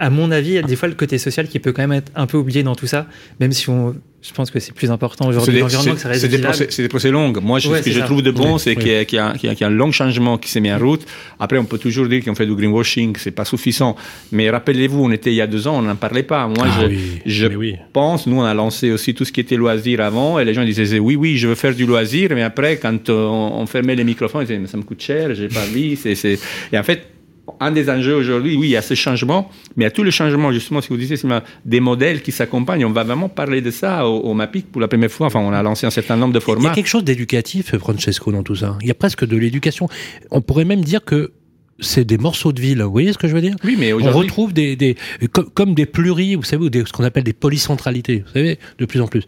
à 0.00 0.10
mon 0.10 0.30
avis, 0.32 0.48
il 0.50 0.54
y 0.54 0.58
a 0.58 0.62
des 0.62 0.76
fois 0.76 0.88
le 0.88 0.94
côté 0.94 1.18
social 1.18 1.46
qui 1.46 1.58
peut 1.60 1.72
quand 1.72 1.82
même 1.82 1.92
être 1.92 2.10
un 2.16 2.26
peu 2.26 2.36
oublié 2.38 2.62
dans 2.64 2.74
tout 2.74 2.86
ça, 2.88 3.06
même 3.38 3.52
si 3.52 3.68
on, 3.70 3.94
je 4.22 4.32
pense 4.32 4.50
que 4.50 4.58
c'est 4.58 4.72
plus 4.74 4.90
important 4.90 5.28
aujourd'hui 5.28 5.60
l'environnement 5.60 5.92
que 5.94 5.98
ça 5.98 6.02
c'est- 6.04 6.08
reste 6.08 6.20
c'est 6.22 6.28
des 6.28 6.38
procès, 6.38 6.66
c'est 6.70 6.82
des 6.82 6.88
procès 6.88 7.10
longs. 7.10 7.32
Moi, 7.42 7.58
je- 7.58 7.68
Ouais, 7.68 7.78
ce 7.80 7.84
que 7.84 7.90
je 7.92 8.00
trouve 8.00 8.22
de 8.22 8.30
bon, 8.30 8.54
Oui, 8.54 8.60
c'est 8.60 8.70
oui. 8.76 9.04
qu'il 9.06 9.16
y, 9.16 9.18
a- 9.18 9.34
y 9.42 9.46
y 9.60 9.64
un 9.64 9.70
long 9.70 9.92
changement 9.92 10.36
qui 10.38 10.50
s'est 10.50 10.60
mis 10.60 10.72
en 10.72 10.78
route. 10.78 11.02
Après, 11.38 11.58
on 11.58 11.64
peut 11.64 11.78
toujours 11.78 12.06
dire 12.08 12.24
qu'on 12.24 12.34
fait 12.34 12.46
du 12.46 12.54
greenwashing, 12.54 13.14
c'est 13.18 13.30
pas 13.30 13.44
suffisant. 13.44 13.94
Mais 14.32 14.50
rappelez-vous, 14.50 15.02
on 15.04 15.10
était 15.12 15.30
il 15.30 15.36
y 15.36 15.40
a 15.40 15.46
deux 15.46 15.68
ans, 15.68 15.78
on 15.78 15.82
n'en 15.82 15.96
parlait 15.96 16.22
pas. 16.22 16.46
Moi, 16.48 16.66
Ah 16.70 16.78
je, 16.82 16.86
oui, 16.86 16.98
je 17.26 17.46
mais 17.46 17.56
oui. 17.56 17.74
pense, 17.92 18.26
nous, 18.26 18.38
on 18.40 18.44
a 18.44 18.54
lancé 18.54 18.90
aussi 18.90 19.14
tout 19.14 19.24
ce 19.24 19.32
qui 19.32 19.40
était 19.40 19.56
loisir 19.56 20.00
avant, 20.00 20.38
et 20.38 20.44
les 20.44 20.54
gens 20.54 20.64
disaient 20.64 20.98
oui, 20.98 21.16
oui, 21.16 21.36
je 21.38 21.46
veux 21.48 21.54
faire 21.54 21.74
du 21.74 21.86
loisir, 21.86 22.30
mais 22.34 22.42
après, 22.42 22.78
quand 22.78 23.08
euh, 23.10 23.26
on, 23.26 23.60
on 23.60 23.66
fermait 23.66 23.94
les 23.96 24.04
microphones, 24.04 24.42
ils 24.42 24.46
disaient 24.46 24.58
mais 24.58 24.66
ça 24.66 24.76
me 24.76 24.82
coûte 24.82 25.02
cher, 25.02 25.34
j'ai 25.34 25.48
pas 25.48 25.60
envie. 25.62 25.98
Et 26.72 26.78
en 26.78 26.82
fait, 26.82 27.02
un 27.60 27.70
des 27.72 27.88
enjeux 27.90 28.14
aujourd'hui, 28.14 28.56
oui, 28.56 28.68
il 28.68 28.70
y 28.70 28.76
a 28.76 28.82
ce 28.82 28.94
changement, 28.94 29.50
mais 29.76 29.84
il 29.84 29.86
y 29.86 29.88
a 29.88 29.90
tout 29.90 30.02
le 30.02 30.10
changement, 30.10 30.52
justement, 30.52 30.80
si 30.80 30.88
vous 30.88 30.96
disiez, 30.96 31.16
des 31.64 31.80
modèles 31.80 32.22
qui 32.22 32.32
s'accompagnent. 32.32 32.84
On 32.84 32.92
va 32.92 33.04
vraiment 33.04 33.28
parler 33.28 33.60
de 33.60 33.70
ça 33.70 34.06
au, 34.06 34.20
au 34.20 34.34
MAPIC 34.34 34.70
pour 34.70 34.80
la 34.80 34.88
première 34.88 35.10
fois. 35.10 35.26
Enfin, 35.28 35.40
on 35.40 35.52
a 35.52 35.62
lancé 35.62 35.86
un 35.86 35.90
certain 35.90 36.16
nombre 36.16 36.32
de 36.32 36.38
Il 36.38 36.40
y 36.40 36.42
a 36.42 36.46
formats. 36.46 36.70
quelque 36.74 36.86
chose 36.88 37.04
d'éducatif, 37.04 37.76
Francesco, 37.76 38.32
dans 38.32 38.42
tout 38.42 38.56
ça. 38.56 38.76
Il 38.82 38.88
y 38.88 38.90
a 38.90 38.94
presque 38.94 39.24
de 39.26 39.36
l'éducation. 39.36 39.88
On 40.30 40.40
pourrait 40.40 40.64
même 40.64 40.82
dire 40.82 41.04
que 41.04 41.32
c'est 41.80 42.04
des 42.04 42.18
morceaux 42.18 42.52
de 42.52 42.60
ville. 42.60 42.82
Vous 42.82 42.90
voyez 42.92 43.12
ce 43.12 43.18
que 43.18 43.28
je 43.28 43.34
veux 43.34 43.40
dire 43.40 43.54
Oui, 43.64 43.76
mais 43.78 43.92
On 43.92 43.98
retrouve 44.12 44.52
des, 44.52 44.76
des 44.76 44.96
comme, 45.32 45.50
comme 45.50 45.74
des 45.74 45.86
pluris, 45.86 46.34
vous 46.34 46.42
savez, 46.42 46.64
ou 46.64 46.70
des, 46.70 46.84
ce 46.86 46.92
qu'on 46.92 47.04
appelle 47.04 47.24
des 47.24 47.32
polycentralités. 47.32 48.22
Vous 48.26 48.32
savez, 48.34 48.58
de 48.78 48.84
plus 48.86 49.00
en 49.00 49.06
plus. 49.08 49.22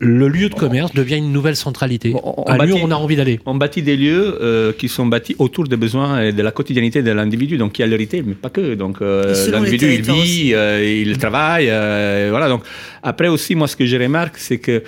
Le 0.00 0.28
lieu 0.28 0.48
de 0.48 0.54
commerce 0.54 0.92
devient 0.94 1.16
une 1.16 1.32
nouvelle 1.32 1.56
centralité. 1.56 2.14
On- 2.22 2.44
lieu 2.52 2.58
bâtit- 2.58 2.72
où 2.72 2.78
on 2.82 2.90
a 2.90 2.94
envie 2.96 3.16
d'aller. 3.16 3.40
on 3.46 3.54
bâtit 3.54 3.82
des 3.82 3.96
lieux 3.96 4.38
euh, 4.40 4.72
qui 4.72 4.88
sont 4.88 5.06
bâtis 5.06 5.34
autour 5.38 5.64
des 5.68 5.76
besoins 5.76 6.20
et 6.22 6.32
de 6.32 6.42
la 6.42 6.50
quotidianité 6.52 7.02
de 7.02 7.10
l'individu. 7.10 7.56
Donc, 7.56 7.78
il 7.78 7.82
y 7.82 7.84
a 7.84 7.88
le 7.88 7.96
retail, 7.96 8.22
mais 8.26 8.34
pas 8.34 8.50
que. 8.50 8.74
Donc, 8.74 8.98
euh, 9.02 9.50
l'individu, 9.50 9.94
il 9.94 10.02
vit, 10.02 10.50
euh, 10.54 11.02
il 11.06 11.16
travaille. 11.18 11.68
euh, 11.70 12.28
voilà. 12.30 12.48
Donc, 12.48 12.62
après 13.02 13.28
aussi, 13.28 13.54
moi, 13.54 13.66
ce 13.68 13.76
que 13.76 13.86
je 13.86 13.96
remarque, 13.96 14.36
c'est 14.38 14.58
que 14.58 14.82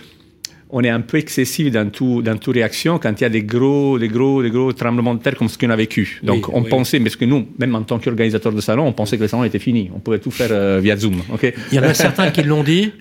on 0.71 0.83
est 0.83 0.89
un 0.89 1.01
peu 1.01 1.19
excessif 1.19 1.71
dans 1.71 1.89
tout, 1.91 2.23
dans 2.23 2.37
toute 2.37 2.55
réaction 2.55 2.99
quand 2.99 3.21
il 3.21 3.23
y 3.23 3.27
a 3.27 3.29
des 3.29 3.43
gros, 3.43 3.99
des 3.99 4.09
gros, 4.09 4.43
des 4.43 4.51
gros 4.51 4.73
tremblements 4.73 5.15
de 5.15 5.21
terre 5.23 5.37
comme 5.37 5.49
ce 5.49 5.57
qu'on 5.59 5.71
a 5.71 5.77
vécu. 5.77 6.21
Donc, 6.23 6.49
Oui, 6.49 6.55
on 6.57 6.63
oui. 6.63 6.69
pensait, 6.69 6.99
mais 6.99 7.11
ce 7.11 7.17
que 7.17 7.25
nous, 7.25 7.47
même 7.59 7.75
en 7.75 7.83
tant 7.83 7.99
qu'organisateur 7.99 8.53
de 8.53 8.61
salon, 8.61 8.87
on 8.87 8.93
pensait 8.93 9.17
que 9.17 9.23
le 9.23 9.29
salon 9.29 9.45
était 9.45 9.59
fini. 9.61 9.91
On 9.95 10.01
pouvait 10.01 10.19
tout 10.19 10.31
faire 10.31 10.49
euh, 10.51 10.81
via 10.83 10.97
Zoom. 10.97 11.23
Il 11.43 11.77
y 11.77 11.79
en 11.79 11.85
a 11.85 11.95
certains 11.95 12.31
qui 12.31 12.43
l'ont 12.43 12.65
dit, 12.65 12.93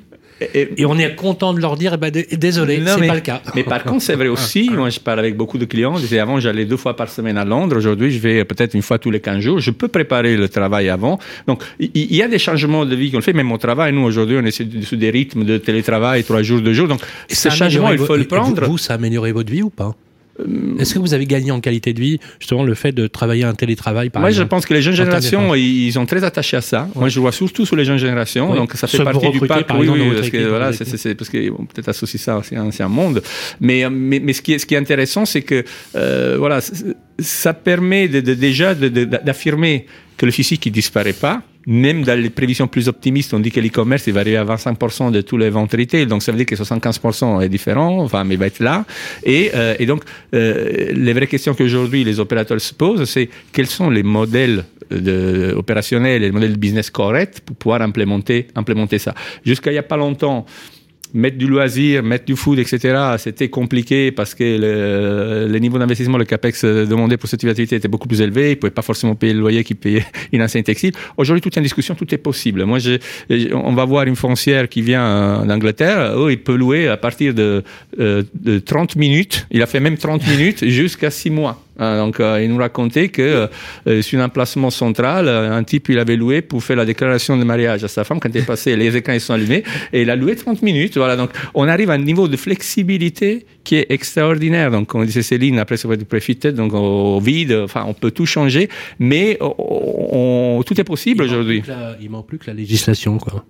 Et- 0.42 0.86
on 0.86 0.98
est 0.98 1.16
content 1.16 1.54
de 1.54 1.62
leur 1.62 1.78
dire, 1.78 1.94
eh 1.94 1.98
ben, 1.98 2.12
désolé, 2.12 2.80
Non, 2.80 2.94
c'est 2.96 3.02
mais- 3.02 3.08
pas 3.08 3.16
le 3.16 3.22
cas. 3.22 3.42
Mais 3.56 3.64
par 3.64 3.84
contre, 3.84 4.04
c'est 4.04 4.16
vrai 4.16 4.28
aussi, 4.28 4.70
moi 4.70 4.90
je 4.90 5.00
parle 5.00 5.20
avec 5.20 5.38
beaucoup 5.38 5.58
de 5.58 5.66
clients, 5.66 5.96
je 5.96 6.02
disais 6.02 6.20
avant 6.20 6.40
j'allais 6.42 6.66
deux 6.66 6.76
fois 6.78 6.96
par 6.96 7.10
semaine 7.10 7.38
à 7.38 7.46
Londres, 7.46 7.78
aujourd'hui 7.78 8.12
je 8.12 8.20
vais 8.20 8.44
peut-être 8.44 8.74
une 8.74 8.82
fois 8.82 9.00
tous 9.00 9.12
les 9.12 9.22
15 9.22 9.40
jours, 9.40 9.60
je 9.60 9.72
peux 9.72 9.88
préparer 9.88 10.36
le 10.36 10.50
travail 10.50 10.90
avant. 10.90 11.20
Donc 11.48 11.64
il 11.80 12.14
y, 12.14 12.22
a 12.22 12.28
des 12.28 12.40
changements 12.40 12.86
de 12.86 12.96
vie 12.96 13.12
qu'on 13.12 13.22
fait, 13.22 13.34
même 13.34 13.52
au 13.52 13.58
travail, 13.58 13.94
nous 13.94 14.02
aujourd'hui 14.04 14.38
on 14.38 14.46
est 14.46 14.52
sur, 14.52 14.66
sur 14.84 14.98
des 14.98 15.10
rythmes 15.10 15.46
de 15.46 15.58
télétravail 15.58 16.24
trois 16.24 16.42
jours, 16.42 16.60
deux 16.62 16.74
jours, 16.74 16.88
donc 16.90 17.02
Et 17.30 17.36
ce 17.36 17.44
ça 17.44 17.50
a 17.50 17.52
changement 17.56 17.88
amélioré 17.88 18.04
il 18.04 18.08
faut 18.08 18.18
le 18.18 18.26
prendre. 18.26 18.66
Vous, 18.66 18.72
vous, 18.72 18.78
ça 18.78 18.94
a 18.94 18.96
amélioré 18.98 19.32
votre 19.32 19.52
vie 19.52 19.64
ou 19.64 19.70
pas? 19.70 19.96
Est-ce 20.80 20.94
que 20.94 21.00
vous 21.00 21.14
avez 21.14 21.26
gagné 21.26 21.52
en 21.52 21.62
qualité 21.62 21.94
de 21.94 22.00
vie, 22.02 22.20
justement, 22.40 22.64
le 22.64 22.74
fait 22.76 22.92
de 22.92 23.08
travailler 23.08 23.46
un 23.46 23.54
télétravail, 23.54 24.10
par 24.10 24.22
Moi, 24.22 24.32
je 24.32 24.44
pense 24.44 24.66
que 24.66 24.74
les 24.74 24.82
jeunes 24.82 24.96
générations, 24.96 25.56
ils 25.56 25.94
sont 25.94 26.06
très 26.06 26.24
attachés 26.24 26.58
à 26.58 26.62
ça. 26.62 26.90
Moi, 26.96 27.08
je 27.10 27.16
le 27.16 27.22
vois 27.22 27.32
surtout 27.32 27.66
sur 27.66 27.76
les 27.76 27.86
jeunes 27.86 27.98
générations. 27.98 28.54
Donc, 28.54 28.74
ça 28.74 28.88
fait 28.88 29.04
partie 29.04 29.30
du 29.32 29.40
parc. 29.40 29.66
par 29.68 29.78
Oui, 29.80 29.84
exemple, 29.86 30.02
oui, 30.10 30.16
parce 30.16 30.30
que 30.30 30.48
voilà, 30.48 30.74
c'est, 30.74 30.80
votre 30.80 30.92
c'est, 30.92 30.98
c'est- 30.98 31.16
parce 31.16 31.30
que 31.30 31.50
bon, 31.50 31.66
peut-être 31.66 31.88
associer 31.90 32.20
ça, 32.20 32.42
c'est 32.44 32.58
un, 32.58 32.70
un 32.78 32.88
monde. 32.90 33.22
Mais, 33.62 33.86
euh, 33.86 33.90
mais, 33.90 34.20
mais 34.20 34.34
ce 34.34 34.42
qui 34.42 34.54
est, 34.54 34.60
ce 34.60 34.66
qui 34.66 34.74
est 34.74 34.78
intéressant, 34.78 35.26
c'est 35.26 35.42
que 35.42 35.64
euh, 35.96 36.36
voilà, 36.38 36.60
ça 37.20 37.54
permet 37.54 38.08
de, 38.10 38.20
de- 38.20 38.34
déjà 38.34 38.76
d'affirmer 38.76 39.86
que 40.18 40.26
le 40.26 40.32
physique, 40.32 40.66
il 40.66 40.72
disparaît 40.72 41.14
pas. 41.14 41.42
Même 41.68 42.04
dans 42.04 42.20
les 42.20 42.30
prévisions 42.30 42.68
plus 42.68 42.88
optimistes, 42.88 43.34
on 43.34 43.40
dit 43.40 43.52
que 43.52 43.60
l'e-commerce, 43.60 44.08
va 44.10 44.20
arriver 44.22 44.38
à 44.38 44.46
25% 44.46 45.12
de 45.12 45.22
tous 45.22 45.38
les 45.38 45.50
ventes 45.50 45.72
retail. 45.72 46.06
Donc, 46.06 46.24
ça 46.24 46.32
veut 46.32 46.38
dire 46.38 46.46
que 46.46 46.56
75% 46.56 47.42
est 47.42 47.50
différent, 47.50 48.02
enfin, 48.02 48.24
mais 48.24 48.36
va 48.36 48.48
être 48.48 48.60
là. 48.60 48.86
Et, 49.24 49.52
euh, 49.56 49.76
et 49.80 49.86
donc, 49.86 50.04
euh, 50.34 50.92
les 50.94 51.14
vraies 51.14 51.28
questions 51.28 51.54
qu'aujourd'hui 51.54 52.04
les 52.04 52.20
opérateurs 52.20 52.62
se 52.62 52.74
posent, 52.74 53.06
c'est 53.06 53.30
quels 53.52 53.68
sont 53.68 53.90
les 53.90 54.04
modèles 54.04 54.66
de, 54.92 55.54
opérationnels 55.56 56.24
et 56.24 56.28
les 56.28 56.32
modèles 56.32 56.54
de 56.54 56.60
business 56.60 56.90
corrects 56.90 57.42
pour 57.42 57.56
pouvoir 57.56 57.82
implémenter, 57.82 58.48
implémenter 58.56 59.00
ça. 59.00 59.14
Jusqu'à 59.46 59.72
il 59.72 59.74
n'y 59.74 59.80
a 59.80 59.84
pas 59.84 59.98
longtemps, 59.98 60.46
mettre 61.16 61.38
du 61.38 61.48
loisir, 61.48 62.04
mettre 62.04 62.26
du 62.26 62.36
food, 62.36 62.60
etc., 62.60 62.78
c'était 63.18 63.50
compliqué 63.50 64.12
parce 64.12 64.36
que 64.36 64.44
le, 64.44 65.48
le 65.52 65.60
niveau 65.60 65.80
d'investissement, 65.80 66.18
le 66.18 66.26
capex 66.26 66.64
demandé 66.66 67.18
pour 67.18 67.30
cette 67.30 67.44
activité 67.44 67.76
était 67.78 67.88
beaucoup 67.88 68.08
plus 68.08 68.22
élevé. 68.22 68.48
Ils 68.48 68.50
ne 68.52 68.56
pouvaient 68.56 68.72
pas 68.72 68.82
forcément 68.82 69.16
payer 69.16 69.34
le 69.34 69.40
loyer 69.40 69.64
qu'ils 69.64 69.78
payaient 69.78 70.06
une 70.34 70.42
enseigne 70.44 70.64
textile. 70.64 70.92
Aujourd'hui, 71.18 71.42
tout 71.42 71.50
est 71.50 71.58
en 71.58 71.64
discussion, 71.64 71.96
tout 71.96 72.14
est 72.14 72.18
possible. 72.20 72.66
Moi, 72.66 72.80
je- 72.80 72.98
on 73.54 73.74
va 73.74 73.86
voir 73.86 74.04
une 74.06 74.16
foncière 74.16 74.68
qui 74.70 74.82
vient 74.82 75.06
euh, 75.06 75.46
d'Angleterre. 75.46 76.14
Oh, 76.18 76.30
il 76.30 76.38
peut 76.40 76.56
louer 76.56 76.88
à 76.90 76.98
partir 76.98 77.34
de, 77.34 77.64
euh, 78.00 78.24
de 78.34 78.60
30 78.60 78.96
minutes. 78.98 79.48
Il 79.52 79.62
a 79.62 79.66
fait 79.66 79.80
même 79.80 79.98
30 79.98 80.28
minutes 80.28 80.66
jusqu'à 80.68 81.10
6 81.10 81.30
mois. 81.30 81.65
Hein, 81.78 81.98
donc, 81.98 82.20
euh, 82.20 82.42
il 82.42 82.50
nous 82.50 82.58
racontait 82.58 83.10
que 83.10 83.50
euh, 83.88 84.02
sur 84.02 84.20
un 84.20 84.26
emplacement 84.26 84.70
central, 84.70 85.28
euh, 85.28 85.52
un 85.52 85.64
type, 85.64 85.90
il 85.90 86.00
avait 86.00 86.16
loué 86.16 86.42
pour 86.42 86.64
faire 86.64 86.78
la 86.78 86.86
déclaration 86.86 87.36
de 87.38 87.44
mariage 87.44 87.84
à 87.84 87.88
sa 87.88 88.04
femme 88.04 88.20
quand 88.20 88.30
il 88.30 88.38
est 88.38 88.46
passé, 88.46 88.76
les 88.76 88.96
écrans 88.96 89.14
ils 89.14 89.20
sont 89.22 89.34
allumés, 89.34 89.64
et 89.92 90.02
il 90.04 90.10
a 90.10 90.16
loué 90.16 90.36
30 90.36 90.62
minutes. 90.62 90.98
Voilà, 90.98 91.16
donc 91.18 91.32
on 91.54 91.68
arrive 91.68 91.90
à 91.90 91.94
un 91.94 91.98
niveau 91.98 92.28
de 92.28 92.38
flexibilité 92.38 93.46
qui 93.64 93.76
est 93.76 93.88
extraordinaire. 93.90 94.72
Donc, 94.72 94.88
comme 94.88 95.06
disait 95.06 95.22
Céline, 95.24 95.60
après 95.60 95.78
ça 95.78 95.88
va 95.88 95.96
être 95.96 96.06
préfité, 96.08 96.52
donc 96.52 96.74
au 96.74 97.20
vide, 97.20 97.52
enfin, 97.64 97.84
on 97.88 97.94
peut 97.94 98.12
tout 98.12 98.26
changer, 98.26 98.70
mais 99.00 99.38
on- 99.42 100.58
on- 100.60 100.64
tout 100.64 100.80
est 100.80 100.84
possible 100.84 101.24
aujourd'hui. 101.24 101.62
Il 102.02 102.10
manque 102.10 102.28
plus 102.28 102.38
que 102.38 102.48
la 102.48 102.54
législation, 102.54 103.18
quoi. 103.18 103.44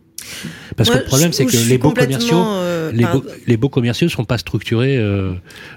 Parce 0.75 0.89
Moi, 0.89 0.97
que 0.97 1.03
le 1.03 1.07
problème, 1.07 1.33
c'est 1.33 1.45
que 1.45 1.51
suis 1.51 1.69
les 1.69 1.77
beaux 1.77 1.91
commerciaux, 1.91 2.43
euh, 2.45 2.91
les, 2.91 3.05
beaux, 3.05 3.23
les 3.47 3.57
beaux 3.57 3.69
commerciaux 3.69 4.09
sont 4.09 4.25
pas 4.25 4.37
structurés 4.37 4.97
euh, 4.97 5.33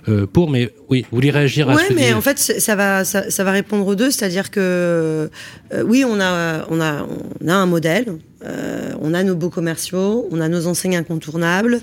euh, 0.08 0.26
pour. 0.26 0.50
Mais 0.50 0.70
oui, 0.88 1.06
vous 1.10 1.16
voulez 1.16 1.30
réagir 1.30 1.68
à 1.70 1.76
ce 1.76 1.88
que 1.88 1.94
mais 1.94 2.12
en 2.12 2.20
fait, 2.20 2.38
ça 2.38 2.74
va, 2.74 3.04
ça, 3.04 3.30
ça 3.30 3.44
va 3.44 3.52
répondre 3.52 3.86
aux 3.86 3.94
deux, 3.94 4.10
c'est-à-dire 4.10 4.50
que 4.50 5.30
euh, 5.74 5.82
oui, 5.84 6.04
on 6.04 6.20
a, 6.20 6.66
on 6.70 6.80
a, 6.80 7.06
on 7.40 7.48
a 7.48 7.54
un 7.54 7.66
modèle, 7.66 8.06
euh, 8.44 8.92
on 9.00 9.14
a 9.14 9.22
nos 9.22 9.34
beaux 9.34 9.50
commerciaux, 9.50 10.28
on 10.30 10.40
a 10.40 10.48
nos 10.48 10.66
enseignes 10.66 10.96
incontournables, 10.96 11.80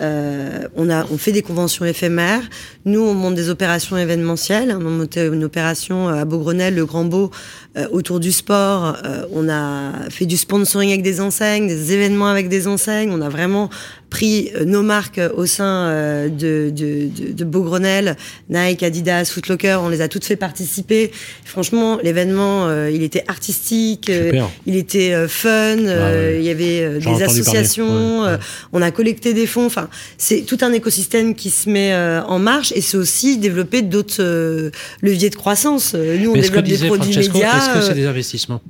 euh, 0.00 0.68
on 0.76 0.90
a, 0.90 1.04
on 1.10 1.18
fait 1.18 1.32
des 1.32 1.42
conventions 1.42 1.84
éphémères. 1.84 2.42
Nous, 2.84 3.00
on 3.00 3.14
monte 3.14 3.34
des 3.34 3.48
opérations 3.48 3.96
événementielles. 3.96 4.74
On 4.78 4.86
a 4.86 4.90
monté 4.90 5.24
une 5.26 5.44
opération 5.44 6.08
à 6.08 6.24
Beaugrenelle, 6.24 6.74
le 6.74 6.84
Grand 6.84 7.04
Beau, 7.04 7.30
euh, 7.76 7.86
autour 7.90 8.20
du 8.20 8.32
sport. 8.32 8.96
Euh, 9.04 9.24
on 9.32 9.48
a 9.48 10.08
fait 10.10 10.26
du 10.26 10.36
sponsoring 10.36 10.90
avec 10.90 11.02
des 11.02 11.20
enseignes, 11.20 11.66
des 11.66 11.92
événements 11.92 12.28
avec 12.28 12.48
des 12.48 12.66
enseignes. 12.66 13.10
On 13.12 13.20
a 13.20 13.28
vraiment 13.28 13.70
pris 14.10 14.50
euh, 14.54 14.64
nos 14.64 14.82
marques 14.82 15.18
euh, 15.18 15.28
au 15.36 15.46
sein 15.46 15.64
euh, 15.88 16.28
de, 16.28 16.70
de, 16.70 17.08
de, 17.08 17.32
de 17.32 17.44
Beaugrenelle, 17.44 18.16
Nike, 18.48 18.82
Adidas, 18.82 19.26
Footlocker. 19.26 19.78
On 19.82 19.88
les 19.88 20.00
a 20.00 20.08
toutes 20.08 20.24
fait 20.24 20.36
participer. 20.36 21.10
Franchement, 21.44 21.98
l'événement, 22.02 22.66
euh, 22.68 22.90
il 22.90 23.02
était 23.02 23.24
artistique, 23.28 24.06
Super. 24.06 24.48
il 24.66 24.76
était 24.76 25.26
fun. 25.28 25.78
ouais. 25.78 26.36
Il 26.38 26.44
y 26.44 26.50
avait 26.50 26.98
des 26.98 27.22
associations. 27.22 28.22
Ouais, 28.22 28.36
on 28.72 28.82
a 28.82 28.90
collecté 28.90 29.34
des 29.34 29.46
fonds. 29.46 29.66
Enfin, 29.66 29.88
c'est 30.18 30.42
tout 30.42 30.58
un 30.60 30.72
écosystème 30.72 31.34
qui 31.34 31.50
se 31.50 31.68
met 31.68 31.94
en 32.26 32.38
marche 32.38 32.72
et 32.76 32.80
c'est 32.80 32.96
aussi 32.96 33.38
développer 33.38 33.82
d'autres 33.82 34.70
leviers 35.02 35.30
de 35.30 35.36
croissance. 35.36 35.94
Nous, 35.94 36.30
on 36.30 36.34
que 36.34 36.40
développe 36.40 36.64
des 36.64 36.78
produits 36.78 37.12
Francesco, 37.12 37.34
médias. 37.38 37.56
est-ce 37.58 37.74
que 37.74 37.80
c'est 37.80 37.94
des 37.94 38.06
investissements? 38.06 38.60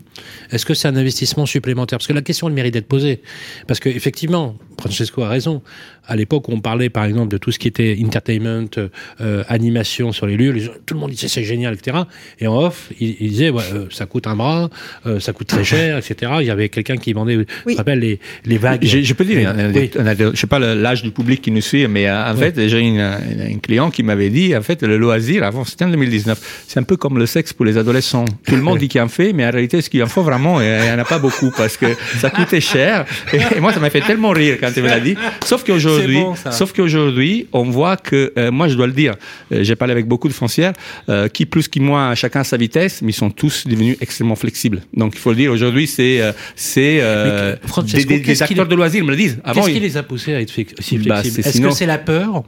Est-ce 0.50 0.64
que 0.64 0.74
c'est 0.74 0.88
un 0.88 0.96
investissement 0.96 1.46
supplémentaire? 1.46 1.98
Parce 1.98 2.06
que 2.06 2.12
la 2.12 2.22
question 2.22 2.48
elle 2.48 2.54
mérite 2.54 2.74
d'être 2.74 2.86
posée. 2.86 3.20
Parce 3.66 3.80
que 3.80 3.88
effectivement, 3.88 4.56
Francesco 4.78 5.22
a 5.22 5.28
raison. 5.28 5.62
À 6.08 6.14
l'époque, 6.14 6.48
on 6.48 6.60
parlait 6.60 6.88
par 6.88 7.04
exemple 7.04 7.28
de 7.28 7.38
tout 7.38 7.50
ce 7.50 7.58
qui 7.58 7.66
était 7.68 7.98
entertainment, 8.04 8.68
euh, 9.20 9.42
animation 9.48 10.12
sur 10.12 10.26
les 10.26 10.36
lieux. 10.36 10.54
tout 10.86 10.94
le 10.94 11.00
monde 11.00 11.10
disait 11.10 11.28
c'est 11.28 11.42
génial, 11.42 11.74
etc. 11.74 11.98
Et 12.38 12.46
en 12.46 12.56
off, 12.56 12.90
il, 13.00 13.16
disait 13.28 13.50
euh, 13.50 13.86
ça 13.90 14.06
coûte 14.06 14.26
un 14.26 14.36
bras, 14.36 14.70
euh, 15.06 15.18
ça 15.18 15.32
coûte 15.32 15.48
très 15.48 15.64
cher, 15.74 15.98
etc. 15.98 16.32
Il 16.40 16.46
y 16.46 16.50
avait 16.50 16.68
quelqu'un 16.68 16.96
qui 16.96 17.12
vendait, 17.12 17.44
je 17.66 17.76
rappelle 17.76 17.98
les, 17.98 18.20
les 18.44 18.58
vagues. 18.58 18.84
Je, 18.84 19.12
peux 19.14 19.24
dire, 19.24 19.52
oui. 19.74 19.90
je 20.32 20.38
sais 20.38 20.46
pas 20.46 20.58
l'âge 20.58 21.02
du 21.02 21.10
public 21.10 21.42
qui 21.42 21.50
nous 21.50 21.60
suit, 21.60 21.86
mais 21.88 22.10
en 22.10 22.36
fait, 22.36 22.68
j'ai 22.68 22.98
un 22.98 23.58
client 23.60 23.90
qui 23.90 24.02
m'avait 24.02 24.30
dit 24.30 24.56
en 24.56 24.62
fait 24.62 24.82
le 24.82 24.96
loisir 24.96 25.42
avant 25.42 25.64
c'était 25.64 25.84
en 25.84 25.88
2019, 25.88 26.64
c'est 26.66 26.80
un 26.80 26.84
peu 26.84 26.96
comme 26.96 27.18
le 27.18 27.26
sexe 27.26 27.52
pour 27.52 27.64
les 27.64 27.78
adolescents. 27.78 28.24
Tout 28.46 28.56
le 28.56 28.62
monde 28.62 28.78
dit 28.86 28.88
qu'il 28.88 29.00
en 29.00 29.08
fait, 29.08 29.32
mais 29.32 29.46
en 29.46 29.50
réalité, 29.50 29.80
ce 29.82 29.90
qu'il 29.90 30.02
en 30.02 30.06
faut 30.06 30.22
vraiment, 30.22 30.60
il 30.60 30.66
n'y 30.66 30.90
en 30.90 30.98
a 30.98 31.04
pas 31.04 31.18
beaucoup 31.18 31.50
parce 31.56 31.76
que 31.76 31.86
ça 32.18 32.30
coûtait 32.30 32.60
cher. 32.60 33.04
Et, 33.32 33.60
moi, 33.60 33.72
ça 33.72 33.80
m'a 33.80 33.90
fait 33.90 34.00
tellement 34.00 34.30
rire 34.30 34.58
quand 34.60 34.65
tu 34.72 34.82
me 34.82 34.88
l'as 34.88 35.00
dit. 35.00 35.16
Sauf 35.44 35.64
qu'aujourd'hui, 35.64 36.20
sauf 36.50 36.72
qu'aujourd'hui, 36.72 37.46
on 37.52 37.64
voit 37.64 37.96
que, 37.96 38.32
euh, 38.38 38.50
moi, 38.50 38.68
je 38.68 38.74
dois 38.74 38.86
le 38.86 38.92
dire, 38.92 39.14
euh, 39.52 39.62
j'ai 39.62 39.76
parlé 39.76 39.92
avec 39.92 40.06
beaucoup 40.06 40.28
de 40.28 40.32
foncières, 40.32 40.72
euh, 41.08 41.28
qui 41.28 41.46
plus 41.46 41.68
qui 41.68 41.80
moins, 41.80 42.14
chacun 42.14 42.40
à 42.40 42.44
sa 42.44 42.56
vitesse, 42.56 43.02
mais 43.02 43.10
ils 43.10 43.14
sont 43.14 43.30
tous 43.30 43.66
devenus 43.66 43.96
extrêmement 44.00 44.36
flexibles. 44.36 44.82
Donc, 44.94 45.14
il 45.14 45.20
faut 45.20 45.30
le 45.30 45.36
dire, 45.36 45.52
aujourd'hui, 45.52 45.86
c'est 45.86 46.20
c'est 46.54 47.00
des, 47.82 48.20
des, 48.20 48.42
acteurs 48.42 48.66
de 48.66 48.74
loisirs 48.74 49.04
me 49.04 49.10
le 49.10 49.16
disent. 49.16 49.38
Qu'est-ce 49.54 49.70
qui 49.70 49.80
les 49.80 49.96
a 49.96 50.02
poussés 50.02 50.34
à 50.34 50.40
être 50.40 50.52
si 50.52 50.98
bah, 50.98 51.22
flexibles 51.22 51.48
Est-ce 51.48 51.60
que 51.60 51.70
c'est 51.70 51.86
la 51.86 51.98
peur 51.98 52.44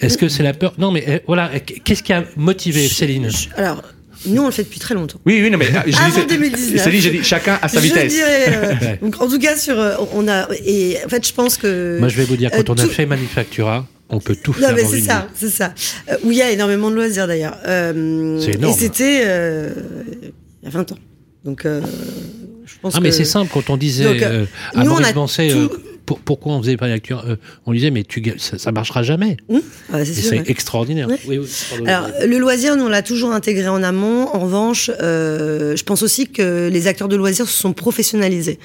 est-ce 0.00 0.16
que 0.16 0.28
c'est 0.28 0.42
la 0.42 0.54
peur 0.54 0.72
Non, 0.78 0.90
mais 0.90 1.22
voilà, 1.26 1.50
qu'est-ce 1.60 2.02
qui 2.02 2.14
a 2.14 2.24
motivé 2.36 2.88
Céline 2.88 3.28
Alors, 3.54 3.82
nous, 4.26 4.42
on 4.42 4.46
le 4.46 4.52
fait 4.52 4.64
depuis 4.64 4.80
très 4.80 4.94
longtemps. 4.94 5.18
Oui, 5.24 5.40
oui, 5.42 5.50
non, 5.50 5.58
mais 5.58 5.66
je 5.86 5.96
Avant 5.96 6.24
2019. 6.24 6.82
Céline, 6.82 7.00
j'ai 7.00 7.10
dit 7.10 7.24
chacun 7.24 7.58
à 7.62 7.68
sa 7.68 7.80
vitesse. 7.80 8.14
Euh, 8.20 8.96
donc, 9.02 9.20
en 9.20 9.28
tout 9.28 9.38
cas, 9.38 9.56
sur, 9.56 9.78
euh, 9.78 9.96
on 10.12 10.28
a, 10.28 10.48
et 10.64 10.98
en 11.04 11.08
fait, 11.08 11.26
je 11.26 11.32
pense 11.32 11.56
que. 11.56 11.98
Moi, 11.98 12.08
je 12.08 12.16
vais 12.16 12.24
vous 12.24 12.36
dire, 12.36 12.50
quand 12.50 12.58
euh, 12.68 12.74
on 12.74 12.78
a 12.78 12.86
fait 12.86 13.06
Manufactura, 13.06 13.86
on 14.10 14.20
peut 14.20 14.36
tout 14.36 14.52
faire. 14.52 14.70
Non, 14.70 14.76
mais 14.76 14.84
c'est 14.84 15.00
ça, 15.00 15.28
c'est 15.34 15.50
ça. 15.50 15.72
où 16.24 16.30
il 16.30 16.36
y 16.36 16.42
a 16.42 16.50
énormément 16.50 16.90
de 16.90 16.96
loisirs 16.96 17.26
d'ailleurs. 17.26 17.56
c'est 17.64 18.54
énorme. 18.54 18.74
Et 18.74 18.76
c'était 18.76 19.22
il 20.62 20.64
y 20.64 20.66
a 20.66 20.70
20 20.70 20.92
ans. 20.92 20.98
Donc, 21.44 21.62
je 21.64 22.74
pense 22.82 22.94
ah, 22.96 23.00
mais 23.00 23.12
c'est 23.12 23.24
simple, 23.24 23.50
quand 23.52 23.70
on 23.70 23.76
disait. 23.76 24.04
Donc, 24.04 24.46
nous, 24.74 24.90
on 24.90 25.02
a 25.02 25.12
tout 25.12 25.70
pourquoi 26.18 26.54
on 26.54 26.62
faisait 26.62 26.76
pas 26.76 26.88
lecture 26.88 27.24
euh, 27.26 27.36
On 27.66 27.72
disait, 27.72 27.90
mais 27.90 28.04
tu, 28.04 28.22
ça, 28.38 28.58
ça 28.58 28.72
marchera 28.72 29.02
jamais. 29.02 29.36
Mmh. 29.48 29.58
c'est 30.04 30.48
extraordinaire. 30.48 31.08
Alors, 31.86 32.08
le 32.26 32.38
loisir, 32.38 32.76
nous, 32.76 32.84
on 32.84 32.88
l'a 32.88 33.02
toujours 33.02 33.32
intégré 33.32 33.68
en 33.68 33.82
amont. 33.82 34.28
En 34.34 34.40
revanche, 34.40 34.90
euh, 35.00 35.76
je 35.76 35.84
pense 35.84 36.02
aussi 36.02 36.28
que 36.28 36.68
les 36.72 36.86
acteurs 36.86 37.08
de 37.08 37.16
loisirs 37.16 37.48
se 37.48 37.58
sont 37.58 37.72
professionnalisés. 37.72 38.58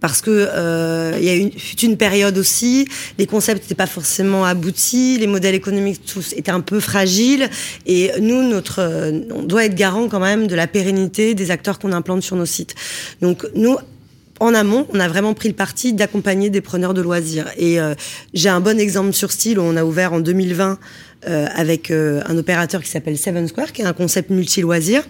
Parce 0.00 0.22
que 0.22 0.30
euh, 0.30 1.12
il 1.18 1.24
y 1.24 1.28
a 1.28 1.34
une, 1.34 1.50
une 1.82 1.96
période 1.98 2.38
aussi, 2.38 2.88
les 3.18 3.26
concepts 3.26 3.62
n'étaient 3.62 3.74
pas 3.74 3.86
forcément 3.86 4.46
aboutis, 4.46 5.18
les 5.18 5.26
modèles 5.26 5.54
économiques 5.54 6.00
tous 6.06 6.32
étaient 6.32 6.50
un 6.50 6.62
peu 6.62 6.80
fragiles, 6.80 7.50
et 7.86 8.10
nous, 8.18 8.42
notre, 8.48 8.80
on 9.30 9.42
doit 9.42 9.66
être 9.66 9.74
garant 9.74 10.08
quand 10.08 10.20
même 10.20 10.46
de 10.46 10.54
la 10.54 10.66
pérennité 10.66 11.34
des 11.34 11.50
acteurs 11.50 11.78
qu'on 11.78 11.92
implante 11.92 12.22
sur 12.22 12.36
nos 12.36 12.46
sites. 12.46 12.74
Donc 13.20 13.46
nous, 13.54 13.76
en 14.40 14.54
amont, 14.54 14.86
on 14.92 14.98
a 14.98 15.06
vraiment 15.06 15.34
pris 15.34 15.48
le 15.48 15.54
parti 15.54 15.92
d'accompagner 15.92 16.48
des 16.48 16.62
preneurs 16.62 16.94
de 16.94 17.02
loisirs. 17.02 17.46
Et 17.58 17.78
euh, 17.78 17.94
j'ai 18.32 18.48
un 18.48 18.60
bon 18.60 18.80
exemple 18.80 19.12
sur 19.12 19.30
Style 19.30 19.58
où 19.58 19.62
on 19.62 19.76
a 19.76 19.84
ouvert 19.84 20.14
en 20.14 20.20
2020 20.20 20.78
euh, 21.28 21.46
avec 21.54 21.90
euh, 21.90 22.22
un 22.24 22.38
opérateur 22.38 22.82
qui 22.82 22.88
s'appelle 22.88 23.18
Seven 23.18 23.46
Square, 23.46 23.72
qui 23.72 23.82
est 23.82 23.84
un 23.84 23.92
concept 23.92 24.30
multi-loisirs. 24.30 25.02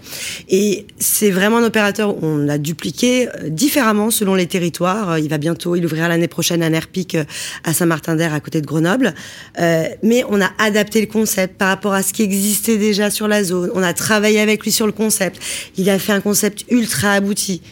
Et 0.48 0.84
c'est 0.98 1.30
vraiment 1.30 1.58
un 1.58 1.62
opérateur 1.62 2.20
on 2.24 2.38
l'a 2.38 2.58
dupliqué 2.58 3.28
différemment 3.46 4.10
selon 4.10 4.34
les 4.34 4.46
territoires. 4.46 5.20
il 5.20 5.28
va 5.28 5.38
bientôt, 5.38 5.76
il 5.76 5.86
ouvrira 5.86 6.08
l'année 6.08 6.26
prochaine 6.26 6.64
un 6.64 6.72
Airpic 6.72 7.16
à 7.62 7.72
Saint-Martin-d'Air 7.72 8.34
à 8.34 8.40
côté 8.40 8.60
de 8.60 8.66
Grenoble. 8.66 9.14
mais 9.56 10.24
on 10.28 10.40
a 10.40 10.50
adapté 10.58 11.00
le 11.00 11.06
concept 11.06 11.56
par 11.56 11.68
rapport 11.68 11.94
à 11.94 12.02
ce 12.02 12.12
qui 12.12 12.22
existait 12.22 12.78
déjà 12.78 13.10
sur 13.10 13.28
la 13.28 13.44
zone. 13.44 13.70
On 13.74 13.82
a 13.84 13.94
travaillé 13.94 14.40
avec 14.40 14.64
lui 14.64 14.72
sur 14.72 14.86
le 14.86 14.92
concept. 14.92 15.40
Il 15.76 15.88
a 15.88 16.00
fait 16.00 16.12
un 16.12 16.20
concept 16.20 16.64
ultra 16.70 17.12
abouti 17.12 17.62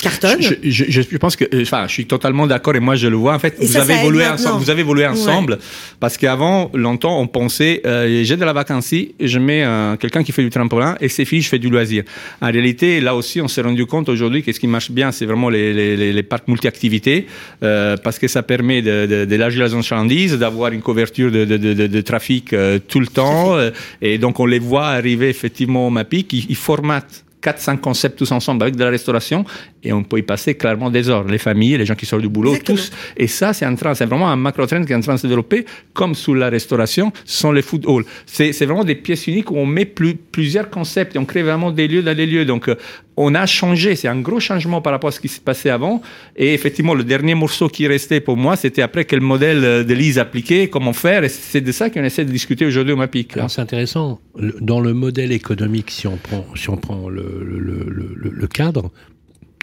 cartonne. 0.00 0.40
Je, 0.40 0.84
je, 0.88 1.16
pense 1.16 1.36
que, 1.36 1.44
enfin, 1.62 1.86
je 1.86 1.92
suis 1.92 2.06
totalement 2.06 2.46
d'accord 2.46 2.74
et 2.76 2.80
moi 2.80 2.94
je 2.96 3.08
le 3.08 3.16
vois. 3.16 3.34
En 3.34 3.38
fait, 3.38 3.56
vous, 3.58 3.76
avez 3.76 3.94
évolué 3.94 4.26
ensemble, 4.26 4.62
vous 4.62 4.70
avez 4.70 4.80
évolué 4.80 5.06
ensemble 5.06 5.58
parce 6.00 6.16
qu'avant, 6.16 6.70
longtemps, 6.74 7.20
on 7.20 7.26
pensait, 7.26 7.82
euh, 7.86 8.22
j'ai 8.24 8.36
de 8.36 8.44
la 8.44 8.52
vacancie, 8.52 9.14
je 9.20 9.38
mets 9.38 9.64
euh, 9.64 9.96
quelqu'un 9.96 10.22
qui 10.22 10.32
fait 10.32 10.42
du 10.42 10.50
trampolin 10.50 10.96
et 11.00 11.08
c'est 11.08 11.24
fini, 11.24 11.42
je 11.42 11.48
fais 11.48 11.58
du 11.58 11.70
loisir. 11.70 12.04
En 12.40 12.50
réalité, 12.50 13.00
là 13.00 13.14
aussi, 13.14 13.40
on 13.40 13.48
s'est 13.48 13.62
rendu 13.62 13.86
compte 13.86 14.08
aujourd'hui 14.08 14.42
que 14.42 14.52
ce 14.52 14.60
qui 14.60 14.66
marche 14.66 14.90
bien, 14.90 15.12
c'est 15.12 15.26
vraiment 15.26 15.48
les, 15.48 15.72
les, 15.72 16.12
les, 16.12 16.22
parcs 16.22 16.48
multi-activités 16.48 17.26
euh, 17.62 17.96
parce 17.96 18.18
que 18.18 18.28
ça 18.28 18.42
permet 18.42 18.82
d'élargir 18.82 19.26
de, 19.28 19.54
de, 19.54 19.60
la 19.60 19.68
zone 19.68 19.82
chalandise, 19.82 20.34
d'avoir 20.34 20.72
une 20.72 20.82
couverture 20.82 21.30
de, 21.30 21.44
de 21.44 22.00
trafic 22.00 22.52
euh, 22.52 22.78
tout 22.86 23.00
le 23.00 23.06
temps 23.06 23.56
et 24.00 24.18
donc 24.18 24.40
on 24.40 24.46
les 24.46 24.58
voit 24.58 24.88
arriver 24.88 25.28
effectivement 25.28 25.86
au 25.86 25.90
MAPIC, 25.90 26.32
ils, 26.32 26.46
ils 26.48 26.56
formatent 26.56 27.24
4-5 27.42 27.78
concepts 27.78 28.18
tous 28.18 28.30
ensemble 28.32 28.62
avec 28.62 28.76
de 28.76 28.84
la 28.84 28.90
restauration 28.90 29.44
et 29.84 29.92
on 29.92 30.02
peut 30.02 30.18
y 30.18 30.22
passer 30.22 30.54
clairement 30.54 30.90
des 30.90 31.08
heures. 31.08 31.24
Les 31.24 31.38
familles, 31.38 31.76
les 31.78 31.86
gens 31.86 31.94
qui 31.94 32.06
sortent 32.06 32.22
du 32.22 32.28
boulot, 32.28 32.56
tous. 32.64 32.90
Et 33.16 33.26
ça, 33.26 33.52
c'est 33.52 33.66
en 33.66 33.74
train, 33.74 33.94
c'est 33.94 34.06
vraiment 34.06 34.28
un 34.30 34.36
macro 34.36 34.66
trend 34.66 34.84
qui 34.84 34.92
est 34.92 34.96
en 34.96 35.00
train 35.00 35.14
de 35.14 35.20
se 35.20 35.26
développer, 35.26 35.64
comme 35.92 36.14
sous 36.14 36.34
la 36.34 36.48
restauration, 36.48 37.12
ce 37.24 37.38
sont 37.38 37.52
les 37.52 37.62
food 37.62 37.84
halls. 37.86 38.04
C'est, 38.26 38.52
c'est 38.52 38.66
vraiment 38.66 38.84
des 38.84 38.94
pièces 38.94 39.26
uniques 39.26 39.50
où 39.50 39.56
on 39.56 39.66
met 39.66 39.84
plus, 39.84 40.14
plusieurs 40.14 40.70
concepts 40.70 41.16
et 41.16 41.18
on 41.18 41.24
crée 41.24 41.42
vraiment 41.42 41.70
des 41.70 41.88
lieux 41.88 42.02
dans 42.02 42.16
les 42.16 42.26
lieux. 42.26 42.44
Donc, 42.44 42.68
euh, 42.68 42.76
on 43.16 43.34
a 43.34 43.44
changé. 43.46 43.94
C'est 43.96 44.08
un 44.08 44.20
gros 44.20 44.40
changement 44.40 44.80
par 44.80 44.92
rapport 44.92 45.08
à 45.08 45.12
ce 45.12 45.20
qui 45.20 45.28
s'est 45.28 45.40
passé 45.40 45.68
avant. 45.68 46.00
Et 46.36 46.54
effectivement, 46.54 46.94
le 46.94 47.04
dernier 47.04 47.34
morceau 47.34 47.68
qui 47.68 47.86
restait 47.86 48.20
pour 48.20 48.36
moi, 48.36 48.56
c'était 48.56 48.82
après 48.82 49.04
quel 49.04 49.20
modèle 49.20 49.64
euh, 49.64 49.84
de 49.84 49.94
lise 49.94 50.18
appliquer, 50.18 50.68
comment 50.68 50.92
faire. 50.92 51.24
Et 51.24 51.28
c'est 51.28 51.60
de 51.60 51.72
ça 51.72 51.90
qu'on 51.90 52.04
essaie 52.04 52.24
de 52.24 52.30
discuter 52.30 52.64
aujourd'hui 52.66 52.92
au 52.92 52.96
MAPIC. 52.96 53.36
Alors, 53.36 53.50
c'est 53.50 53.60
intéressant. 53.60 54.20
Dans 54.60 54.80
le 54.80 54.94
modèle 54.94 55.32
économique, 55.32 55.90
si 55.90 56.06
on 56.06 56.16
prend, 56.16 56.44
si 56.54 56.70
on 56.70 56.76
prend 56.76 57.08
le, 57.08 57.44
le, 57.44 57.84
le, 57.88 58.30
le 58.30 58.46
cadre, 58.46 58.90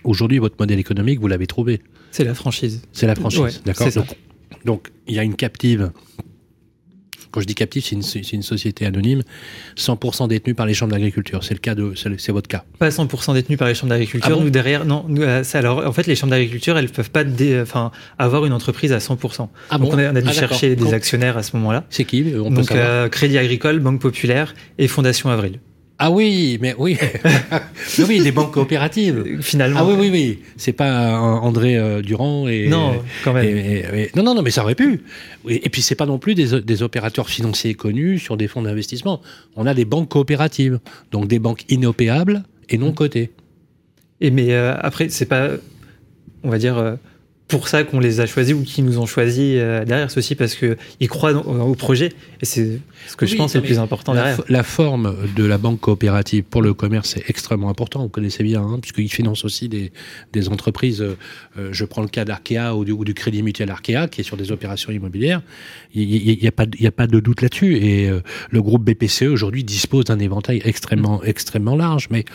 Aujourd'hui, 0.04 0.38
votre 0.38 0.56
modèle 0.60 0.80
économique, 0.80 1.20
vous 1.20 1.28
l'avez 1.28 1.48
trouvé. 1.48 1.82
C'est 2.12 2.24
la 2.24 2.34
franchise. 2.34 2.82
C'est 2.92 3.08
la 3.08 3.16
franchise, 3.16 3.62
d'accord 3.66 3.88
donc, 4.66 4.90
il 5.08 5.16
y 5.16 5.20
a 5.20 5.24
une 5.24 5.36
captive. 5.36 5.92
Quand 7.32 7.42
je 7.42 7.46
dis 7.46 7.54
captive, 7.54 7.84
c'est 7.84 7.96
une, 7.96 8.24
une, 8.34 8.42
société 8.42 8.88
anonyme, 8.88 9.22
100% 9.78 10.28
détenue 10.28 10.56
par 10.56 10.66
les 10.66 10.74
chambres 10.74 10.94
d'agriculture. 10.94 11.44
C'est 11.44 11.54
le 11.54 11.60
cas 11.60 11.76
de, 11.76 11.94
c'est 11.96 12.32
votre 12.32 12.48
cas. 12.48 12.64
Pas 12.80 12.90
100% 12.90 13.36
détenue 13.36 13.56
par 13.56 13.68
les 13.68 13.76
chambres 13.76 13.92
d'agriculture. 13.92 14.36
Ah 14.36 14.44
nous 14.44 14.50
derrière, 14.50 14.84
non. 14.84 15.06
Nous, 15.08 15.22
euh, 15.22 15.44
alors, 15.54 15.86
en 15.86 15.94
fait, 15.94 16.08
les 16.08 16.16
chambres 16.16 16.32
d'agriculture, 16.32 16.76
elles 16.76 16.90
peuvent 16.90 17.12
pas, 17.12 17.24
enfin, 17.62 17.92
avoir 18.18 18.48
une 18.48 18.54
entreprise 18.54 18.94
à 18.94 18.98
100%. 18.98 19.48
Ah 19.70 19.78
Donc, 19.78 19.94
on 19.94 19.98
a, 20.00 20.22
dû 20.22 20.28
ah, 20.28 20.32
chercher 20.34 20.76
des 20.76 20.92
actionnaires 20.96 21.38
à 21.38 21.44
ce 21.44 21.56
moment-là. 21.58 21.86
C'est 21.92 22.04
qui 22.04 22.34
on 22.36 22.50
Donc, 22.50 22.72
euh, 22.72 23.10
Crédit 23.10 23.38
Agricole, 23.38 23.80
Banque 23.80 24.02
Populaire 24.02 24.56
et 24.80 24.88
Fondation 24.88 25.30
Avril. 25.30 25.60
Ah 26.02 26.12
oui, 26.12 26.58
mais 26.62 26.74
oui, 26.78 26.98
oui, 28.08 28.22
des 28.22 28.32
banques 28.32 28.54
coopératives. 28.54 29.42
Finalement. 29.42 29.82
Ah 29.82 29.86
oui, 29.86 29.96
oui, 30.00 30.10
oui. 30.10 30.40
C'est 30.56 30.72
pas 30.72 31.20
André 31.20 31.76
euh, 31.76 32.02
Durand 32.02 32.48
et 32.48 32.70
non, 32.70 33.04
quand 33.26 33.34
même. 33.34 33.84
non, 34.16 34.24
non, 34.24 34.34
non, 34.34 34.42
mais 34.42 34.50
ça 34.52 34.64
aurait 34.64 34.76
pu. 34.76 35.04
Et, 35.50 35.70
puis 35.70 35.82
c'est 35.82 35.96
pas 35.96 36.06
non 36.06 36.18
plus 36.18 36.36
des, 36.36 36.62
des, 36.62 36.84
opérateurs 36.84 37.30
financiers 37.30 37.74
connus 37.74 38.20
sur 38.20 38.38
des 38.38 38.48
fonds 38.48 38.62
d'investissement. 38.62 39.22
On 39.58 39.66
a 39.66 39.74
des 39.74 39.84
banques 39.84 40.08
coopératives, 40.08 40.80
donc 41.12 41.28
des 41.28 41.40
banques 41.40 41.66
inopéables 41.68 42.44
et 42.70 42.78
non 42.78 42.94
cotées. 42.94 43.32
Et 44.22 44.32
mais 44.32 44.54
euh, 44.54 44.76
après, 44.80 45.10
c'est 45.10 45.26
pas, 45.26 45.50
on 46.44 46.50
va 46.50 46.58
dire. 46.60 46.78
Euh, 46.78 46.96
pour 47.50 47.68
ça 47.68 47.84
qu'on 47.84 48.00
les 48.00 48.22
a 48.22 48.28
choisis 48.28 48.54
ou 48.54 48.64
qui 48.64 48.84
nous 48.84 49.00
ont 49.00 49.08
choisis 49.08 49.56
euh, 49.58 49.84
derrière 49.84 50.12
ceci 50.12 50.36
parce 50.36 50.54
que 50.54 50.78
ils 51.00 51.10
croient 51.10 51.34
au 51.34 51.74
projet 51.74 52.14
et 52.42 52.46
c'est 52.46 52.80
ce 53.08 53.16
que 53.16 53.26
je 53.26 53.36
pense 53.36 53.56
est 53.56 53.58
le 53.58 53.64
plus 53.66 53.80
important 53.80 54.14
la, 54.14 54.22
derrière. 54.22 54.44
La 54.50 54.64
forme 54.64 55.16
de 55.36 55.44
la 55.44 55.58
banque 55.58 55.80
coopérative 55.80 56.44
pour 56.44 56.62
le 56.62 56.76
commerce 56.76 57.18
est 57.18 57.28
extrêmement 57.28 57.70
important. 57.70 58.04
Vous 58.04 58.10
connaissez 58.10 58.44
bien, 58.44 58.62
hein, 58.62 58.78
puisqu'ils 58.80 59.10
financent 59.10 59.44
aussi 59.46 59.68
des, 59.68 59.92
des 60.32 60.48
entreprises. 60.48 61.02
Euh, 61.02 61.16
je 61.72 61.86
prends 61.86 62.04
le 62.04 62.08
cas 62.08 62.24
d'Arkea 62.24 62.76
ou 62.76 62.86
du, 62.86 62.92
ou 62.92 63.04
du 63.04 63.16
Crédit 63.16 63.42
Mutuel 63.42 63.72
Arkea 63.72 64.08
qui 64.12 64.22
est 64.22 64.24
sur 64.24 64.38
des 64.38 64.52
opérations 64.52 64.92
immobilières. 64.92 65.42
Il 65.96 66.08
n'y 66.40 66.48
a, 66.48 66.52
pas, 66.52 66.66
il 66.78 66.86
a 66.86 66.92
pas 66.92 67.08
de 67.08 67.20
doute 67.20 67.42
là-dessus. 67.42 67.78
Et 67.78 68.08
euh, 68.10 68.22
le 68.52 68.62
groupe 68.62 68.84
BPCE 68.84 69.24
aujourd'hui 69.24 69.64
dispose 69.64 70.06
d'un 70.06 70.20
éventail 70.20 70.62
extrêmement, 70.66 71.24
extrêmement 71.24 71.76
large. 71.76 72.10
Mais 72.12 72.26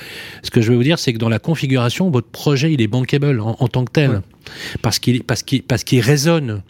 ce 0.43 0.51
que 0.51 0.61
je 0.61 0.73
veux 0.73 0.77
vous 0.77 0.83
dire, 0.83 0.99
c'est 0.99 1.13
que 1.13 1.19
dans 1.19 1.29
la 1.29 1.39
configuration, 1.39 2.11
votre 2.11 2.29
projet 2.29 2.73
il 2.73 2.81
est 2.81 2.89
bankable 2.89 3.39
en, 3.41 3.57
en 3.61 3.69
tant 3.69 3.85
que 3.85 3.93
tel 3.93 4.23
parce 4.83 4.99
qu'il 4.99 5.23
parce 5.23 5.43
qu'il 5.43 5.63
parce 5.63 5.85
qu'il 5.85 6.01
résonne 6.01 6.63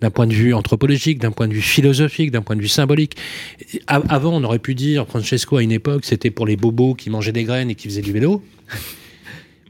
d'un 0.00 0.10
point 0.10 0.26
de 0.26 0.34
vue 0.34 0.52
anthropologique, 0.54 1.18
d'un 1.18 1.30
point 1.30 1.48
de 1.48 1.54
vue 1.54 1.62
philosophique, 1.62 2.30
d'un 2.30 2.42
point 2.42 2.56
de 2.56 2.60
vue 2.60 2.68
symbolique. 2.68 3.16
Avant, 3.86 4.34
on 4.34 4.44
aurait 4.44 4.58
pu 4.58 4.74
dire, 4.74 5.06
Francesco, 5.06 5.56
à 5.56 5.62
une 5.62 5.72
époque, 5.72 6.04
c'était 6.04 6.30
pour 6.30 6.46
les 6.46 6.56
bobos 6.56 6.94
qui 6.94 7.08
mangeaient 7.10 7.32
des 7.32 7.44
graines 7.44 7.70
et 7.70 7.74
qui 7.74 7.88
faisaient 7.88 8.02
du 8.02 8.12
vélo. 8.12 8.42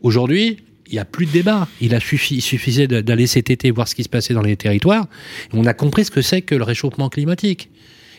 Aujourd'hui, 0.02 0.58
il 0.88 0.92
n'y 0.92 0.98
a 0.98 1.04
plus 1.04 1.26
de 1.26 1.32
débat. 1.32 1.68
Il, 1.80 1.94
a 1.94 2.00
suffi, 2.00 2.36
il 2.36 2.40
suffisait 2.42 2.86
d'aller 2.86 3.26
cet 3.26 3.50
été 3.50 3.70
voir 3.70 3.88
ce 3.88 3.94
qui 3.94 4.02
se 4.02 4.08
passait 4.08 4.34
dans 4.34 4.42
les 4.42 4.56
territoires. 4.56 5.06
on 5.52 5.66
a 5.66 5.74
compris 5.74 6.04
ce 6.04 6.10
que 6.10 6.22
c'est 6.22 6.42
que 6.42 6.54
le 6.54 6.64
réchauffement 6.64 7.08
climatique. 7.08 7.70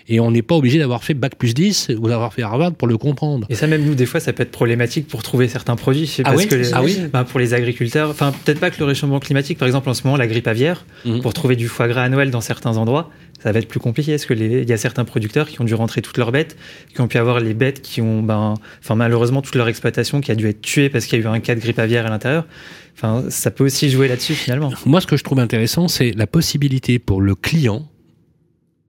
Et 0.09 0.19
on 0.21 0.31
n'est 0.31 0.41
pas 0.41 0.55
obligé 0.55 0.79
d'avoir 0.79 1.03
fait 1.03 1.13
Bac 1.13 1.35
plus 1.35 1.53
10 1.53 1.91
ou 1.99 2.07
d'avoir 2.07 2.33
fait 2.33 2.41
Harvard 2.41 2.73
pour 2.73 2.87
le 2.87 2.97
comprendre. 2.97 3.45
Et 3.49 3.55
ça, 3.55 3.67
même 3.67 3.83
nous, 3.83 3.93
des 3.95 4.05
fois, 4.05 4.19
ça 4.21 4.31
peut 4.31 4.43
être 4.43 4.51
problématique 4.51 5.07
pour 5.07 5.21
trouver 5.21 5.47
certains 5.49 5.75
produits. 5.75 6.09
Ah 6.19 6.23
parce 6.23 6.37
oui 6.37 6.47
que 6.47 6.55
les- 6.55 6.73
Ah 6.73 6.81
oui 6.83 6.97
Pour 7.29 7.39
les 7.39 7.53
agriculteurs, 7.53 8.09
enfin, 8.09 8.31
peut-être 8.45 8.59
pas 8.59 8.69
que 8.71 8.79
le 8.79 8.85
réchauffement 8.85 9.19
climatique, 9.19 9.57
par 9.57 9.67
exemple, 9.67 9.89
en 9.89 9.93
ce 9.93 10.03
moment, 10.03 10.15
la 10.17 10.27
grippe 10.27 10.47
aviaire, 10.47 10.85
Mhm. 11.05 11.21
pour 11.21 11.33
trouver 11.33 11.55
du 11.57 11.67
foie 11.67 11.87
gras 11.89 12.03
à 12.03 12.09
Noël 12.09 12.31
dans 12.31 12.39
certains 12.41 12.77
endroits, 12.77 13.09
ça 13.43 13.51
va 13.51 13.59
être 13.59 13.67
plus 13.67 13.79
compliqué. 13.81 14.13
Parce 14.13 14.25
que 14.25 14.33
les- 14.33 14.61
il 14.61 14.69
y 14.69 14.73
a 14.73 14.77
certains 14.77 15.03
producteurs 15.03 15.47
qui 15.49 15.59
ont 15.61 15.65
dû 15.65 15.73
rentrer 15.75 16.01
toutes 16.01 16.17
leurs 16.17 16.31
bêtes, 16.31 16.55
qui 16.95 17.01
ont 17.01 17.07
pu 17.07 17.17
avoir 17.17 17.39
les 17.41 17.53
bêtes 17.53 17.81
qui 17.81 18.01
ont, 18.01 18.23
ben, 18.23 18.53
enfin, 18.81 18.95
malheureusement, 18.95 19.41
toute 19.41 19.55
leur 19.55 19.67
exploitation 19.67 20.21
qui 20.21 20.31
a 20.31 20.35
dû 20.35 20.47
être 20.47 20.61
tuée 20.61 20.89
parce 20.89 21.05
qu'il 21.05 21.19
y 21.19 21.21
a 21.21 21.25
eu 21.25 21.27
un 21.27 21.39
cas 21.41 21.53
de 21.53 21.59
grippe 21.59 21.79
aviaire 21.79 22.05
à 22.05 22.09
l'intérieur. 22.09 22.45
Enfin, 22.95 23.25
ça 23.29 23.51
peut 23.51 23.63
aussi 23.65 23.89
jouer 23.89 24.07
là-dessus, 24.07 24.33
finalement. 24.33 24.71
Moi, 24.85 25.01
ce 25.01 25.05
que 25.07 25.17
je 25.17 25.23
trouve 25.23 25.39
intéressant, 25.39 25.87
c'est 25.87 26.13
la 26.15 26.25
possibilité 26.27 26.97
pour 26.97 27.21
le 27.21 27.35
client 27.35 27.87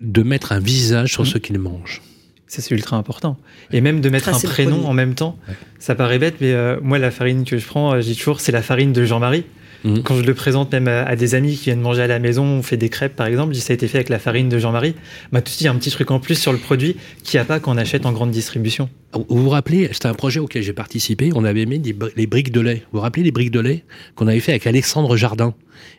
de 0.01 0.23
mettre 0.23 0.53
un 0.53 0.61
visage 0.61 1.13
sur 1.13 1.23
Mhm. 1.25 1.29
ce 1.29 1.39
qu'il 1.39 1.59
mange. 1.59 2.03
Ça, 2.47 2.63
c'est 2.63 2.75
ultra 2.75 2.97
important. 2.97 3.37
Et 3.73 3.81
même 3.83 4.01
de 4.01 4.09
mettre 4.09 4.31
Tracer 4.31 4.47
un 4.47 4.51
prénom 4.51 4.87
en 4.87 4.95
même 4.95 5.15
temps. 5.15 5.37
Ouais. 5.49 5.55
Ça 5.79 5.95
paraît 5.95 6.19
bête, 6.19 6.37
mais 6.41 6.53
euh, 6.53 6.79
moi, 6.83 6.99
la 6.99 7.11
farine 7.11 7.45
que 7.45 7.59
je 7.59 7.67
prends, 7.67 7.93
euh, 7.93 8.01
je 8.01 8.07
dis 8.07 8.17
toujours, 8.17 8.41
c'est 8.41 8.53
la 8.53 8.63
farine 8.63 8.93
de 8.95 9.05
Jean-Marie. 9.05 9.45
Mhm. 9.85 10.03
Quand 10.03 10.17
je 10.17 10.23
le 10.23 10.35
présente 10.35 10.73
même 10.73 10.89
à, 10.89 11.03
à 11.05 11.15
des 11.15 11.35
amis 11.37 11.55
qui 11.57 11.65
viennent 11.67 11.81
manger 11.83 12.03
à 12.03 12.07
la 12.09 12.19
maison, 12.19 12.45
on 12.45 12.63
fait 12.63 12.77
des 12.79 12.89
crêpes 12.89 13.15
par 13.15 13.27
exemple, 13.29 13.53
je 13.53 13.59
dis 13.59 13.65
ça 13.65 13.73
a 13.73 13.75
été 13.75 13.87
fait 13.87 13.99
avec 13.99 14.09
la 14.09 14.19
farine 14.19 14.49
de 14.49 14.59
Jean-Marie. 14.59 14.95
Bah, 15.31 15.41
tout 15.41 15.45
de 15.45 15.49
suite, 15.51 15.61
il 15.61 15.65
y 15.65 15.69
a 15.69 15.73
un 15.73 15.77
petit 15.77 15.91
truc 15.91 16.11
en 16.11 16.19
plus 16.21 16.35
sur 16.37 16.51
le 16.53 16.59
produit 16.59 16.97
qu'il 17.23 17.39
n'y 17.39 17.43
a 17.43 17.45
pas 17.45 17.61
quand 17.61 17.73
on 17.75 17.77
achète 17.77 18.05
en 18.07 18.13
grande 18.13 18.31
distribution. 18.33 18.89
Vous 19.13 19.43
vous 19.43 19.49
rappelez, 19.51 19.89
c'était 19.93 20.07
un 20.09 20.15
projet 20.15 20.41
auquel 20.41 20.63
j'ai 20.63 20.73
participé, 20.73 21.31
on 21.35 21.45
avait 21.45 21.65
mis 21.67 21.79
des 21.79 21.93
bri- 21.93 22.11
les 22.17 22.27
briques 22.27 22.51
de 22.51 22.61
lait. 22.61 22.83
Vous 22.93 22.99
vous 22.99 23.01
rappelez 23.03 23.23
les 23.23 23.31
briques 23.31 23.51
de 23.53 23.61
lait 23.61 23.85
qu'on 24.17 24.27
avait 24.27 24.41
fait 24.41 24.53
avec 24.53 24.67
Alexandre 24.67 25.17
Jardin? 25.17 25.55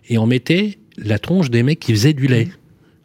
Et 0.09 0.17
on 0.17 0.25
mettait 0.25 0.77
la 0.97 1.17
tronche 1.19 1.49
des 1.49 1.63
mecs 1.63 1.79
qui 1.79 1.93
faisaient 1.93 2.13
du 2.13 2.27
lait. 2.27 2.49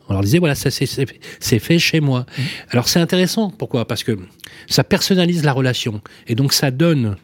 On 0.08 0.12
leur 0.12 0.22
disait, 0.22 0.38
voilà, 0.38 0.54
ça 0.54 0.70
c'est- 0.70 1.58
fait 1.58 1.78
chez 1.78 2.00
moi. 2.00 2.26
Alors 2.70 2.88
c'est 2.88 3.00
intéressant, 3.00 3.50
pourquoi? 3.50 3.86
Parce 3.86 4.04
que 4.04 4.18
ça 4.66 4.84
personnalise 4.84 5.44
la 5.44 5.52
relation. 5.52 6.00
Et 6.26 6.34
donc 6.34 6.52
ça 6.52 6.70
donne... 6.70 7.16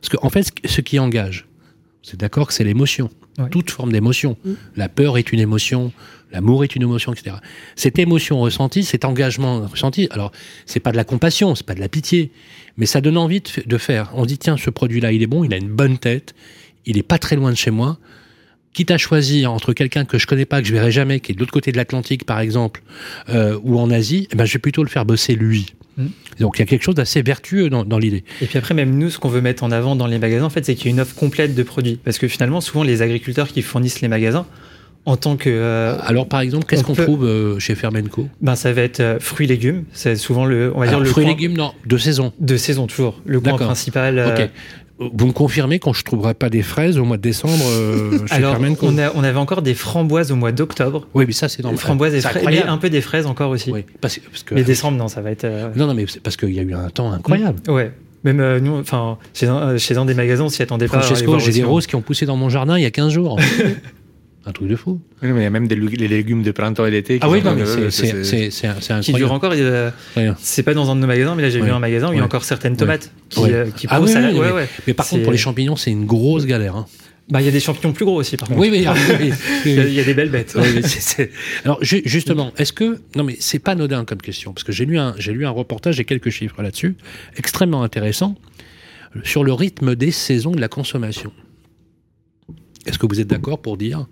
Parce 0.00 0.14
qu'en 0.14 0.26
en 0.26 0.30
fait, 0.30 0.52
ce- 0.64 0.80
qui 0.82 0.98
engage, 0.98 1.46
c'est 2.02 2.18
d'accord 2.20 2.48
que 2.48 2.52
c'est 2.52 2.64
l'émotion. 2.64 3.10
Toute 3.50 3.70
forme 3.70 3.92
d'émotion. 3.92 4.36
La 4.76 4.88
peur 4.88 5.18
est 5.18 5.30
une 5.32 5.40
émotion, 5.40 5.92
l'amour 6.32 6.64
est 6.64 6.74
une 6.74 6.82
émotion, 6.82 7.12
etc. 7.12 7.36
Cette 7.74 7.98
émotion 7.98 8.40
ressentie, 8.40 8.82
cet 8.82 9.04
engagement 9.04 9.66
ressenti, 9.66 10.08
alors 10.10 10.32
c'est 10.64 10.80
pas 10.80 10.90
de 10.92 10.96
la 10.96 11.04
compassion, 11.04 11.54
c'est 11.54 11.66
pas 11.66 11.74
de 11.74 11.80
la 11.80 11.88
pitié, 11.90 12.30
mais 12.78 12.86
ça 12.86 13.02
donne 13.02 13.18
envie 13.18 13.42
de, 13.66 13.78
faire. 13.78 14.10
On 14.14 14.22
se 14.22 14.28
dit 14.28 14.38
tiens, 14.38 14.56
ce 14.56 14.70
produit-là, 14.70 15.12
il 15.12 15.22
est 15.22 15.26
bon, 15.26 15.44
il 15.44 15.52
a 15.52 15.58
une 15.58 15.68
bonne 15.68 15.98
tête, 15.98 16.34
il 16.86 16.96
est 16.96 17.02
pas 17.02 17.18
très 17.18 17.36
loin 17.36 17.50
de 17.50 17.56
chez 17.56 17.70
moi. 17.70 17.98
Quitte 18.76 18.90
à 18.90 18.98
choisir 18.98 19.50
entre 19.52 19.72
quelqu'un 19.72 20.04
que 20.04 20.18
je 20.18 20.26
connais 20.26 20.44
pas, 20.44 20.60
que 20.60 20.68
je 20.68 20.72
verrai 20.74 20.90
jamais, 20.90 21.20
qui 21.20 21.32
est 21.32 21.34
de 21.34 21.40
l'autre 21.40 21.50
côté 21.52 21.72
de 21.72 21.78
l'Atlantique 21.78 22.24
par 22.26 22.40
exemple, 22.40 22.82
euh, 23.30 23.58
ou 23.62 23.78
en 23.80 23.90
Asie, 23.90 24.28
eh 24.30 24.36
ben, 24.36 24.44
je 24.44 24.52
vais 24.52 24.58
plutôt 24.58 24.82
le 24.82 24.90
faire 24.90 25.06
bosser 25.06 25.34
lui. 25.34 25.72
Mm. 25.96 26.06
Donc 26.40 26.58
il 26.58 26.60
y 26.60 26.62
a 26.62 26.66
quelque 26.66 26.82
chose 26.82 26.94
d'assez 26.94 27.22
vertueux 27.22 27.70
dans, 27.70 27.84
dans 27.86 27.98
l'idée. 27.98 28.22
Et 28.42 28.46
puis 28.46 28.58
après, 28.58 28.74
même 28.74 28.98
nous, 28.98 29.08
ce 29.08 29.18
qu'on 29.18 29.30
veut 29.30 29.40
mettre 29.40 29.64
en 29.64 29.70
avant 29.70 29.96
dans 29.96 30.06
les 30.06 30.18
magasins, 30.18 30.44
en 30.44 30.50
fait, 30.50 30.62
c'est 30.66 30.74
qu'il 30.74 30.86
y 30.86 30.88
a 30.88 30.92
une 30.92 31.00
offre 31.00 31.14
complète 31.14 31.54
de 31.54 31.62
produits. 31.62 31.98
Parce 32.04 32.18
que 32.18 32.28
finalement, 32.28 32.60
souvent, 32.60 32.82
les 32.84 33.00
agriculteurs 33.00 33.48
qui 33.48 33.62
fournissent 33.62 34.02
les 34.02 34.08
magasins, 34.08 34.44
en 35.06 35.16
tant 35.16 35.36
que. 35.38 35.48
euh, 35.48 35.96
Alors 36.02 36.28
par 36.28 36.40
exemple, 36.40 36.66
qu'est-ce 36.66 36.82
on 36.82 36.88
qu'on 36.88 36.94
peut- 36.94 37.04
trouve 37.04 37.24
euh, 37.24 37.58
chez 37.58 37.74
Fermenco? 37.76 38.28
Ben, 38.42 38.56
ça 38.56 38.74
va 38.74 38.82
être 38.82 39.00
euh, 39.00 39.18
fruits 39.20 39.46
légumes. 39.46 39.84
C'est 39.92 40.16
souvent 40.16 40.44
le. 40.44 40.70
On 40.74 40.80
va 40.80 40.88
Alors, 40.88 41.00
dire 41.00 41.04
le 41.04 41.10
Fruits 41.10 41.22
et 41.24 41.26
coin 41.28 41.34
légumes, 41.34 41.56
non, 41.56 41.72
de 41.86 41.96
saison. 41.96 42.32
de 42.40 42.56
saison, 42.58 42.86
toujours. 42.88 43.22
Le 43.24 43.40
coin 43.40 43.56
principal. 43.56 44.18
euh, 44.18 44.34
Ok. 44.44 44.50
Vous 44.98 45.26
me 45.26 45.32
confirmez 45.32 45.78
quand 45.78 45.92
je 45.92 46.04
trouverai 46.04 46.32
pas 46.34 46.48
des 46.48 46.62
fraises 46.62 46.96
au 46.98 47.04
mois 47.04 47.18
de 47.18 47.22
décembre 47.22 47.62
euh, 47.70 48.18
chez 48.26 48.34
Alors, 48.34 48.56
on, 48.82 48.96
a- 48.98 49.12
on 49.14 49.22
avait 49.24 49.38
encore 49.38 49.60
des 49.60 49.74
framboises 49.74 50.32
au 50.32 50.36
mois 50.36 50.52
d'octobre. 50.52 51.06
Oui, 51.14 51.24
mais 51.26 51.32
ça 51.34 51.48
c'est 51.50 51.62
normal. 51.62 51.78
Framboises 51.78 52.14
et 52.14 52.20
fraises. 52.22 52.42
Mais 52.46 52.62
un 52.62 52.78
peu 52.78 52.88
des 52.88 53.02
fraises 53.02 53.26
encore 53.26 53.50
aussi. 53.50 53.70
Oui, 53.70 53.84
parce, 54.00 54.18
parce 54.18 54.42
que 54.42 54.54
Mais 54.54 54.64
décembre, 54.64 54.96
non, 54.96 55.08
ça 55.08 55.20
va 55.20 55.30
être. 55.32 55.44
euh, 55.44 55.68
non, 55.76 55.86
non, 55.86 55.94
mais 55.94 56.06
parce 56.22 56.36
qu'il 56.38 56.52
y 56.52 56.58
a 56.58 56.62
eu 56.62 56.72
un 56.74 56.88
temps 56.88 57.12
incroyable. 57.12 57.58
Ouais. 57.68 57.92
Même 58.24 58.40
euh, 58.40 58.58
nous, 58.58 58.76
enfin, 58.78 59.18
chez 59.34 59.46
chez 59.78 59.96
un 59.96 60.04
des 60.04 60.14
magasins, 60.14 60.44
on 60.44 60.48
s'y 60.48 60.62
attendait 60.62 60.88
pas. 60.88 60.96
à 60.96 60.98
aller 61.00 61.06
Francesco, 61.08 61.38
j'ai 61.38 61.52
des 61.52 61.62
roses 61.62 61.86
qui 61.86 61.94
ont 61.94 62.00
poussé 62.00 62.24
dans 62.26 62.36
mon 62.36 62.48
jardin 62.48 62.76
il 62.78 62.82
y 62.82 62.86
a 62.86 62.90
15 62.90 63.12
jours. 63.12 63.38
un 64.48 64.52
truc 64.52 64.68
de 64.68 64.76
fou. 64.76 65.00
Oui, 65.22 65.32
mais 65.32 65.40
il 65.40 65.42
y 65.42 65.46
a 65.46 65.50
même 65.50 65.66
des 65.66 65.74
les 65.74 66.08
légumes 66.08 66.42
de 66.42 66.50
printemps 66.52 66.86
et 66.86 66.90
d'été. 66.92 67.18
qui 67.18 67.20
Ah 67.24 67.28
oui, 67.28 67.40
sont- 67.40 67.46
non, 67.50 67.54
mais 67.56 67.62
euh, 67.62 67.90
c'est- 67.90 68.22
c'est 68.24 68.24
c'est- 68.24 68.50
c'est 68.50 68.66
un- 68.68 68.80
c'est 68.80 69.00
Qui 69.00 69.12
dure 69.12 69.32
incroyable. 69.32 69.66
encore. 69.66 69.92
euh, 70.22 70.32
c'est 70.38 70.62
pas 70.62 70.72
dans 70.74 70.88
un 70.90 70.94
de 70.96 71.00
nos 71.00 71.06
magasins, 71.08 71.34
mais 71.34 71.42
là 71.42 71.50
j'ai 71.50 71.60
Ouais. 71.60 71.66
vu 71.66 71.72
un 71.72 71.78
magasin 71.80 72.10
où 72.10 72.12
il 72.12 72.18
y 72.18 72.20
a 72.20 72.24
encore 72.24 72.44
certaines 72.44 72.76
tomates 72.76 73.10
qui, 73.28 73.40
Ouais. 73.40 73.52
euh, 73.52 73.66
qui 73.76 73.86
Ah 73.90 73.98
poussent 73.98 74.10
oui, 74.10 74.16
à 74.16 74.20
la- 74.20 74.28
oui, 74.32 74.38
ouais, 74.38 74.46
mais- 74.46 74.52
ouais. 74.52 74.68
Mais 74.86 74.94
par 74.94 75.06
contre, 75.08 75.22
pour 75.24 75.32
les 75.32 75.38
champignons, 75.38 75.74
c'est 75.76 75.90
une 75.90 76.06
grosse 76.06 76.46
galère. 76.46 76.76
hein. 76.76 76.86
Bah, 77.28 77.42
il 77.42 77.44
y 77.44 77.48
a 77.48 77.50
des 77.50 77.58
champignons 77.58 77.92
plus 77.92 78.04
gros 78.04 78.14
aussi, 78.20 78.36
par 78.36 78.46
contre. 78.46 78.60
Oui, 78.60 78.68
oui, 78.70 78.84
ah, 78.86 78.94
Il 79.66 79.72
y, 79.92 79.98
a, 80.00 80.04
des 80.04 80.14
belles 80.14 80.30
bêtes. 80.30 80.56
Mais 80.56 81.28
Alors 81.64 81.82
ju- 81.82 82.02
justement, 82.04 82.52
est-ce 82.56 82.72
que 82.72 83.00
non 83.16 83.24
mais 83.24 83.36
c'est 83.40 83.58
pas 83.58 83.72
anodin 83.72 84.04
comme 84.04 84.22
question 84.22 84.52
parce 84.52 84.62
que 84.62 84.70
j'ai 84.70 84.84
lu 84.84 84.96
un 84.96 85.12
j'ai 85.18 85.32
lu 85.32 85.44
un 85.44 85.50
reportage 85.50 85.98
et 85.98 86.04
quelques 86.04 86.30
chiffres 86.30 86.62
là-dessus 86.62 86.94
extrêmement 87.36 87.82
intéressant 87.82 88.36
sur 89.24 89.42
le 89.42 89.52
rythme 89.52 89.96
des 89.96 90.12
saisons 90.12 90.52
de 90.52 90.60
la 90.60 90.68
consommation. 90.68 91.32
Est-ce 92.86 92.98
que 93.00 93.06
vous 93.06 93.18
êtes 93.20 93.26
d'accord 93.26 93.60
pour 93.60 93.76
dire 93.76 94.06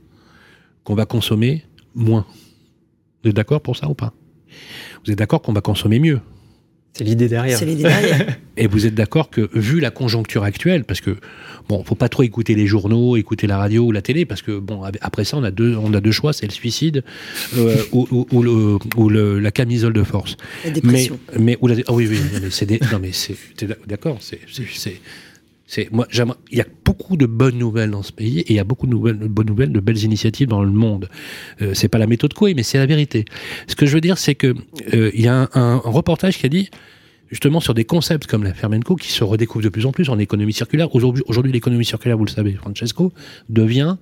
qu'on 0.85 0.95
va 0.95 1.07
consommer 1.07 1.64
moins 1.95 2.26
Vous 3.22 3.30
êtes 3.30 3.37
d'accord 3.37 3.61
pour 3.61 3.76
ça 3.76 3.89
ou 3.89 3.95
pas? 3.95 4.12
Vous 5.05 5.12
êtes 5.12 5.18
d'accord 5.18 5.43
qu'on 5.43 5.53
va 5.53 5.61
consommer 5.61 5.99
mieux? 5.99 6.20
C'est 6.97 7.03
l'idée 7.03 7.26
derrière. 7.28 7.59
C'est 7.59 7.66
l'idée 7.66 7.82
derrière. 7.82 8.37
et 8.57 8.68
vous 8.68 8.87
êtes 8.87 8.95
d'accord 8.95 9.28
que, 9.28 9.51
vu 9.59 9.80
la 9.80 9.91
conjoncture 9.91 10.45
actuelle, 10.45 10.85
parce 10.85 11.01
que, 11.01 11.16
bon, 11.68 11.82
faut 11.82 11.97
pas 11.97 12.09
trop 12.09 12.22
écouter 12.22 12.55
les 12.55 12.68
journaux, 12.68 13.16
écouter 13.16 13.49
la 13.49 13.59
radio 13.59 13.82
ou 13.87 13.91
la 13.91 14.01
télé, 14.01 14.24
parce 14.24 14.43
que, 14.43 14.61
bon, 14.61 14.80
après 15.01 15.24
ça, 15.24 15.37
on 15.37 15.43
a 15.43 15.51
deux, 15.51 15.74
on 15.76 15.93
a 15.93 16.01
deux 16.01 16.12
choix, 16.12 16.32
c'est 16.32 16.47
le 16.47 16.53
suicide 16.53 17.03
euh, 17.57 17.82
ou, 17.91 18.07
ou- 18.12 18.26
ou 18.30 18.43
le, 18.45 18.78
ou 18.97 19.09
le- 19.09 19.41
la 19.41 19.51
camisole 19.51 19.93
de 19.93 20.05
force. 20.05 20.37
La 20.64 20.70
Mais, 20.70 20.74
dépression. 20.74 21.18
mais, 21.37 21.59
ou 21.61 21.66
la- 21.66 21.74
ah 21.89 21.93
oui, 21.93 22.07
oui, 22.09 22.18
non, 22.32 22.39
mais 22.41 22.51
c'est 22.51 22.66
des- 22.66 22.78
non, 22.93 23.01
mais 23.01 23.11
c'est, 23.11 23.35
t'es 23.57 23.66
d'accord, 23.89 24.18
c'est, 24.20 24.39
il 25.77 26.59
y 26.59 26.61
a 26.61 26.66
beaucoup 26.85 27.16
de 27.16 27.27
bonnes 27.27 27.59
nouvelles 27.59 27.91
dans 27.91 28.03
ce 28.03 28.12
pays 28.12 28.41
et 28.41 28.51
il 28.51 28.57
y 28.57 28.59
a 28.59 28.64
beaucoup 28.64 28.87
de 28.87 28.95
bonnes 28.95 29.47
nouvelles, 29.47 29.72
de 29.72 29.81
belles 29.81 30.03
initiatives 30.03 30.49
dans 30.49 30.62
le 30.62 30.70
monde. 30.70 31.09
Euh, 31.62 31.75
c'est 31.75 31.89
pas 31.89 31.99
la 31.99 32.07
méthode 32.07 32.35
Coué, 32.35 32.55
mais 32.55 32.62
c'est 32.62 32.79
la 32.79 32.87
vérité. 32.87 33.25
Ce 33.66 33.75
que 33.75 33.87
je 33.87 33.95
veux 33.95 34.01
dire, 34.01 34.18
c'est 34.18 34.35
que 34.35 34.55
euh, 34.95 35.11
il 35.14 35.20
y 35.20 35.29
a 35.29 35.49
un, 35.55 35.77
reportage 35.77 36.39
qui 36.39 36.47
a 36.47 36.49
dit 36.49 36.70
justement 37.31 37.61
sur 37.61 37.75
des 37.75 37.85
concepts 37.85 38.27
comme 38.27 38.45
la 38.45 38.55
Fermenco 38.55 38.97
qui 38.97 39.11
se 39.11 39.25
redécouvrent 39.25 39.64
de 39.64 39.68
plus 39.68 39.87
en 39.87 39.93
plus 39.93 40.09
en 40.09 40.18
économie 40.18 40.53
circulaire. 40.53 40.95
Aujourd'hui, 40.95 41.25
aujourd'hui, 41.27 41.53
l'économie 41.53 41.85
circulaire, 41.85 42.16
vous 42.16 42.25
le 42.25 42.31
savez, 42.31 42.53
Francesco, 42.53 43.12
devient 43.49 43.97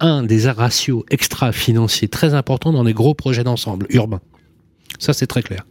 un 0.00 0.22
des 0.22 0.48
ratios 0.48 1.04
extra-financiers 1.10 2.08
très 2.08 2.34
importants 2.34 2.72
dans 2.72 2.82
les 2.82 2.94
gros 2.94 3.14
projets 3.14 3.44
d'ensemble 3.44 3.86
urbains. 3.90 4.20
Ça, 4.98 5.12
c'est 5.12 5.26
très 5.26 5.42
clair. 5.42 5.64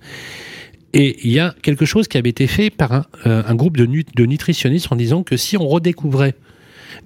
Et 0.93 1.17
il 1.25 1.31
y 1.31 1.39
a 1.39 1.55
quelque 1.61 1.85
chose 1.85 2.07
qui 2.07 2.17
avait 2.17 2.29
été 2.29 2.45
fait 2.47 2.69
par 2.69 2.91
un, 2.91 3.05
euh, 3.25 3.41
un 3.47 3.55
groupe 3.55 3.77
de, 3.77 3.85
nu- 3.85 4.05
de 4.15 4.25
nutritionnistes 4.25 4.87
en 4.91 4.95
disant 4.95 5.23
que 5.23 5.37
si 5.37 5.57
on 5.57 5.67
redécouvrait, 5.67 6.35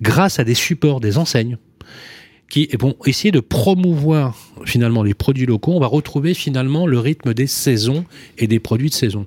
grâce 0.02 0.40
à 0.40 0.44
des 0.44 0.56
supports, 0.56 1.00
des 1.00 1.18
enseignes, 1.18 1.58
qui 2.50 2.70
vont 2.80 2.96
essayer 3.06 3.32
de 3.32 3.40
promouvoir 3.42 4.38
finalement 4.66 5.04
les 5.04 5.14
produits 5.14 5.46
locaux, 5.46 5.74
on 5.74 5.80
va 5.80 5.88
retrouver 5.88 6.34
finalement 6.34 6.88
le 6.88 7.00
rythme 7.00 7.34
des 7.34 7.48
saisons 7.48 8.06
et 8.38 8.48
des 8.48 8.60
produits 8.60 8.90
de 8.90 8.94
saison. 8.94 9.26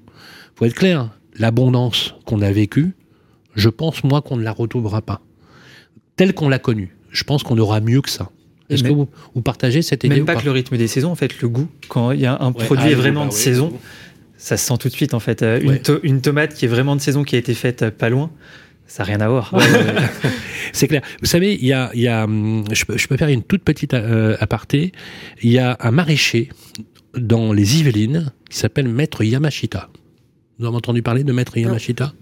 Faut 0.57 0.65
être 0.65 0.75
clair, 0.75 1.11
l'abondance 1.37 2.15
qu'on 2.25 2.41
a 2.41 2.51
vécue, 2.51 2.93
je 3.55 3.69
pense 3.69 4.05
moi 4.05 4.23
qu'on 4.23 4.37
ne 4.37 4.43
la 4.43 4.53
retrouvera 4.53 5.03
pas 5.03 5.21
telle 6.17 6.35
qu'on 6.35 6.51
l'a 6.51 6.59
connue. 6.59 6.95
Je 7.11 7.25
pense 7.25 7.43
qu'on 7.43 7.57
aura 7.57 7.81
mieux 7.81 8.03
que 8.03 8.11
ça. 8.11 8.31
Est-ce 8.69 8.85
que 8.85 8.93
vous, 8.93 9.09
vous 9.35 9.41
partagez 9.43 9.81
cette 9.83 10.05
idée 10.05 10.17
Même 10.17 10.27
pas 10.27 10.35
pas 10.35 10.41
que 10.41 10.45
le 10.45 10.53
rythme 10.53 10.77
des 10.77 10.87
saisons, 10.87 11.11
en 11.11 11.15
fait, 11.15 11.41
le 11.41 11.49
goût. 11.49 11.67
Quand 11.89 12.13
il 12.13 12.21
y 12.21 12.27
a 12.27 12.37
un 12.41 12.53
Ouais, 12.53 12.65
produit 12.67 12.93
ah, 12.93 12.95
vraiment 12.95 13.25
de 13.25 13.31
bah 13.31 13.35
oui, 13.35 13.41
saison, 13.41 13.69
goût. 13.69 13.79
Ça 14.43 14.57
se 14.57 14.67
sent 14.67 14.75
tout 14.79 14.89
de 14.89 14.93
suite, 14.95 15.15
en 15.15 15.21
fait. 15.21 15.43
Euh, 15.43 15.61
Ouais. 15.61 15.77
Une, 15.77 15.83
to- 15.83 16.01
une 16.03 16.21
tomate 16.21 16.55
qui 16.55 16.65
est 16.65 16.69
vraiment 16.69 16.97
de 16.97 17.01
saison, 17.01 17.23
qui 17.25 17.37
a 17.37 17.39
été 17.39 17.55
faite 17.55 17.83
euh, 17.83 17.91
pas 17.91 18.09
loin, 18.09 18.31
ça 18.87 19.03
n'a 19.03 19.09
rien 19.09 19.21
à 19.21 19.29
voir. 19.29 19.55
C'est 20.73 20.89
clair. 20.89 21.03
Vous 21.21 21.27
savez, 21.27 21.55
il 21.61 21.67
y 21.67 21.73
a, 21.73 21.91
il 21.95 22.01
y 22.01 22.09
a, 22.09 22.25
hum, 22.25 22.65
je, 22.73 22.85
peux, 22.85 22.97
je 22.97 23.07
peux 23.09 23.17
faire 23.17 23.29
une 23.29 23.43
toute 23.43 23.63
petite 23.63 23.95
euh, 23.95 24.37
aparté. 24.41 24.93
Il 25.43 25.51
y 25.51 25.59
a 25.59 25.77
un 25.81 25.91
maraîcher 25.91 26.49
dans 27.17 27.53
les 27.53 27.79
Yvelines 27.81 28.33
qui 28.49 28.57
s'appelle 28.59 28.89
Maître 28.89 29.23
Yamashita. 29.25 29.91
Vous 30.59 30.67
avez 30.67 30.77
entendu 30.77 31.03
parler 31.03 31.25
de 31.25 31.33
Maître 31.33 31.57
Yamashita? 31.59 32.13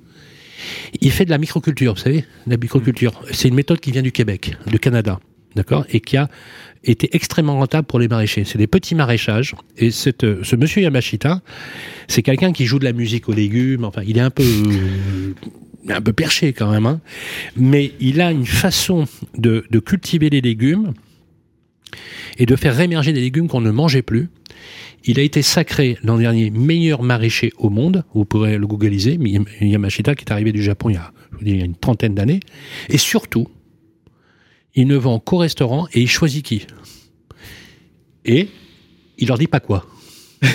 Il 1.00 1.10
fait 1.12 1.24
de 1.24 1.30
la 1.30 1.38
microculture, 1.38 1.94
vous 1.94 2.00
savez, 2.00 2.24
la 2.46 2.56
microculture. 2.56 3.12
C'est 3.32 3.48
une 3.48 3.54
méthode 3.54 3.80
qui 3.80 3.92
vient 3.92 4.02
du 4.02 4.12
Québec, 4.12 4.56
du 4.66 4.78
Canada, 4.78 5.20
d'accord, 5.54 5.86
et 5.90 6.00
qui 6.00 6.16
a 6.16 6.28
été 6.84 7.14
extrêmement 7.14 7.56
rentable 7.56 7.86
pour 7.86 7.98
les 7.98 8.08
maraîchers. 8.08 8.44
C'est 8.44 8.58
des 8.58 8.66
petits 8.66 8.94
maraîchages. 8.94 9.54
Et 9.76 9.90
cette, 9.90 10.24
euh, 10.24 10.40
ce 10.42 10.56
monsieur 10.56 10.82
Yamashita, 10.82 11.42
c'est 12.06 12.22
quelqu'un 12.22 12.52
qui 12.52 12.66
joue 12.66 12.78
de 12.78 12.84
la 12.84 12.92
musique 12.92 13.28
aux 13.28 13.32
légumes. 13.32 13.84
Enfin, 13.84 14.02
il 14.06 14.16
est 14.16 14.22
un 14.22 14.30
peu, 14.30 14.44
est 15.88 15.92
un 15.92 16.00
peu 16.00 16.12
perché 16.12 16.52
quand 16.52 16.70
même. 16.70 16.86
hein. 16.86 17.00
Mais 17.56 17.92
il 18.00 18.20
a 18.20 18.30
une 18.30 18.46
façon 18.46 19.06
de, 19.36 19.64
cultiver 19.84 20.30
les 20.30 20.40
légumes 20.40 20.94
et 22.38 22.46
de 22.46 22.56
faire 22.56 22.76
réémerger 22.76 23.12
des 23.12 23.20
légumes 23.20 23.48
qu'on 23.48 23.60
ne 23.60 23.70
mangeait 23.70 24.02
plus. 24.02 24.28
Il 25.04 25.18
a 25.18 25.22
été 25.22 25.42
sacré 25.42 25.96
l'an 26.02 26.18
dernier 26.18 26.50
meilleur 26.50 27.02
maraîcher 27.02 27.52
au 27.56 27.70
monde. 27.70 28.04
Vous 28.14 28.24
pourrez 28.24 28.58
le 28.58 28.66
googliser. 28.66 29.18
Yamashita, 29.60 30.14
qui 30.14 30.24
est 30.24 30.32
arrivé 30.32 30.52
du 30.52 30.62
Japon 30.62 30.90
il 30.90 30.94
y 30.94 30.96
a, 30.96 31.12
je 31.32 31.38
vous 31.38 31.44
dis, 31.44 31.50
il 31.52 31.58
y 31.58 31.62
a 31.62 31.64
une 31.64 31.76
trentaine 31.76 32.14
d'années. 32.14 32.40
Et 32.88 32.98
surtout, 32.98 33.48
il 34.80 34.86
ne 34.86 34.96
vend 34.96 35.18
qu'au 35.18 35.38
restaurant 35.38 35.86
et 35.92 36.00
il 36.00 36.08
choisit 36.08 36.44
qui. 36.44 36.66
Et 38.24 38.48
il 39.18 39.28
leur 39.28 39.38
dit 39.38 39.46
pas 39.46 39.60
quoi. 39.60 39.86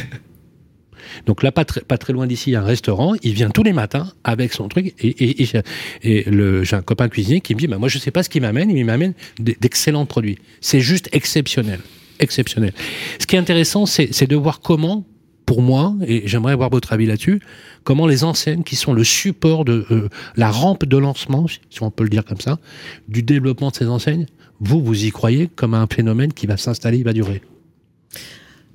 Donc 1.26 1.44
là, 1.44 1.52
pas, 1.52 1.64
très- 1.66 1.82
pas 1.82 1.98
très 1.98 2.12
loin 2.12 2.26
d'ici, 2.28 2.50
il 2.50 2.54
y 2.54 2.56
a 2.56 2.62
un 2.62 2.66
restaurant. 2.66 3.14
Il 3.22 3.34
vient 3.34 3.50
tous 3.50 3.64
les 3.64 3.74
matins 3.74 4.12
avec 4.24 4.52
son 4.54 4.68
truc. 4.68 4.94
Et, 5.00 5.08
et, 5.08 5.42
et 5.42 5.46
j'ai- 5.46 5.62
et 6.02 6.24
le, 6.30 6.64
j'ai 6.64 6.76
un 6.76 6.82
copain 6.82 7.08
cuisinier 7.08 7.40
qui 7.42 7.54
me 7.56 7.60
dit, 7.60 7.68
bah, 7.68 7.78
moi, 7.78 7.88
je 7.90 7.98
sais 8.00 8.12
pas 8.12 8.24
ce 8.24 8.30
qu'il 8.30 8.42
m'amène. 8.42 8.72
Il 8.72 8.84
m'amène 8.86 9.14
d'excellents 9.40 10.06
produits. 10.06 10.40
C'est 10.60 10.80
juste 10.80 11.10
exceptionnel. 11.12 11.80
Exceptionnel. 12.20 12.74
Ce 13.20 13.28
qui 13.28 13.36
est 13.36 13.40
intéressant, 13.40 13.86
c'est 13.86 14.28
de 14.28 14.36
voir 14.36 14.60
comment, 14.62 15.06
pour 15.46 15.62
moi, 15.62 15.96
et 16.06 16.28
j'aimerais 16.28 16.54
avoir 16.54 16.70
votre 16.70 16.94
avis 16.94 17.06
là-dessus, 17.06 17.42
comment 17.84 18.08
les 18.08 18.24
enseignes 18.24 18.64
qui 18.64 18.76
sont 18.76 18.94
le 18.94 19.04
support 19.04 19.66
de 19.66 19.86
euh, 19.92 20.10
la 20.36 20.50
rampe 20.50 20.86
de 20.86 20.98
lancement, 20.98 21.48
si 21.48 21.84
on 21.84 21.92
peut 21.92 22.04
le 22.04 22.10
dire 22.10 22.26
comme 22.26 22.40
ça, 22.40 22.60
du 23.08 23.24
développement 23.24 23.70
de 23.70 23.76
ces 23.76 23.88
enseignes, 23.88 24.26
vous, 24.60 24.82
vous 24.82 25.06
y 25.06 25.12
croyez 25.12 25.48
comme 25.48 25.74
un 25.74 25.88
phénomène 25.88 26.32
qui 26.32 26.48
va 26.48 26.58
s'installer, 26.58 27.00
il 27.00 27.04
va 27.04 27.14
durer? 27.14 27.42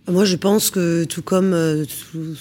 Moi, 0.08 0.24
je 0.24 0.36
pense 0.36 0.70
que 0.70 1.04
tout 1.04 1.20
comme 1.22 1.52
euh, 1.52 1.84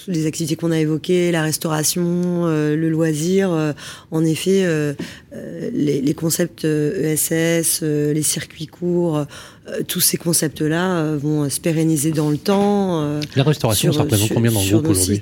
les 0.08 0.26
activités 0.26 0.56
qu'on 0.56 0.72
a 0.72 0.80
évoquées, 0.80 1.32
la 1.32 1.42
restauration, 1.44 2.02
euh, 2.46 2.76
le 2.76 2.90
loisir, 2.90 3.52
euh, 3.52 3.74
en 4.12 4.24
effet, 4.24 4.64
euh, 4.64 4.94
euh, 5.34 5.70
les, 5.74 6.00
les 6.02 6.14
concepts 6.14 6.64
euh, 6.66 7.14
ESS, 7.14 7.82
euh, 7.84 8.14
les 8.14 8.24
circuits 8.24 8.68
courts, 8.68 9.18
euh, 9.18 9.82
tous 9.88 10.00
ces 10.00 10.16
concepts-là 10.18 10.98
euh, 11.00 11.18
vont 11.22 11.50
se 11.50 11.60
pérenniser 11.60 12.12
dans 12.12 12.30
le 12.30 12.38
temps. 12.38 13.02
euh, 13.04 13.20
La 13.36 13.44
restauration, 13.44 13.92
ça 13.92 14.02
représente 14.04 14.28
sur- 14.28 14.36
combien 14.36 14.52
dans 14.52 14.62
le 14.64 14.70
groupe 14.70 14.88
aujourd'hui. 14.88 15.22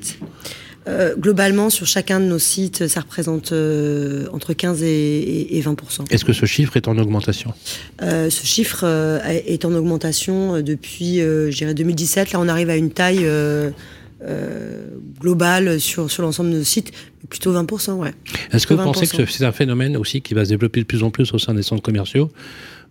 Euh, 0.88 1.16
globalement, 1.16 1.70
sur 1.72 1.88
chacun 1.88 2.20
de 2.20 2.26
nos 2.26 2.38
sites, 2.40 2.88
ça 2.88 3.00
représente 3.02 3.52
euh, 3.54 4.28
entre 4.34 4.54
15 4.54 4.84
et, 4.84 4.88
et- 4.88 5.58
et 5.58 5.62
20% 5.62 6.06
Est-ce 6.12 6.24
que 6.26 6.34
ce 6.34 6.46
chiffre 6.46 6.78
est 6.78 6.88
en 6.88 6.98
augmentation? 6.98 7.54
Euh, 8.04 8.30
ce 8.30 8.46
chiffre 8.46 8.84
est 9.26 9.66
en 9.66 9.74
augmentation 9.74 10.62
depuis, 10.62 11.18
je 11.20 11.56
dirais, 11.58 11.74
2017. 11.74 12.32
Là, 12.34 12.40
on 12.40 12.48
arrive 12.48 12.70
à 12.70 12.76
une 12.76 12.92
taille 12.92 13.26
globale 15.22 15.80
sur, 15.80 16.10
sur 16.10 16.24
l'ensemble 16.24 16.52
de 16.52 16.58
nos 16.58 16.64
sites, 16.64 16.92
plutôt 17.30 17.54
20%, 17.54 17.94
ouais. 17.94 18.14
Est-ce 18.52 18.68
que 18.68 18.74
vous 18.74 18.82
20%. 18.82 18.84
pensez 18.86 19.08
que 19.08 19.26
c'est 19.26 19.46
un 19.46 19.52
phénomène 19.52 19.98
aussi 19.98 20.22
qui 20.22 20.34
va 20.34 20.46
se 20.46 20.50
développer 20.50 20.82
de 20.82 20.86
plus 20.86 21.04
en 21.04 21.10
plus 21.10 21.34
au 21.34 21.40
sein 21.40 21.54
des 21.54 21.64
centres 21.64 21.82
commerciaux? 21.82 22.32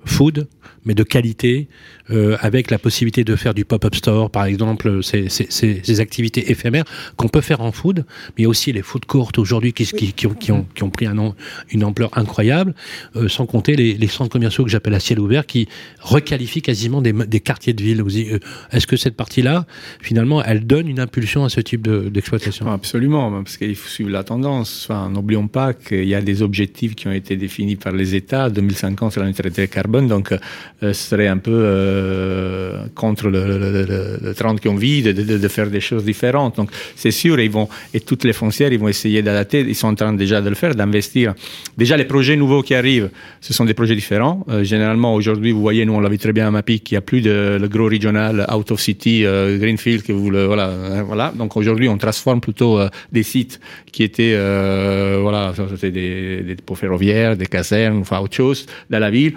Food, 0.05 0.47
mais 0.85 0.95
de 0.95 1.03
qualité, 1.03 1.69
euh, 2.11 2.37
avec 2.41 2.71
la 2.71 2.79
possibilité 2.79 3.25
de 3.25 3.37
faire 3.37 3.55
du 3.55 3.65
pop-up 3.65 3.95
store, 3.95 4.31
par 4.31 4.45
exemple, 4.45 5.01
ces, 5.03 6.01
activités 6.01 6.51
éphémères 6.51 6.85
qu'on 7.17 7.29
peut 7.29 7.41
faire 7.41 7.61
en 7.61 7.73
food, 7.73 8.05
mais 8.39 8.47
aussi 8.47 8.73
les 8.73 8.83
food 8.83 9.05
courts 9.07 9.33
aujourd'hui 9.39 9.73
qui, 9.73 10.27
ont, 10.27 10.91
pris 10.91 11.07
une 11.07 11.85
ampleur 11.85 12.11
incroyable, 12.19 12.75
euh, 13.17 13.29
sans 13.29 13.47
compter 13.47 13.77
les, 13.77 14.07
centres 14.09 14.31
commerciaux 14.31 14.65
que 14.65 14.71
j'appelle 14.71 14.95
à 14.95 15.01
ciel 15.01 15.19
ouvert 15.19 15.47
qui 15.47 15.69
requalifient 16.01 16.63
quasiment 16.63 17.01
des, 17.01 17.41
quartiers 17.41 17.73
de 17.73 17.83
ville. 17.83 18.03
Euh, 18.03 18.39
Est-ce 18.71 18.87
que 18.87 18.97
cette 18.97 19.17
partie-là, 19.17 19.67
finalement, 20.01 20.43
elle 20.43 20.67
donne 20.67 20.89
une 20.89 21.01
impulsion 21.01 21.45
à 21.45 21.49
ce 21.49 21.61
type 21.61 21.83
de- 21.83 22.09
d'exploitation? 22.11 22.71
Absolument, 22.71 23.43
parce 23.43 23.57
qu'il 23.57 23.75
faut 23.77 23.89
suivre 23.89 24.11
la 24.11 24.25
tendance. 24.25 24.89
N'oublions 25.11 25.49
pas 25.49 25.73
qu'il 25.73 26.05
y 26.05 26.15
a 26.15 26.21
des 26.21 26.43
objectifs 26.43 26.95
qui 26.95 27.09
ont 27.09 27.13
été 27.13 27.37
définis 27.37 27.77
par 27.77 27.93
les 27.93 28.15
États. 28.15 28.51
2050, 28.51 29.13
c'est 29.13 29.21
la 29.21 29.27
neutralité 29.27 29.67
carbone, 29.69 29.94
donc 30.03 30.33
euh, 30.33 30.39
ce 30.81 30.93
serait 30.93 31.29
un 31.29 31.39
peu 31.39 31.53
euh, 31.53 32.87
contre 32.95 33.29
le, 33.29 33.47
le, 33.47 33.59
le, 33.59 33.83
le, 33.85 34.19
le 34.23 34.35
trend 34.35 34.57
qu'on 34.57 34.77
vit 34.77 35.03
de, 35.03 35.13
de, 35.13 35.49
faire 35.49 35.71
des 35.71 35.81
choses 35.81 36.05
différentes. 36.05 36.57
Donc 36.57 36.71
c'est 36.97 37.11
sûr, 37.11 37.39
ils 37.41 37.51
vont, 37.51 37.69
et 37.93 38.01
toutes 38.01 38.25
les 38.25 38.33
foncières, 38.33 38.73
ils 38.73 38.79
vont 38.79 38.89
essayer 38.89 39.23
d'adapter. 39.23 39.61
Ils 39.61 39.75
sont 39.75 39.89
en 39.89 39.95
train 39.95 40.13
déjà 40.13 40.41
de 40.41 40.49
le 40.49 40.55
faire, 40.55 40.75
d'investir. 40.75 41.35
Déjà, 41.79 41.97
les 41.97 42.05
projets 42.05 42.37
nouveaux 42.37 42.63
qui 42.63 42.75
arrivent, 42.75 43.11
ce 43.41 43.53
sont 43.53 43.65
des 43.65 43.75
projets 43.75 43.95
différents. 43.95 44.45
Euh, 44.49 44.65
généralement, 44.65 45.15
aujourd'hui, 45.15 45.53
vous 45.53 45.61
voyez, 45.61 45.85
nous, 45.85 45.95
on 45.95 46.01
l'a 46.01 46.09
vu 46.09 46.19
très 46.19 46.33
bien 46.33 46.49
à 46.49 46.51
Mapic, 46.51 46.91
il 46.91 46.95
n'y 46.95 46.99
a 46.99 47.03
plus 47.03 47.21
de 47.21 47.69
gros 47.71 47.89
regional 47.89 48.47
out 48.53 48.71
of 48.71 48.81
city 48.81 49.25
Greenfield 49.25 50.03
que 50.03 50.13
vous 50.13 50.31
le 50.31 50.45
voilà 50.45 50.69
euh, 50.69 51.03
voilà. 51.03 51.33
Donc 51.37 51.57
aujourd'hui, 51.57 51.89
on 51.89 51.99
transforme 51.99 52.41
plutôt 52.41 52.81
des 53.13 53.23
sites 53.23 53.61
qui 53.93 54.03
étaient 54.03 54.35
euh, 54.35 55.19
voilà, 55.21 55.53
des, 55.83 55.91
des 56.43 56.57
ferroviaires, 56.75 57.37
des 57.37 57.47
casernes, 57.47 57.99
enfin 57.99 58.19
autre 58.21 58.35
chose 58.35 58.67
dans 58.91 58.99
la 58.99 59.11
ville. 59.11 59.35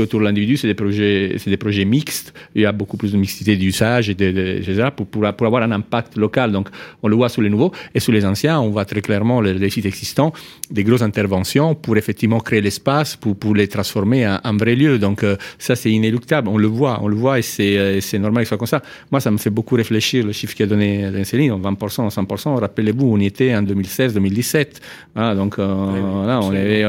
Autour 0.00 0.20
de 0.20 0.24
l'individu. 0.24 0.56
C'est 0.56 0.66
des 0.66 0.74
projets, 0.74 1.36
c'est 1.38 1.50
des 1.50 1.56
projets 1.56 1.84
mixtes. 1.84 2.34
Il 2.54 2.62
y 2.62 2.66
a 2.66 2.72
beaucoup 2.72 2.96
plus 2.96 3.12
de 3.12 3.16
mixité 3.16 3.56
d'usage 3.56 4.10
et 4.10 4.14
de, 4.14 4.30
de, 4.30 4.46
etc. 4.58 4.88
Pour, 4.94 5.06
pour 5.06 5.22
pour 5.34 5.46
avoir 5.46 5.62
un 5.62 5.72
impact 5.72 6.16
local. 6.16 6.52
Donc 6.52 6.68
on 7.02 7.08
le 7.08 7.16
voit 7.16 7.28
sur 7.28 7.42
les 7.42 7.50
nouveaux 7.50 7.72
et 7.94 8.00
sur 8.00 8.12
les 8.12 8.24
anciens, 8.24 8.60
on 8.60 8.70
voit 8.70 8.84
très 8.84 9.00
clairement 9.00 9.40
les, 9.40 9.54
les 9.54 9.70
sites 9.70 9.86
existants 9.86 10.32
des 10.70 10.84
grosses 10.84 11.02
interventions 11.02 11.74
pour 11.74 11.96
effectivement 11.96 12.40
créer 12.40 12.60
l'espace 12.60 13.16
pour 13.16 13.36
pour 13.36 13.54
les 13.54 13.68
transformer 13.68 14.26
en, 14.26 14.38
en 14.42 14.56
vrai 14.56 14.74
lieu. 14.74 14.98
Donc 14.98 15.22
euh, 15.22 15.36
ça 15.58 15.76
c'est 15.76 15.90
inéluctable. 15.90 16.48
On 16.48 16.58
le 16.58 16.68
voit, 16.68 16.98
on 17.02 17.08
le 17.08 17.16
voit 17.16 17.38
et 17.38 17.42
c'est 17.42 17.78
euh, 17.78 18.00
c'est 18.00 18.18
normal 18.18 18.42
que 18.42 18.46
ce 18.46 18.48
soit 18.50 18.58
comme 18.58 18.66
ça. 18.66 18.82
Moi 19.10 19.20
ça 19.20 19.30
me 19.30 19.38
fait 19.38 19.50
beaucoup 19.50 19.74
réfléchir 19.74 20.24
le 20.24 20.32
chiffre 20.32 20.54
qu'a 20.54 20.66
donné 20.66 21.24
Céline, 21.24 21.52
20%, 21.52 22.12
100%. 22.14 22.60
Rappelez-vous, 22.60 23.06
on 23.06 23.18
y 23.18 23.26
était 23.26 23.54
en 23.54 23.62
2016-2017. 23.62 24.66
Voilà, 25.14 25.34
donc 25.34 25.58
euh, 25.58 25.66
voilà, 25.66 26.40
on 26.40 26.50
avait 26.50 26.84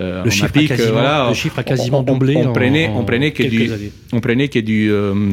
Le 0.00 0.22
on 0.26 0.30
chiffre, 0.30 0.52
quasiment, 0.66 0.92
voilà, 0.92 1.26
le 1.28 1.34
chiffre 1.34 1.58
a 1.58 1.62
quasiment 1.62 1.98
on- 1.98 2.00
on- 2.00 2.04
doublé. 2.04 2.36
On, 2.36 2.48
en- 2.48 2.52
prenait, 2.52 2.88
en 2.88 2.98
on 3.00 3.04
prenait 3.04 3.30
que 3.32 3.42
du, 3.42 3.72
années. 3.72 3.92
on 4.12 4.20
prenait 4.20 4.48
que 4.48 4.58
du 4.58 4.90
euh, 4.90 5.32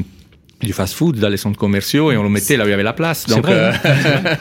du 0.64 0.74
fast-food 0.74 1.18
dans 1.20 1.30
les 1.30 1.38
centres 1.38 1.60
commerciaux 1.60 2.12
et 2.12 2.18
on 2.18 2.24
le 2.24 2.30
mettait 2.30 2.58
là 2.58 2.64
où 2.64 2.68
il 2.68 2.72
y 2.72 2.74
avait 2.74 2.82
la 2.84 2.94
place. 2.94 3.28
Donc, 3.28 3.46
vrai, 3.46 3.72
euh, 3.86 4.36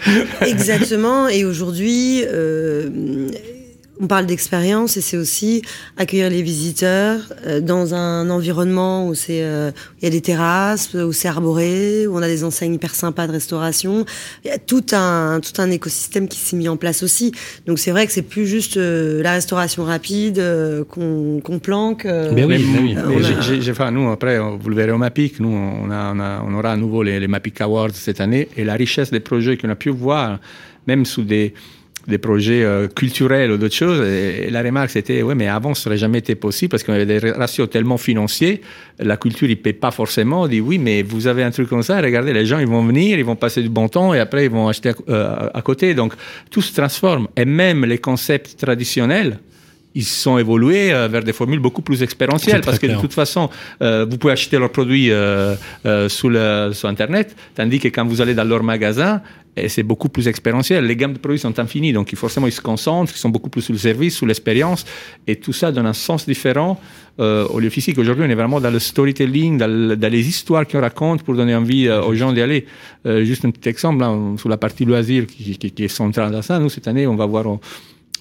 Exactement. 0.46 1.28
Et 1.28 1.44
aujourd'hui, 1.44 2.22
euh, 2.26 2.88
on 4.00 4.06
parle 4.06 4.26
d'expérience 4.26 4.96
et 4.96 5.00
c'est 5.00 5.16
aussi 5.16 5.62
accueillir 5.96 6.28
les 6.30 6.42
visiteurs 6.42 7.20
euh, 7.46 7.60
dans 7.60 7.94
un 7.94 8.28
environnement 8.30 9.08
où 9.08 9.14
c'est 9.14 9.42
euh, 9.42 9.70
il 10.00 10.04
y 10.04 10.08
a 10.08 10.10
des 10.10 10.20
terrasses, 10.20 10.92
où 10.94 11.12
c'est 11.12 11.28
arboré, 11.28 12.06
où 12.06 12.14
on 12.16 12.22
a 12.22 12.26
des 12.28 12.44
enseignes 12.44 12.74
hyper 12.74 12.94
sympas 12.94 13.26
de 13.26 13.32
restauration. 13.32 14.04
Il 14.44 14.48
y 14.48 14.50
a 14.50 14.58
tout 14.58 14.84
un 14.92 15.40
tout 15.40 15.60
un 15.60 15.70
écosystème 15.70 16.28
qui 16.28 16.38
s'est 16.38 16.56
mis 16.56 16.68
en 16.68 16.76
place 16.76 17.02
aussi. 17.02 17.32
Donc 17.66 17.78
c'est 17.78 17.90
vrai 17.90 18.06
que 18.06 18.12
c'est 18.12 18.22
plus 18.22 18.46
juste 18.46 18.76
euh, 18.76 19.22
la 19.22 19.32
restauration 19.32 19.84
rapide 19.84 20.38
euh, 20.38 20.84
qu'on 20.84 21.40
qu'on 21.42 21.58
planque. 21.58 22.04
euh, 22.06 22.32
Mais 22.34 22.44
oui, 22.44 22.58
mais, 22.58 22.80
mais 22.80 22.94
oui. 22.94 22.96
On 23.02 23.18
a- 23.18 23.22
j'ai- 23.22 23.42
j'ai- 23.42 23.60
j'ai- 23.62 23.70
enfin, 23.72 23.90
nous, 23.90 24.10
après, 24.10 24.38
vous 24.38 24.68
le 24.68 24.76
verrez 24.76 24.92
au 24.92 24.98
MAPIC, 24.98 25.40
nous, 25.40 25.48
on, 25.48 25.90
a, 25.90 26.12
on, 26.14 26.20
a- 26.20 26.42
on 26.46 26.54
aura 26.54 26.72
à 26.72 26.76
nouveau 26.76 27.02
les, 27.02 27.18
les 27.20 27.28
MAPIC 27.28 27.60
Awards 27.62 27.90
cette 27.94 28.20
année 28.20 28.48
et 28.56 28.64
la 28.64 28.74
richesse 28.74 29.10
des 29.10 29.20
projets 29.20 29.56
qu'on 29.56 29.70
a 29.70 29.74
pu 29.74 29.90
voir, 29.90 30.38
même 30.86 31.04
sous 31.04 31.22
des, 31.22 31.54
des 32.06 32.18
projets 32.18 32.62
euh, 32.62 32.88
culturels 32.88 33.50
ou 33.50 33.56
d'autres 33.56 33.74
choses, 33.74 34.06
et, 34.06 34.48
la 34.50 34.62
remarque 34.62 34.90
c'était, 34.90 35.22
ouais, 35.22 35.34
mais 35.34 35.48
avant, 35.48 35.74
ça 35.74 35.88
n'aurait 35.88 35.98
jamais 35.98 36.18
été 36.18 36.34
possible 36.34 36.70
parce 36.70 36.82
qu'on 36.82 36.92
avait 36.92 37.06
des 37.06 37.18
ratios 37.30 37.68
tellement 37.68 37.98
financiers, 37.98 38.60
la 38.98 39.16
culture, 39.16 39.48
il 39.48 39.60
paie 39.60 39.72
pas 39.72 39.90
forcément. 39.90 40.42
On 40.42 40.48
dit, 40.48 40.60
oui, 40.60 40.78
mais 40.78 41.02
vous 41.02 41.26
avez 41.26 41.42
un 41.42 41.50
truc 41.50 41.68
comme 41.68 41.82
ça, 41.82 42.00
regardez, 42.00 42.32
les 42.32 42.46
gens, 42.46 42.58
ils 42.58 42.66
vont 42.66 42.84
venir, 42.84 43.18
ils 43.18 43.24
vont 43.24 43.36
passer 43.36 43.62
du 43.62 43.68
bon 43.68 43.88
temps 43.88 44.14
et 44.14 44.20
après, 44.20 44.46
ils 44.46 44.50
vont 44.50 44.68
acheter 44.68 44.92
euh, 45.08 45.48
à 45.52 45.62
côté. 45.62 45.94
Donc, 45.94 46.14
tout 46.50 46.62
se 46.62 46.74
transforme. 46.74 47.28
Et 47.36 47.44
même 47.44 47.84
les 47.84 47.98
concepts 47.98 48.56
traditionnels, 48.58 49.38
ils 50.00 50.04
sont 50.24 50.36
évolués 50.44 50.92
euh, 50.92 51.08
vers 51.14 51.24
des 51.28 51.32
formules 51.40 51.58
beaucoup 51.66 51.82
plus 51.88 52.00
expérientielles 52.08 52.60
parce 52.66 52.78
que 52.78 52.86
clair. 52.86 52.96
de 52.98 53.02
toute 53.04 53.14
façon, 53.22 53.44
euh, 53.82 54.06
vous 54.08 54.18
pouvez 54.20 54.34
acheter 54.38 54.56
leurs 54.62 54.70
produits 54.78 55.08
euh, 55.10 55.54
euh, 55.86 56.08
sur, 56.16 56.28
le, 56.36 56.70
sur 56.78 56.88
Internet, 56.94 57.28
tandis 57.56 57.78
que 57.82 57.88
quand 57.94 58.06
vous 58.12 58.20
allez 58.22 58.34
dans 58.40 58.44
leur 58.52 58.62
magasin, 58.62 59.12
et 59.58 59.70
c'est 59.74 59.82
beaucoup 59.92 60.10
plus 60.10 60.28
expérientiel. 60.28 60.84
Les 60.84 60.96
gammes 61.00 61.14
de 61.14 61.18
produits 61.18 61.38
sont 61.46 61.58
infinies, 61.58 61.94
donc 61.98 62.14
forcément 62.14 62.46
ils 62.46 62.52
se 62.52 62.60
concentrent, 62.60 63.10
ils 63.16 63.18
sont 63.26 63.30
beaucoup 63.36 63.48
plus 63.54 63.62
sur 63.62 63.72
le 63.72 63.78
service, 63.78 64.14
sur 64.20 64.26
l'expérience, 64.26 64.84
et 65.26 65.36
tout 65.44 65.54
ça 65.60 65.72
donne 65.72 65.86
un 65.86 65.94
sens 66.08 66.26
différent 66.26 66.78
euh, 67.18 67.46
au 67.54 67.58
lieu 67.62 67.70
physique. 67.70 67.96
Aujourd'hui, 68.02 68.24
on 68.26 68.30
est 68.34 68.34
vraiment 68.42 68.60
dans 68.60 68.70
le 68.70 68.78
storytelling, 68.78 69.56
dans, 69.56 69.66
le- 69.66 69.96
dans 69.96 70.12
les 70.12 70.28
histoires 70.28 70.66
qu'on 70.68 70.82
raconte 70.82 71.22
pour 71.22 71.34
donner 71.40 71.54
envie 71.62 71.88
euh, 71.88 72.02
aux 72.08 72.14
gens 72.14 72.32
d'y 72.34 72.42
aller. 72.42 72.66
Euh, 73.06 73.24
juste 73.24 73.46
un 73.46 73.50
petit 73.50 73.70
exemple, 73.70 74.04
on- 74.04 74.36
sur 74.36 74.50
la 74.50 74.58
partie 74.58 74.84
loisir 74.84 75.26
qui, 75.26 75.56
qui, 75.56 75.70
qui 75.70 75.84
est 75.84 75.88
centrale 75.88 76.30
dans 76.36 76.42
ça, 76.42 76.58
nous, 76.58 76.68
cette 76.68 76.86
année, 76.86 77.06
on 77.06 77.16
va 77.16 77.24
voir... 77.24 77.46
on 77.46 77.58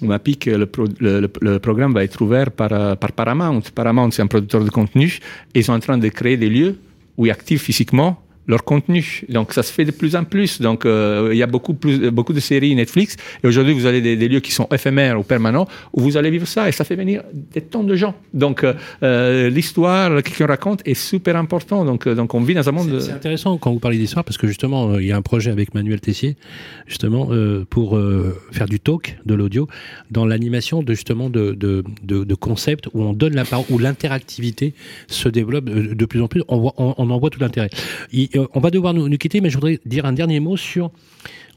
m'a 0.02 0.20
piqué 0.20 0.52
que 0.52 0.56
le, 0.58 0.66
pro- 0.66 0.88
le, 1.00 1.30
le- 1.42 1.60
programme 1.60 1.94
va 1.94 2.04
être 2.04 2.20
ouvert 2.22 2.52
par, 2.52 2.72
euh, 2.74 2.96
par 2.96 3.12
Paramount. 3.14 3.62
Paramount, 3.74 4.12
c'est 4.12 4.22
un 4.22 4.28
producteur 4.28 4.64
de 4.64 4.70
contenu 4.70 5.20
ils 5.54 5.64
sont 5.64 5.74
en 5.74 5.80
train 5.80 5.98
de 5.98 6.10
créer 6.10 6.38
des 6.38 6.50
lieux 6.50 6.76
où 7.18 7.26
ils 7.26 7.32
activent 7.32 7.60
physiquement 7.62 8.22
leur 8.48 8.64
contenu. 8.64 9.24
Donc 9.30 9.54
ça 9.54 9.64
se 9.64 9.72
fait 9.74 9.86
de 9.86 9.92
plus 9.92 10.16
en 10.16 10.24
plus. 10.24 10.62
Donc 10.62 10.86
euh, 10.86 11.30
il 11.32 11.38
y 11.38 11.44
a 11.44 11.48
beaucoup 11.48 11.74
plus 11.74 12.12
beaucoup 12.12 12.34
de 12.34 12.40
séries 12.40 12.76
Netflix 12.76 13.16
et 13.44 13.48
aujourd'hui 13.48 13.74
vous 13.74 13.86
avez 13.86 14.02
des, 14.02 14.16
des 14.16 14.28
lieux 14.28 14.40
qui 14.40 14.52
sont 14.52 14.68
éphémères 14.72 15.20
ou 15.20 15.24
permanents 15.24 15.68
où 15.94 16.02
vous 16.02 16.18
allez 16.18 16.30
vivre 16.30 16.48
ça 16.48 16.68
et 16.70 16.72
ça 16.72 16.84
fait 16.84 16.96
venir 16.96 17.24
des 17.54 17.62
tonnes 17.62 17.88
de 17.88 17.96
gens. 17.96 18.16
Donc 18.34 18.64
euh, 18.64 18.74
euh, 19.04 19.50
l'histoire 19.50 20.12
qu'on 20.38 20.46
raconte 20.48 20.82
est 20.88 20.94
super 20.94 21.36
important. 21.38 21.86
Donc 21.86 22.08
euh, 22.08 22.16
donc 22.16 22.34
on 22.34 22.42
vit 22.42 22.54
dans 22.54 22.68
un 22.70 22.72
monde. 22.72 23.00
C'est- 23.00 23.12
intéressant 23.12 23.58
quand 23.58 23.72
vous 23.72 23.80
parlez 23.80 23.98
d'histoire 23.98 24.24
parce 24.24 24.38
que 24.38 24.48
justement 24.48 24.92
euh, 24.92 25.02
il 25.02 25.08
y 25.08 25.12
a 25.12 25.18
un 25.18 25.22
projet 25.22 25.50
avec 25.52 25.74
Manuel 25.74 26.00
Tessier 26.02 26.36
justement 26.86 27.30
euh, 27.32 27.66
pour 27.70 27.98
euh, 27.98 28.40
faire 28.52 28.68
du 28.68 28.80
talk, 28.80 29.18
de 29.26 29.34
l'audio, 29.34 29.68
dans 30.12 30.26
l'animation 30.26 30.84
de 30.84 30.94
justement 30.94 31.30
de, 31.30 31.54
de, 31.54 31.84
de, 32.04 32.24
de 32.24 32.36
concepts 32.36 32.88
où 32.94 33.02
on 33.02 33.14
donne 33.14 33.34
la 33.36 33.46
parole, 33.46 33.66
où 33.70 33.80
l'interactivité 33.80 34.74
se 35.08 35.30
développe 35.30 35.66
de, 35.66 35.94
de 35.94 36.06
plus 36.06 36.22
en 36.22 36.28
plus. 36.28 36.44
On, 36.48 36.58
voit, 36.60 36.74
on, 36.78 36.94
on 36.98 37.10
en 37.10 37.18
voit 37.20 37.30
tout 37.30 37.40
l'intérêt. 37.40 37.70
On 38.54 38.60
va 38.60 38.70
devoir 38.70 38.94
nous, 38.94 39.10
quitter, 39.18 39.42
mais 39.42 39.50
je 39.50 39.56
voudrais 39.56 39.80
dire 39.86 40.06
un 40.06 40.14
dernier 40.14 40.40
mot 40.40 40.58
sur 40.58 40.92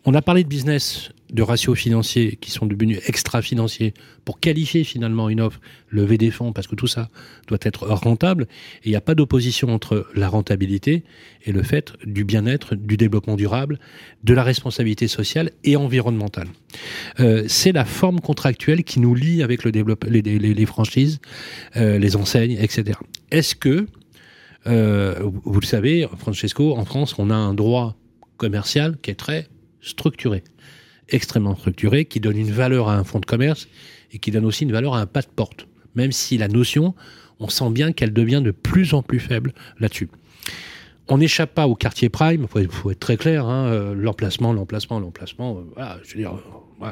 On 0.05 0.15
a 0.15 0.23
parlé 0.23 0.45
de 0.45 0.49
business, 0.49 1.11
de 1.33 1.43
ratios 1.43 1.77
financiers 1.77 2.39
qui 2.41 2.51
sont 2.51 2.67
devenus 2.67 3.01
extra-financiers 3.07 3.95
pour 4.25 4.41
qualifier 4.41 4.85
finalement 4.85 5.29
une 5.29 5.41
offre, 5.41 5.61
lever 5.91 6.19
des 6.19 6.31
fonds, 6.31 6.53
parce 6.53 6.67
que 6.67 6.75
tout 6.75 6.87
ça 6.87 7.11
doit 7.47 7.59
être 7.63 7.87
rentable. 7.87 8.47
Et 8.85 8.89
il 8.89 8.91
n'y 8.91 8.97
a 8.97 9.01
pas 9.01 9.15
d'opposition 9.15 9.69
entre 9.69 10.07
la 10.15 10.29
rentabilité 10.29 11.05
et 11.45 11.53
le 11.53 11.63
fait 11.63 11.93
du 12.05 12.25
bien-être, 12.25 12.75
du 12.75 12.97
développement 12.97 13.37
durable, 13.37 13.79
de 14.25 14.35
la 14.35 14.43
responsabilité 14.43 15.09
sociale 15.09 15.51
et 15.65 15.77
environnementale. 15.77 16.49
Euh, 17.21 17.45
c'est 17.49 17.73
la 17.73 17.85
forme 17.85 18.21
contractuelle 18.21 18.85
qui 18.85 19.01
nous 19.01 19.15
lie 19.15 19.43
avec 19.43 19.65
le 19.65 19.71
les, 19.71 20.67
franchises, 20.67 21.21
euh, 21.77 21.99
les 21.99 22.17
enseignes, 22.17 22.57
etc. 22.61 22.99
Est-ce 23.31 23.55
que, 23.55 23.87
vous 24.69 25.61
le 25.61 25.67
savez, 25.67 26.07
Francesco, 26.19 26.77
en 26.77 26.85
France, 26.85 27.15
on 27.19 27.31
a 27.31 27.35
un 27.35 27.55
droit 27.55 27.97
commercial 28.37 28.97
qui 29.03 29.11
est 29.11 29.15
très 29.15 29.49
structuré, 29.81 30.43
extrêmement 31.09 31.57
structuré, 31.57 32.05
qui 32.05 32.21
donne 32.21 32.37
une 32.37 32.51
valeur 32.51 32.89
à 32.89 32.97
un 32.97 33.05
fonds 33.05 33.21
de 33.21 33.27
commerce 33.27 33.69
et 34.13 34.19
qui 34.19 34.31
donne 34.31 34.45
aussi 34.45 34.65
une 34.65 34.73
valeur 34.73 34.95
à 34.95 35.01
un 35.01 35.07
pas 35.07 35.23
de 35.23 35.29
porte. 35.35 35.67
Même 35.95 36.13
si 36.13 36.39
la 36.39 36.49
notion, 36.49 36.95
on 37.41 37.49
sent 37.49 37.71
bien 37.71 37.93
qu'elle 37.93 38.13
devient 38.13 38.43
de 38.43 38.51
plus 38.51 38.95
en 38.95 39.03
plus 39.03 39.21
faible 39.21 39.53
là-dessus. 39.79 40.09
On 41.09 41.19
n'échappe 41.19 41.55
pas 41.55 41.67
au 41.67 41.75
quartier 41.75 42.11
prime, 42.11 42.47
il 42.57 42.69
faut, 42.69 42.91
être 42.91 43.01
très 43.01 43.17
clair, 43.17 43.47
hein, 43.47 43.67
euh, 43.69 43.95
l'emplacement, 43.95 44.53
l'emplacement, 44.53 45.01
l'emplacement, 45.01 45.65
euh, 45.79 45.85
je 46.05 46.15
veux 46.15 46.21
dire, 46.21 46.35
euh, 46.83 46.91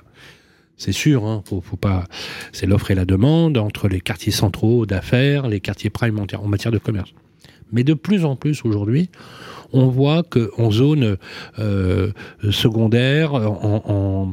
c'est 0.78 0.92
sûr, 0.92 1.26
hein, 1.26 1.42
faut, 1.46 1.60
pas, 1.76 2.04
c'est 2.52 2.66
l'offre 2.66 2.90
et 2.90 2.94
la 2.94 3.04
demande 3.04 3.58
entre 3.58 3.88
les 3.88 4.00
quartiers 4.00 4.32
centraux 4.32 4.86
d'affaires, 4.86 5.48
les 5.48 5.60
quartiers 5.60 5.90
prime 5.90 6.18
en 6.18 6.48
matière 6.48 6.72
de 6.72 6.78
commerce. 6.78 7.12
Mais 7.72 7.84
de 7.84 7.94
plus 7.94 8.24
en 8.24 8.36
plus 8.36 8.64
aujourd'hui, 8.64 9.10
on 9.72 9.88
voit 9.88 10.22
qu'en 10.22 10.70
zone 10.70 11.16
euh, 11.58 12.12
secondaire, 12.50 13.34
en, 13.34 14.32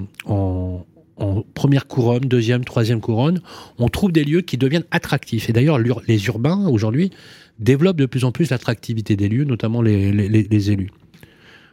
première 1.54 1.88
couronne, 1.88 2.24
deuxième, 2.24 2.66
troisième 2.66 3.00
couronne, 3.00 3.42
on 3.78 3.88
trouve 3.88 4.12
des 4.12 4.24
lieux 4.24 4.42
qui 4.42 4.58
deviennent 4.58 4.86
attractifs. 4.92 5.50
Et 5.50 5.54
d'ailleurs, 5.54 5.80
les 5.80 6.26
urbains, 6.28 6.68
aujourd'hui, 6.68 7.12
développent 7.60 7.98
de 7.98 8.06
plus 8.06 8.26
en 8.26 8.32
plus 8.32 8.50
l'attractivité 8.50 9.16
des 9.16 9.30
lieux, 9.30 9.46
notamment 9.46 9.82
les, 9.82 10.72
élus. 10.72 10.92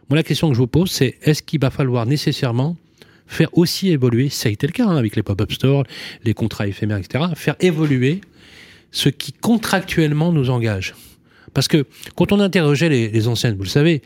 Moi, 0.09 0.17
la 0.17 0.23
question 0.23 0.49
que 0.49 0.55
je 0.55 0.61
vous 0.61 0.67
pose, 0.67 0.91
c'est 0.91 1.17
est-ce 1.23 1.43
qu'il 1.43 1.61
va 1.61 1.71
falloir 1.71 2.07
nécessairement 2.07 2.77
faire 3.27 3.49
aussi 3.57 3.91
évoluer, 3.91 4.29
ça 4.29 4.49
a 4.49 4.53
été 4.53 4.67
le 4.67 4.73
cas 4.73 4.87
hein, 4.87 4.97
avec 4.97 5.15
les 5.15 5.23
pop-up 5.23 5.53
stores, 5.53 5.85
les 6.25 6.35
contrats 6.35 6.67
éphémères, 6.67 6.99
etc., 6.99 7.25
faire 7.37 7.55
évoluer 7.61 8.21
ce 8.91 9.09
qui 9.09 9.33
contractuellement 9.33 10.33
nous 10.33 10.51
engage? 10.51 10.95
Parce 11.55 11.69
que 11.69 11.85
quand 12.17 12.33
on 12.33 12.41
interrogeait 12.41 12.89
les, 12.89 13.09
les 13.09 13.29
anciennes, 13.29 13.57
vous 13.57 13.65
le 13.65 13.69
savez, 13.69 14.03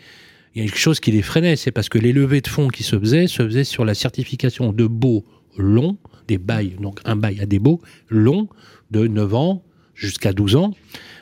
il 0.55 0.63
y 0.63 0.67
a 0.67 0.69
quelque 0.69 0.79
chose 0.79 1.01
qui 1.01 1.11
les 1.11 1.23
freinait, 1.23 1.57
c'est 1.57 1.73
parce 1.73 1.89
que 1.89 1.99
les 1.99 2.13
levées 2.13 2.41
de 2.41 2.49
fonds 2.49 2.69
qui 2.69 2.85
se 2.85 2.99
faisaient 2.99 3.27
se 3.27 3.43
faisaient 3.43 3.65
sur 3.65 3.85
la 3.85 3.95
certification 3.95 4.73
de 4.73 4.87
baux 4.87 5.25
longs, 5.57 5.97
des 6.29 6.39
bails, 6.39 6.77
donc 6.81 7.01
un 7.05 7.17
bail 7.17 7.41
à 7.41 7.47
des 7.47 7.59
baux 7.59 7.81
longs 8.09 8.49
de 8.91 9.07
9 9.07 9.35
ans 9.35 9.63
jusqu'à 9.95 10.33
12 10.33 10.57
ans, 10.57 10.75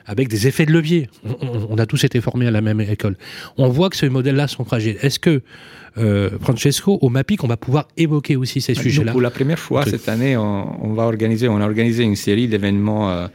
avec 0.06 0.28
des 0.28 0.46
effets 0.46 0.66
de 0.66 0.72
levier. 0.72 1.08
On, 1.40 1.76
a 1.78 1.86
tous 1.86 2.04
été 2.04 2.20
formés 2.20 2.46
à 2.46 2.50
la 2.50 2.60
même 2.60 2.80
école. 2.80 3.16
On 3.58 3.68
voit 3.68 3.90
que 3.90 3.96
ces 3.96 4.08
modèles-là 4.08 4.48
sont 4.48 4.64
fragiles. 4.64 4.96
Est-ce 5.02 5.18
que, 5.18 5.42
euh, 5.98 6.30
Francesco, 6.40 6.98
au 7.02 7.08
MAPIC, 7.10 7.44
on 7.44 7.48
va 7.48 7.58
pouvoir 7.58 7.88
évoquer 7.96 8.36
aussi 8.36 8.60
ces 8.60 8.74
sujets-là? 8.74 9.12
Pour 9.12 9.20
la 9.20 9.30
première 9.30 9.58
fois 9.58 9.84
cette 9.84 10.08
année, 10.08 10.36
on, 10.36 10.92
va 10.94 11.04
organiser, 11.04 11.48
on 11.48 11.58
a 11.58 11.64
organisé 11.64 12.02
une 12.02 12.16
série 12.16 12.48
d'événements 12.48 13.10
euh, 13.10 13.28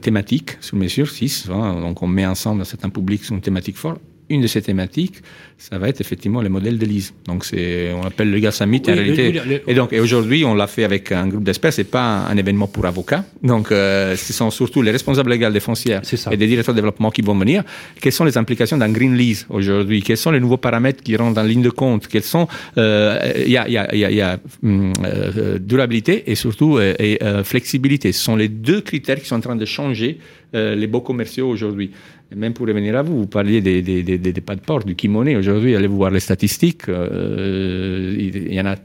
thématiques 0.00 0.58
sur 0.60 0.76
mesure, 0.76 1.10
6. 1.10 1.48
Hein, 1.50 1.80
donc 1.80 2.02
on 2.02 2.06
met 2.06 2.26
ensemble 2.26 2.60
un 2.60 2.64
certain 2.64 2.90
public 2.90 3.24
sur 3.24 3.34
une 3.34 3.40
thématique 3.40 3.76
forte 3.76 4.00
une 4.32 4.40
de 4.40 4.46
ces 4.46 4.62
thématiques, 4.62 5.16
ça 5.58 5.78
va 5.78 5.88
être 5.88 6.00
effectivement 6.00 6.42
le 6.42 6.48
modèle 6.48 6.78
de 6.78 6.86
l'ISE. 6.86 7.14
Donc 7.26 7.44
c'est, 7.44 7.92
on 7.92 8.02
appelle 8.02 8.30
le 8.30 8.38
gars 8.38 8.50
Summit 8.50 8.82
en 8.88 8.94
réalité. 8.94 9.40
et 9.66 9.74
donc, 9.74 9.92
et 9.92 10.00
aujourd'hui, 10.00 10.44
on 10.44 10.54
l'a 10.54 10.66
fait 10.66 10.84
avec 10.84 11.12
un 11.12 11.28
groupe 11.28 11.44
d'experts. 11.44 11.72
C'est 11.72 11.84
pas 11.84 12.26
un, 12.28 12.36
événement 12.36 12.66
pour 12.66 12.86
avocats. 12.86 13.24
Donc, 13.42 13.70
euh, 13.70 14.16
ce 14.16 14.32
sont 14.32 14.50
surtout 14.50 14.82
les 14.82 14.90
responsables 14.90 15.30
légaux 15.30 15.50
des 15.50 15.60
foncières 15.60 16.02
et 16.30 16.36
des 16.36 16.46
directeurs 16.46 16.74
de 16.74 16.80
développement 16.80 17.10
qui 17.10 17.22
vont 17.22 17.38
venir. 17.38 17.62
Quelles 18.00 18.12
sont 18.12 18.24
les 18.24 18.36
implications 18.36 18.76
d'un 18.76 18.90
green 18.90 19.16
lease 19.16 19.46
aujourd'hui? 19.50 20.02
Quels 20.02 20.16
sont 20.16 20.30
les 20.30 20.40
nouveaux 20.40 20.56
paramètres 20.56 21.02
qui 21.02 21.14
rentrent 21.16 21.40
en 21.40 21.44
ligne 21.44 21.62
de 21.62 21.70
compte? 21.70 22.08
Quels 22.08 22.22
sont 22.22 22.48
euh, 22.78 23.32
Il 23.46 23.52
y 23.52 23.56
a, 23.56 23.68
y 23.68 23.76
a, 23.76 23.94
y 23.94 24.04
a, 24.04 24.10
y 24.10 24.20
a 24.20 24.38
hum, 24.62 24.92
euh, 25.04 25.58
durabilité 25.58 26.24
et 26.30 26.34
surtout 26.34 26.78
euh, 26.78 26.94
et, 26.98 27.18
flexibilité. 27.44 28.12
Ce 28.12 28.22
sont 28.24 28.36
les 28.36 28.48
deux 28.48 28.80
critères 28.80 29.20
qui 29.20 29.26
sont 29.26 29.36
en 29.36 29.40
train 29.40 29.56
de 29.56 29.64
changer 29.64 30.18
les 30.54 30.86
beaux 30.86 31.00
commerciaux 31.00 31.48
aujourd'hui 31.48 31.92
même 32.36 32.54
pour 32.54 32.66
revenir 32.66 32.96
à 32.96 33.02
vous, 33.02 33.20
vous 33.20 33.26
parliez 33.26 33.60
des, 33.60 33.82
des, 33.82 34.02
des, 34.02 34.18
des 34.18 34.40
pas 34.40 34.56
de 34.56 34.60
port, 34.60 34.84
du 34.84 34.94
kimono. 34.94 35.38
Aujourd'hui, 35.38 35.76
allez 35.76 35.86
voir 35.86 36.10
les 36.10 36.20
statistiques. 36.20 36.88
Euh, 36.88 38.14
il 38.18 38.52
y 38.52 38.60
en 38.60 38.66
a 38.66 38.76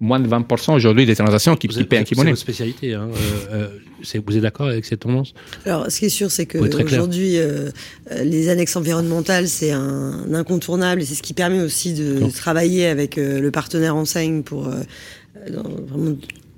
moins 0.00 0.18
de 0.18 0.28
20% 0.28 0.74
aujourd'hui 0.74 1.06
des 1.06 1.14
transactions 1.14 1.56
qui, 1.56 1.68
qui 1.68 1.84
paient 1.84 1.98
un 1.98 2.04
kimono. 2.04 2.28
C'est 2.28 2.30
votre 2.30 2.40
spécialité. 2.40 2.94
Hein. 2.94 3.08
Euh, 3.52 3.54
euh 3.54 3.68
vous 4.26 4.36
êtes 4.36 4.42
d'accord 4.42 4.66
avec 4.66 4.84
cette 4.84 5.00
tendance? 5.00 5.32
Alors, 5.64 5.88
ce 5.88 6.00
qui 6.00 6.06
est 6.06 6.08
sûr, 6.08 6.28
c'est 6.28 6.44
que 6.44 6.58
aujourd'hui, 6.58 7.38
euh, 7.38 7.70
les 8.24 8.48
annexes 8.48 8.74
environnementales, 8.74 9.46
c'est 9.46 9.70
un 9.70 10.34
incontournable 10.34 11.02
et 11.02 11.04
c'est 11.04 11.14
ce 11.14 11.22
qui 11.22 11.34
permet 11.34 11.60
aussi 11.60 11.94
de, 11.94 12.28
travailler 12.30 12.86
avec 12.86 13.14
le 13.14 13.48
partenaire 13.52 13.94
enseigne 13.94 14.42
pour 14.42 14.68
vraiment 15.46 16.16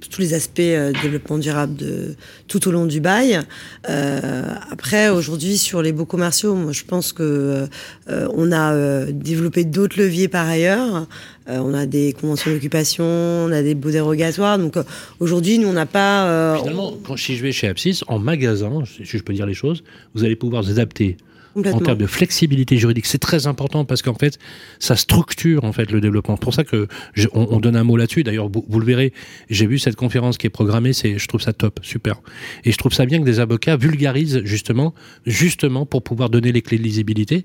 tous 0.09 0.21
les 0.21 0.35
aspects 0.35 0.61
euh, 0.61 0.93
développement 1.03 1.39
durable 1.39 1.77
de, 1.77 2.15
tout 2.49 2.69
au 2.69 2.73
long 2.73 2.87
du 2.87 3.01
bail. 3.01 3.41
Euh, 3.89 4.55
après, 4.71 5.09
aujourd'hui, 5.09 5.59
sur 5.59 5.83
les 5.83 5.93
beaux 5.93 6.05
commerciaux, 6.05 6.55
moi, 6.55 6.73
je 6.73 6.85
pense 6.85 7.13
que 7.13 7.67
euh, 8.09 8.29
on 8.35 8.53
a 8.53 9.07
développé 9.13 9.65
d'autres 9.65 9.99
leviers 9.99 10.29
par 10.29 10.49
ailleurs. 10.49 11.07
on 11.47 11.75
a 11.75 11.87
des 11.87 12.13
conventions 12.13 12.51
d'occupation, 12.53 13.05
on 13.05 13.53
a 13.53 13.63
des 13.63 13.75
beaux 13.75 13.91
dérogatoires. 13.91 14.59
Donc 14.59 14.77
aujourd'hui, 15.21 15.59
nous, 15.59 15.69
on 15.69 15.73
n'a 15.73 15.87
pas. 15.87 16.57
Finalement, 16.59 16.95
quand 17.07 17.17
si 17.17 17.37
je 17.37 17.43
vais 17.43 17.53
chez 17.53 17.69
Apsis, 17.69 18.03
en 18.09 18.19
magasin, 18.19 18.83
si 18.87 19.05
je 19.19 19.23
peux 19.23 19.35
dire 19.35 19.47
les 19.47 19.55
choses, 19.55 19.85
vous 20.15 20.25
allez 20.25 20.37
pouvoir 20.37 20.63
vous 20.63 20.71
adapter 20.71 21.17
en 21.57 21.81
termes 21.81 21.99
de 21.99 22.07
flexibilité 22.07 22.77
juridique. 22.77 23.07
C'est 23.07 23.19
très 23.19 23.47
important 23.47 23.85
parce 23.85 24.03
qu'en 24.03 24.15
fait, 24.15 24.39
ça 24.79 24.97
structure 24.97 25.65
en 25.65 25.73
fait 25.73 25.91
le 25.91 26.01
développement. 26.01 26.37
Pour 26.37 26.55
ça 26.55 26.65
que 26.65 26.89
on, 27.33 27.61
donne 27.61 27.77
un 27.77 27.85
mot 27.85 27.97
là-dessus. 27.97 28.23
D'ailleurs, 28.23 28.49
vous, 28.49 28.81
le 28.81 28.87
verrez. 28.87 29.13
J'ai 29.51 29.67
vu 29.67 29.79
cette 29.79 29.97
conférence 29.97 30.39
qui 30.39 30.47
est 30.47 30.51
programmée. 30.51 30.93
C'est, 30.93 31.19
je 31.19 31.29
trouve 31.29 31.41
ça 31.41 31.53
top, 31.53 31.81
super. 31.83 32.21
Et 32.65 32.73
je 32.73 32.77
trouve 32.77 32.93
ça 32.93 33.07
bien 33.07 33.19
que 33.19 33.25
des 33.25 33.41
avocats 33.41 33.77
vulgarisent 33.77 34.43
justement, 34.45 34.95
justement 35.27 35.87
pour 35.87 36.03
pouvoir 36.03 36.31
donner 36.31 36.53
les 36.53 36.63
clés 36.63 36.79
de 36.79 36.83
lisibilité. 36.83 37.45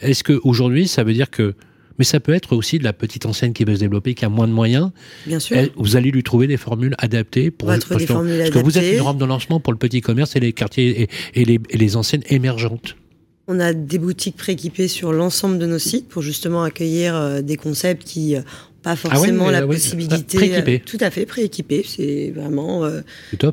Est-ce 0.00 0.24
que 0.24 0.40
aujourd'hui, 0.44 0.88
ça 0.88 1.04
veut 1.04 1.14
dire 1.14 1.30
que 1.30 1.54
mais 2.00 2.04
ça 2.04 2.18
peut 2.18 2.32
être 2.32 2.56
aussi 2.56 2.78
de 2.78 2.84
la 2.84 2.94
petite 2.94 3.26
enseigne 3.26 3.52
qui 3.52 3.64
veut 3.64 3.74
se 3.74 3.80
développer, 3.80 4.14
qui 4.14 4.24
a 4.24 4.30
moins 4.30 4.48
de 4.48 4.54
moyens. 4.54 4.90
Bien 5.26 5.38
sûr. 5.38 5.58
vous 5.76 5.96
allez 5.96 6.10
lui 6.10 6.22
trouver 6.22 6.46
des 6.46 6.56
formules 6.56 6.94
adaptées 6.96 7.50
pour. 7.50 7.68
parce, 7.68 7.84
que 7.84 8.58
vous 8.58 8.78
êtes 8.78 8.94
une 8.94 9.02
rampe 9.02 9.18
de 9.18 9.26
lancement 9.26 9.60
pour 9.60 9.74
le 9.74 9.78
petit 9.78 10.00
commerce 10.00 10.34
et 10.34 10.40
les 10.40 10.54
quartiers 10.54 11.10
et, 11.34 11.44
les, 11.44 11.60
et 11.68 11.76
les 11.76 11.96
enseignes 11.96 12.22
émergentes. 12.30 12.96
On 13.52 13.58
a 13.58 13.72
des 13.72 13.98
boutiques 13.98 14.36
prééquipées 14.36 14.86
sur 14.86 15.12
l'ensemble 15.12 15.58
de 15.58 15.66
nos 15.66 15.80
sites 15.80 16.08
pour 16.08 16.22
justement 16.22 16.62
accueillir 16.62 17.16
euh, 17.16 17.42
des 17.42 17.56
concepts 17.56 18.04
qui 18.04 18.36
euh, 18.80 18.82
pas 18.82 18.92
ah 18.92 18.96
forcément 18.96 19.50
la 19.50 19.62
possibilité. 19.62 20.36
Prééquipé. 20.36 20.76
Euh, 20.76 20.90
tout 20.90 20.98
à 21.00 21.10
fait 21.10 21.26
prééquipé. 21.26 21.84
C'est 21.86 22.32
vraiment 22.34 22.84
euh, 22.84 23.00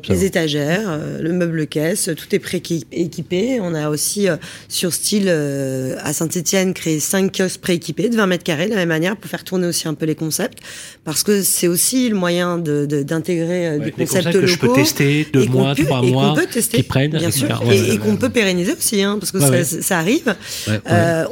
les 0.08 0.24
étagères, 0.24 0.88
euh, 0.88 1.20
le 1.20 1.32
meuble 1.32 1.66
caisse, 1.66 2.10
tout 2.16 2.34
est 2.34 2.38
prééquipé. 2.38 3.60
On 3.60 3.74
a 3.74 3.90
aussi 3.90 4.26
sur 4.68 4.92
style 4.92 5.28
à 5.28 6.12
Saint-Etienne 6.12 6.74
créé 6.74 7.00
cinq 7.00 7.36
kiosques 7.36 7.60
prééquipés 7.60 8.08
de 8.08 8.16
20 8.16 8.26
mètres 8.26 8.44
carrés 8.44 8.66
de 8.66 8.70
la 8.70 8.76
même 8.76 8.88
manière 8.88 9.16
pour 9.16 9.30
faire 9.30 9.44
tourner 9.44 9.66
aussi 9.66 9.88
un 9.88 9.94
peu 9.94 10.06
les 10.06 10.14
concepts 10.14 10.58
parce 11.04 11.22
que 11.22 11.42
c'est 11.42 11.68
aussi 11.68 12.08
le 12.08 12.16
moyen 12.16 12.58
d'intégrer 12.58 13.78
de, 13.78 13.84
des 13.84 13.92
concepts 13.92 14.26
locaux 14.26 14.40
que 14.40 14.46
je 14.46 14.58
peux 14.58 14.72
tester 14.72 15.26
deux 15.32 15.46
mois, 15.46 15.74
trois 15.74 16.02
mois, 16.02 16.34
peut 16.34 16.46
tester, 16.46 16.78
qui 16.78 16.82
prennent, 16.82 17.10
bien 17.10 17.30
sûr, 17.30 17.62
et, 17.70 17.98
qu'on 17.98 18.16
peut 18.16 18.28
pérenniser 18.30 18.72
aussi, 18.72 19.02
hein, 19.02 19.18
parce 19.18 19.32
que 19.32 19.40
ça, 19.40 19.64
ça, 19.64 19.98
arrive. 19.98 20.34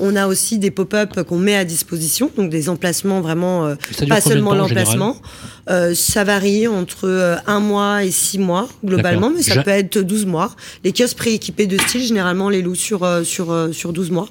on 0.01 0.16
a 0.16 0.26
aussi 0.26 0.59
des 0.59 0.70
pop-up 0.70 1.22
qu'on 1.22 1.38
met 1.38 1.57
à 1.57 1.64
disposition, 1.64 2.30
donc 2.36 2.51
des 2.51 2.68
emplacements 2.68 3.20
vraiment 3.20 3.76
pas 4.09 4.20
seulement 4.20 4.55
l'emplacement. 4.55 5.16
Euh, 5.68 5.95
ça 5.95 6.22
varie 6.22 6.68
entre 6.68 7.09
euh, 7.09 7.37
un 7.47 7.59
mois 7.59 8.05
et 8.05 8.11
six 8.11 8.39
mois 8.39 8.68
globalement, 8.84 9.30
mais 9.30 9.43
ça 9.43 9.62
peut 9.62 9.70
être 9.70 10.01
12 10.01 10.26
mois. 10.26 10.55
Les 10.84 10.93
kiosques 10.93 11.16
prééquipés 11.16 11.66
de 11.66 11.76
style, 11.78 12.03
généralement, 12.03 12.49
les 12.49 12.62
louent 12.62 12.74
sur, 12.74 13.03
euh, 13.03 13.24
sur, 13.24 13.68
sur 13.72 13.93
12 13.93 14.11
mois. 14.11 14.28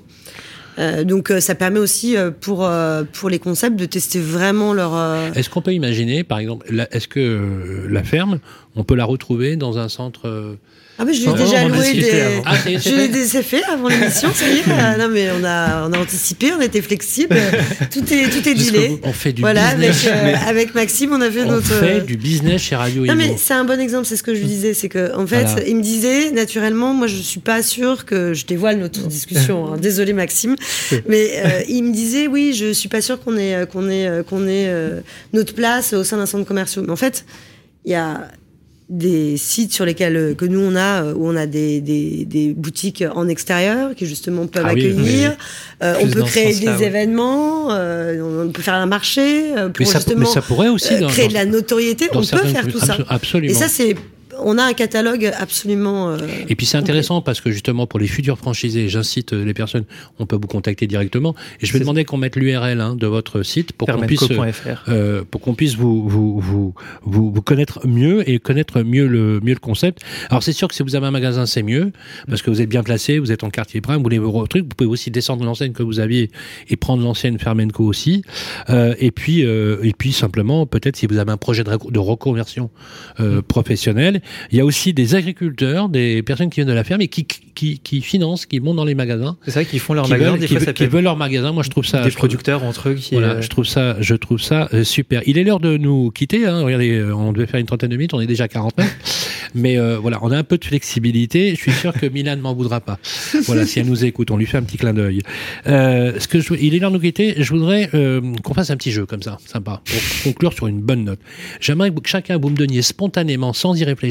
donc 1.04 1.32
ça 1.40 1.56
permet 1.56 1.80
aussi 1.80 2.16
pour 2.42 2.70
pour 3.14 3.30
les 3.30 3.40
concepts 3.40 3.78
de 3.78 3.86
tester 3.86 4.20
vraiment 4.20 4.74
leur. 4.74 4.94
Est-ce 5.36 5.50
qu'on 5.50 5.62
peut 5.62 5.74
imaginer, 5.74 6.24
par 6.24 6.40
exemple, 6.40 6.66
est-ce 6.92 7.08
que 7.08 7.88
la 7.90 8.04
ferme, 8.04 8.40
On 8.76 8.84
peut 8.84 8.96
la 8.96 9.06
retrouver 9.06 9.56
dans 9.56 9.78
un 9.78 9.90
centre. 9.90 10.58
Euh, 10.98 11.02
Ah 11.02 11.06
mais 11.06 11.14
je 11.14 11.22
l'ai 11.22 11.28
Oh, 11.30 11.34
déjà 11.38 11.68
loué 11.68 11.94
des... 11.94 12.42
Ah, 12.46 12.56
est, 12.68 12.80
Je 12.80 12.90
l'ai 12.90 13.02
fait 13.04 13.08
déjà 13.10 13.44
fait 13.44 13.64
avant 13.66 13.88
l'émission, 13.90 14.30
ça 14.34 14.48
y 14.48 14.60
est. 14.60 14.64
Non 15.00 15.10
mais 15.12 15.30
on 15.40 15.44
a, 15.44 15.88
on 15.88 15.94
a 15.94 16.00
anticipé, 16.00 16.52
on 16.58 16.62
était 16.62 16.82
flexible. 16.82 17.36
Tout 17.92 18.14
est, 18.14 18.30
tout 18.30 18.48
est 18.48 18.54
dealé. 18.54 19.00
On 19.04 19.12
fait 19.12 19.34
du 19.34 19.42
Voilà, 19.42 19.68
avec, 19.68 19.92
business. 19.92 20.12
euh, 20.14 20.34
avec 20.50 20.74
Maxime, 20.76 21.12
on 21.14 21.22
a 21.22 21.30
fait 21.30 21.44
On 21.44 21.52
notre. 21.52 21.68
fait 21.68 22.02
du 22.02 22.16
business 22.18 22.62
chez 22.62 22.76
Radio 22.76 23.06
Non 23.06 23.16
mais 23.16 23.36
c'est 23.38 23.54
un 23.54 23.66
bon 23.66 23.80
exemple, 23.80 24.06
c'est 24.06 24.16
ce 24.16 24.24
que 24.24 24.34
je 24.34 24.40
lui 24.40 24.48
disais, 24.48 24.74
c'est 24.74 24.90
que 24.90 25.14
en 25.16 25.28
fait, 25.28 25.44
Voilà. 25.44 25.68
il 25.68 25.76
me 25.76 25.82
disait 25.82 26.32
naturellement, 26.32 26.94
moi 26.94 27.08
je 27.08 27.18
suis 27.18 27.40
pas 27.42 27.62
sûre 27.62 28.06
que 28.06 28.34
je 28.34 28.46
dévoile 28.46 28.78
notre 28.80 29.02
discussion. 29.08 29.74
hein. 29.74 29.78
Désolé 29.78 30.14
Maxime, 30.14 30.56
mais 31.10 31.30
euh, 31.46 31.62
il 31.68 31.84
me 31.84 31.94
disait 31.94 32.28
oui, 32.28 32.54
je 32.54 32.72
suis 32.72 32.90
pas 32.90 33.02
sûre 33.02 33.20
qu'on 33.22 33.38
ait 33.38 33.68
qu'on 33.72 33.90
ait 33.90 34.24
qu'on 34.30 34.48
ait 34.48 34.68
euh, 34.70 35.02
notre 35.34 35.54
place 35.54 35.94
au 35.94 36.04
sein 36.04 36.18
d'un 36.18 36.26
centre 36.26 36.46
commercial. 36.46 36.86
Mais 36.86 36.92
en 36.92 36.96
fait, 36.96 37.26
il 37.86 37.92
y 37.92 37.96
a 37.96 38.28
des 38.88 39.36
sites 39.38 39.74
sur 39.74 39.84
lesquels 39.84 40.16
euh, 40.16 40.34
que 40.36 40.46
nous 40.46 40.60
on 40.60 40.76
a 40.76 41.04
euh, 41.04 41.14
où 41.16 41.28
on 41.28 41.36
a 41.36 41.48
des, 41.48 41.82
des, 41.82 42.24
des 42.26 42.54
boutiques 42.54 43.04
en 43.16 43.28
extérieur 43.28 43.96
qui 43.96 44.06
justement 44.06 44.46
peuvent 44.46 44.64
Ah 44.68 44.74
oui, 44.76 44.86
accueillir. 44.86 45.36
Euh, 45.82 45.96
on 46.02 46.08
peut 46.08 46.22
créer 46.22 46.54
des 46.54 46.84
événements, 46.84 47.72
euh, 47.72 48.44
on 48.46 48.52
peut 48.52 48.62
faire 48.62 48.76
un 48.76 48.86
marché 48.86 49.58
euh, 49.58 49.70
pour 49.70 49.80
mais, 49.80 49.86
ça, 49.86 49.98
justement 50.00 50.20
mais 50.20 50.26
ça 50.28 50.42
pourrait 50.42 50.70
aussi 50.70 51.00
dans, 51.00 51.08
créer 51.08 51.26
dans- 51.26 51.30
de 51.30 51.34
la 51.34 51.46
notoriété. 51.46 52.10
On 52.14 52.20
peut 52.22 52.26
faire 52.48 52.68
tout 52.68 52.80
ça. 52.80 52.94
abso- 52.98 53.06
Absolument. 53.10 53.52
Et 53.52 53.56
ça, 53.56 53.68
c'est, 53.68 53.96
on 54.40 54.58
a 54.58 54.64
un 54.64 54.74
catalogue 54.74 55.32
absolument. 55.38 56.10
euh, 56.12 56.18
Et 56.48 56.56
puis 56.56 56.66
c'est 56.66 56.78
intéressant 56.78 57.22
parce 57.22 57.42
que 57.42 57.52
justement 57.52 57.88
pour 57.88 58.00
les 58.00 58.08
futurs 58.08 58.38
franchisés, 58.38 58.90
j'incite 58.90 59.34
les 59.34 59.54
personnes, 59.54 59.86
on 60.20 60.26
peut 60.26 60.36
vous 60.36 60.48
contacter 60.48 60.88
directement. 60.88 61.36
Et 61.62 61.66
je 61.66 61.74
vais 61.74 61.80
demander 61.80 62.06
qu'on 62.06 62.18
mette 62.18 62.36
l'URL 62.36 62.82
hein, 62.82 62.96
de 62.96 63.08
votre 63.08 63.44
site 63.44 63.74
pour 63.74 63.88
qu'on 63.88 64.02
puisse, 64.02 64.24
euh, 64.30 64.52
euh, 64.90 65.24
pour 65.30 65.42
qu'on 65.42 65.56
puisse 65.56 65.76
vous, 65.76 66.08
vous, 66.08 66.40
vous, 66.40 66.74
vous, 67.04 67.32
vous 67.32 67.42
connaître 67.42 67.86
mieux 67.88 68.28
et 68.30 68.40
connaître 68.40 68.82
mieux 68.84 69.08
le, 69.08 69.40
mieux 69.42 69.54
le 69.54 69.60
concept. 69.60 70.02
Alors 70.30 70.44
c'est 70.44 70.54
sûr 70.54 70.68
que 70.68 70.76
si 70.76 70.84
vous 70.84 70.96
avez 70.96 71.08
un 71.08 71.12
magasin, 71.12 71.46
c'est 71.46 71.64
mieux 71.64 71.92
parce 72.28 72.42
que 72.42 72.50
vous 72.50 72.62
êtes 72.62 72.70
bien 72.70 72.84
placé, 72.84 73.20
vous 73.20 73.32
êtes 73.32 73.44
en 73.44 73.50
quartier 73.50 73.82
prime, 73.82 73.98
vous 73.98 74.04
voulez 74.04 74.20
vos 74.20 74.48
trucs, 74.48 74.64
vous 74.64 74.76
pouvez 74.76 74.90
aussi 74.90 75.12
descendre 75.12 75.44
l'enseigne 75.46 75.74
que 75.74 75.84
vous 75.84 76.00
aviez 76.00 76.32
et 76.70 76.76
prendre 76.76 77.04
l'ancienne 77.04 77.40
Fermenco 77.40 77.84
aussi. 77.84 78.24
Euh, 78.70 78.96
et 79.00 79.12
puis 79.12 79.46
euh, 79.46 79.78
et 79.84 79.94
puis 79.94 80.12
simplement 80.12 80.66
peut-être 80.66 80.96
si 80.96 81.08
vous 81.08 81.18
avez 81.18 81.32
un 81.32 81.38
projet 81.38 81.64
de, 81.64 81.72
de 81.90 82.00
reconversion 82.00 82.70
euh, 83.20 83.42
professionnelle, 83.42 84.22
il 84.52 84.58
y 84.58 84.62
a 84.62 84.66
aussi 84.66 84.94
des 84.94 85.16
agriculteurs, 85.16 85.90
des 85.90 86.22
personnes 86.24 86.50
qui 86.50 86.56
viennent 86.60 86.68
de 86.68 86.74
la 86.74 86.84
ferme 86.84 87.02
et 87.02 87.08
qui 87.08 87.26
qui, 87.56 87.80
qui 87.80 88.02
financent, 88.02 88.46
qui 88.46 88.60
montent 88.60 88.76
dans 88.76 88.84
les 88.84 88.96
magasins, 88.96 89.38
C'est 89.46 89.52
ça 89.52 89.64
qu'ils 89.64 89.80
font 89.80 89.94
leur 89.94 90.06
qui, 90.06 90.12
magasin. 90.12 90.32
veulent, 90.32 90.40
Des 90.42 90.48
qui, 90.48 90.54
fois, 90.56 90.60
ça 90.60 90.66
veulent- 90.66 90.74
qui 90.74 90.84
peut 90.88 90.96
veulent 90.98 91.04
leur 91.06 91.16
magasin. 91.16 91.54
Moi 91.54 91.64
je 91.64 91.70
trouve 91.70 91.86
ça 91.86 92.00
des 92.04 92.10
trouve- 92.10 92.18
producteurs 92.18 92.64
entre 92.64 92.90
eux 92.90 92.96
qui. 92.96 93.16
voilà, 93.16 93.36
euh, 93.36 93.42
je 93.42 93.48
trouve 93.48 93.66
ça, 93.66 93.96
je 94.02 94.14
trouve 94.16 94.42
ça 94.42 94.68
euh, 94.74 94.84
super. 94.84 95.22
Il 95.26 95.38
est 95.38 95.44
l'heure 95.46 95.62
de 95.62 95.78
nous 95.78 96.12
quitter. 96.12 96.46
Hein. 96.46 96.62
Regardez, 96.64 96.92
euh, 96.92 97.16
on 97.16 97.32
devait 97.32 97.46
faire 97.48 97.60
une 97.62 97.66
trentaine 97.66 97.90
de 97.92 97.96
minutes, 97.96 98.14
on 98.14 98.20
est 98.20 98.28
déjà 98.28 98.44
à 98.46 98.48
49. 98.50 98.86
Mais 99.56 99.78
euh, 99.78 99.98
voilà, 100.00 100.20
on 100.22 100.32
a 100.32 100.38
un 100.38 100.44
peu 100.44 100.58
de 100.58 100.66
flexibilité. 100.66 101.52
Je 101.56 101.62
suis 101.62 101.72
sûr 101.72 101.94
que 101.94 102.06
Milan 102.08 102.36
ne 102.36 102.42
m'en 102.42 102.54
voudra 102.54 102.82
pas. 102.82 103.00
Voilà, 103.46 103.66
si 103.66 103.80
elle 103.80 103.86
nous 103.88 104.04
écoute, 104.04 104.30
on 104.32 104.36
lui 104.38 104.46
fait 104.46 104.58
un 104.58 104.64
petit 104.64 104.76
clin 104.78 104.94
d'œil. 104.94 105.22
Euh, 105.68 106.20
ce 106.20 106.28
que 106.28 106.42
je, 106.42 106.54
il 106.60 106.76
est 106.76 106.80
l'heure 106.80 106.92
de 106.92 106.98
nous 106.98 107.02
quitter. 107.02 107.36
Je 107.38 107.50
voudrais 107.54 107.90
qu'on 108.44 108.54
fasse 108.54 108.70
un 108.70 108.76
petit 108.76 108.92
jeu 108.92 109.06
comme 109.06 109.22
ça, 109.22 109.38
sympa, 109.46 109.82
pour 109.86 110.24
conclure 110.34 110.52
sur 110.52 110.68
une 110.68 110.82
bonne 110.82 111.06
note. 111.06 111.20
J'aimerais 111.62 111.90
que 111.92 111.96
chacun 112.10 112.38
vous 112.38 112.50
me 112.50 112.58
donniez 112.58 112.82
spontanément, 112.82 113.54
sans 113.54 113.80
y 113.80 113.86
réfléchir, 113.86 114.06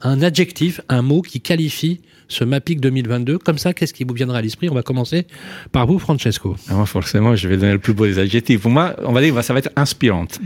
un 0.00 0.22
adjectif, 0.22 0.80
un 0.88 1.02
mot 1.02 1.22
qui 1.22 1.40
qualifie 1.40 2.00
ce 2.28 2.44
MAPIC 2.44 2.80
2022. 2.80 3.38
Comme 3.38 3.58
ça, 3.58 3.72
qu'est-ce 3.72 3.94
qui 3.94 4.04
vous 4.04 4.14
viendra 4.14 4.38
à 4.38 4.42
l'esprit? 4.42 4.68
On 4.68 4.74
va 4.74 4.82
commencer 4.82 5.26
par 5.72 5.86
vous, 5.86 5.98
Francesco. 5.98 6.56
Ah, 6.68 6.74
Moi, 6.74 6.86
forcément, 6.86 7.34
je 7.34 7.48
vais 7.48 7.56
donner 7.56 7.72
le 7.72 7.78
plus 7.78 7.94
beau 7.94 8.06
des 8.06 8.18
adjectifs. 8.18 8.60
Pour 8.60 8.70
moi, 8.70 8.94
on 9.04 9.12
va 9.12 9.20
dire, 9.22 9.42
ça 9.42 9.52
va 9.54 9.58
être 9.60 9.70
inspirante. 9.76 10.38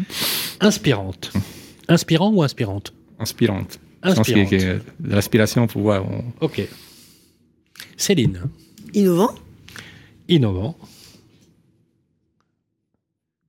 Inspirante. 0.61 1.33
Inspirant 1.89 2.31
ou 2.33 2.43
inspirante? 2.43 2.93
Inspirante. 3.19 3.79
Je 4.05 4.09
pense 4.11 4.19
Inspirante. 4.21 4.51
de 4.53 4.81
l'aspiration 5.15 5.67
pour 5.67 5.83
voir. 5.83 6.05
on- 6.09 6.25
Ok. 6.41 6.63
Céline, 7.97 8.41
innovant? 8.95 9.35
innovant. 10.29 10.77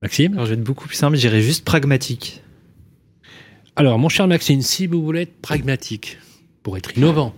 Maxime? 0.02 0.34
Alors, 0.34 0.44
je 0.46 0.50
vais 0.50 0.58
être 0.58 0.64
beaucoup 0.64 0.86
plus 0.86 0.96
simple. 0.96 1.16
J'irai 1.16 1.40
juste 1.40 1.64
pragmatique. 1.64 2.42
Alors, 3.76 3.98
mon 3.98 4.08
cher 4.08 4.28
Maxime, 4.28 4.62
si 4.62 4.86
vous 4.86 5.02
voulez 5.02 5.22
être 5.22 5.40
pragmatique, 5.40 6.18
pour 6.62 6.76
être 6.76 6.96
innovant, 6.96 7.34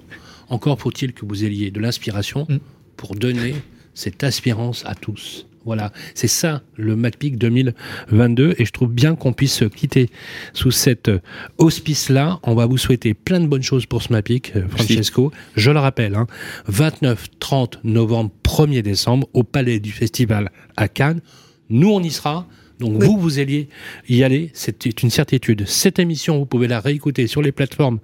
encore 0.48 0.78
faut-il 0.78 1.12
que 1.12 1.24
vous 1.24 1.44
ayez 1.44 1.70
de 1.70 1.80
l'inspiration 1.80 2.46
Mm. 2.48 2.58
pour 2.96 3.14
donner 3.14 3.54
cette 3.94 4.22
aspirance 4.24 4.84
à 4.86 4.94
tous. 4.94 5.46
Voilà, 5.64 5.92
c'est 6.14 6.28
ça 6.28 6.62
le 6.76 6.94
MacPic 6.94 7.38
2022 7.38 8.54
et 8.58 8.64
je 8.64 8.70
trouve 8.70 8.92
bien 8.92 9.16
qu'on 9.16 9.32
puisse 9.32 9.54
se 9.54 9.64
quitter 9.64 10.10
sous 10.52 10.70
cet 10.70 11.10
auspice-là. 11.58 12.38
On 12.44 12.54
va 12.54 12.66
vous 12.66 12.78
souhaiter 12.78 13.14
plein 13.14 13.40
de 13.40 13.46
bonnes 13.48 13.64
choses 13.64 13.84
pour 13.84 14.02
ce 14.02 14.12
MacPic, 14.12 14.54
euh, 14.54 14.68
Francesco. 14.68 15.32
Je 15.56 15.70
le 15.72 15.80
rappelle, 15.80 16.14
hein, 16.14 16.28
29, 16.68 17.26
30 17.40 17.80
novembre, 17.82 18.30
1er 18.44 18.82
décembre 18.82 19.26
au 19.32 19.42
Palais 19.42 19.80
du 19.80 19.90
Festival 19.90 20.52
à 20.76 20.86
Cannes. 20.86 21.20
Nous, 21.68 21.90
on 21.90 22.00
y 22.00 22.10
sera. 22.10 22.46
Donc 22.80 23.00
Oui. 23.00 23.06
vous, 23.06 23.18
vous 23.18 23.38
alliez 23.38 23.68
y 24.08 24.22
aller, 24.22 24.50
c'est 24.52 24.84
une 25.02 25.10
certitude. 25.10 25.64
Cette 25.66 25.98
émission, 25.98 26.38
vous 26.38 26.46
pouvez 26.46 26.68
la 26.68 26.80
réécouter 26.80 27.26
sur 27.26 27.40
les 27.42 27.52
plateformes 27.52 27.98